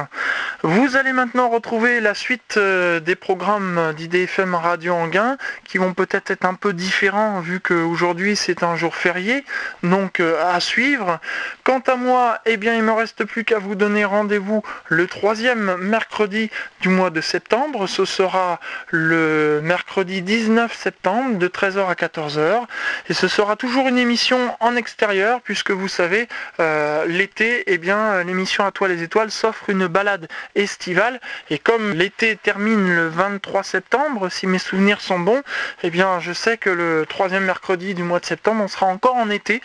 Vous 0.61 0.95
allez 0.95 1.11
maintenant 1.11 1.49
retrouver 1.49 2.01
la 2.01 2.13
suite 2.13 2.59
des 2.59 3.15
programmes 3.15 3.93
d'IDFM 3.97 4.53
Radio 4.53 4.93
Anguin 4.93 5.37
qui 5.63 5.79
vont 5.79 5.95
peut-être 5.95 6.29
être 6.29 6.45
un 6.45 6.53
peu 6.53 6.73
différents 6.73 7.41
vu 7.47 7.59
qu'aujourd'hui 7.61 8.35
c'est 8.35 8.61
un 8.61 8.75
jour 8.75 8.95
férié, 8.95 9.45
donc 9.81 10.19
euh, 10.19 10.35
à 10.53 10.59
suivre. 10.59 11.19
Quant 11.63 11.81
à 11.87 11.95
moi, 11.95 12.39
eh 12.45 12.57
bien 12.57 12.75
il 12.75 12.83
me 12.83 12.91
reste 12.91 13.23
plus 13.23 13.45
qu'à 13.45 13.57
vous 13.57 13.75
donner 13.75 14.03
rendez-vous 14.03 14.63
le 14.87 15.07
troisième 15.07 15.77
mercredi 15.77 16.51
du 16.81 16.89
mois 16.89 17.09
de 17.09 17.21
septembre. 17.21 17.87
Ce 17.87 18.03
sera 18.03 18.59
le 18.89 19.61
mercredi 19.63 20.21
19 20.21 20.75
septembre 20.75 21.37
de 21.37 21.47
13h 21.47 21.87
à 21.87 21.93
14h. 21.93 22.65
Et 23.09 23.13
ce 23.13 23.27
sera 23.27 23.55
toujours 23.55 23.87
une 23.87 23.97
émission 23.97 24.55
en 24.59 24.75
extérieur 24.75 25.41
puisque 25.41 25.71
vous 25.71 25.87
savez, 25.87 26.27
euh, 26.59 27.05
l'été, 27.05 27.63
eh 27.67 27.77
bien 27.77 28.23
l'émission 28.23 28.65
à 28.65 28.71
toi 28.71 28.89
les 28.89 29.03
étoiles 29.03 29.31
s'offre 29.31 29.69
une 29.69 29.87
balade 29.87 30.27
estivale. 30.55 31.21
Et 31.49 31.59
comme 31.59 31.93
l'été 31.93 32.35
termine 32.35 32.93
le 32.93 33.07
23 33.07 33.63
septembre, 33.63 34.29
si 34.29 34.47
mes 34.47 34.59
souvenirs 34.59 34.99
sont 34.99 35.19
bons, 35.19 35.41
eh 35.83 35.89
bien 35.89 36.19
je 36.19 36.33
sais 36.33 36.57
que 36.57 36.69
le 36.69 37.05
troisième 37.07 37.36
mercredi 37.39 37.93
du 37.93 38.03
mois 38.03 38.19
de 38.19 38.25
septembre, 38.25 38.63
on 38.63 38.67
sera 38.67 38.85
encore 38.85 39.15
en 39.15 39.29
été. 39.29 39.61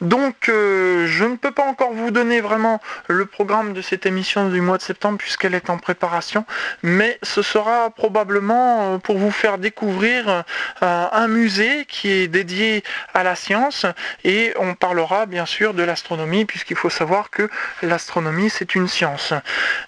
Donc 0.00 0.48
euh, 0.48 1.06
je 1.06 1.24
ne 1.24 1.36
peux 1.36 1.50
pas 1.50 1.64
encore 1.64 1.92
vous 1.92 2.10
donner 2.10 2.40
vraiment 2.40 2.80
le 3.08 3.26
programme 3.26 3.72
de 3.72 3.82
cette 3.82 4.06
émission 4.06 4.48
du 4.48 4.60
mois 4.60 4.78
de 4.78 4.82
septembre 4.82 5.18
puisqu'elle 5.18 5.54
est 5.54 5.70
en 5.70 5.78
préparation, 5.78 6.44
mais 6.82 7.18
ce 7.22 7.42
sera 7.42 7.90
probablement 7.90 8.94
euh, 8.94 8.98
pour 8.98 9.18
vous 9.18 9.30
faire 9.30 9.58
découvrir 9.58 10.44
euh, 10.82 11.06
un 11.12 11.28
musée 11.28 11.86
qui 11.86 12.10
est 12.10 12.28
dédié 12.28 12.82
à 13.14 13.22
la 13.22 13.34
science 13.34 13.86
et 14.24 14.52
on 14.58 14.74
parlera 14.74 15.26
bien 15.26 15.46
sûr 15.46 15.74
de 15.74 15.82
l'astronomie 15.82 16.44
puisqu'il 16.44 16.76
faut 16.76 16.90
savoir 16.90 17.30
que 17.30 17.48
l'astronomie 17.82 18.50
c'est 18.50 18.74
une 18.74 18.88
science. 18.88 19.32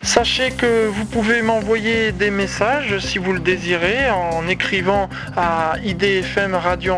Sachez 0.02 0.50
que 0.50 0.86
vous 0.86 1.04
pouvez 1.04 1.42
m'envoyer 1.42 2.12
des 2.12 2.30
messages 2.30 2.98
si 2.98 3.18
vous 3.18 3.32
le 3.32 3.40
désirez 3.40 4.10
en 4.10 4.46
écrivant 4.48 5.08
à 5.36 5.74
IDFM 5.82 6.54
Radio 6.54 6.94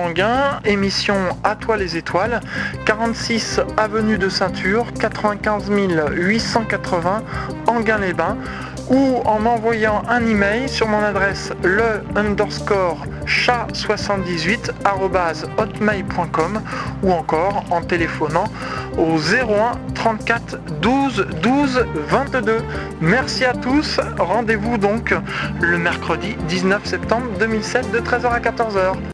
Émission 0.65 1.17
À 1.43 1.57
toi 1.57 1.77
les 1.77 1.97
étoiles, 1.97 2.41
46 2.85 3.61
avenue 3.77 4.17
de 4.17 4.29
Ceinture, 4.29 4.87
95 5.01 5.71
880 5.71 7.23
Anguin-les-Bains 7.67 8.37
ou 8.91 9.23
en 9.25 9.41
m'envoyant 9.41 10.03
un 10.09 10.25
email 10.27 10.69
sur 10.69 10.87
mon 10.87 11.01
adresse 11.01 11.53
le 11.63 12.03
underscore 12.17 13.05
chat78 13.27 14.71
hotmail.com 15.59 16.61
ou 17.03 17.13
encore 17.13 17.65
en 17.71 17.81
téléphonant 17.81 18.45
au 18.99 19.17
01 19.17 19.73
34 19.95 20.59
12 20.81 21.27
12 21.43 21.87
22. 22.09 22.59
Merci 23.01 23.45
à 23.45 23.55
tous. 23.55 23.99
Rendez-vous 24.19 24.79
donc 24.79 25.15
le 25.61 25.79
mercredi 25.79 26.37
19 26.47 26.85
septembre 26.85 27.27
2007 27.39 27.91
de 27.91 27.99
13h 27.99 28.27
à 28.29 28.41
14h. 28.41 28.95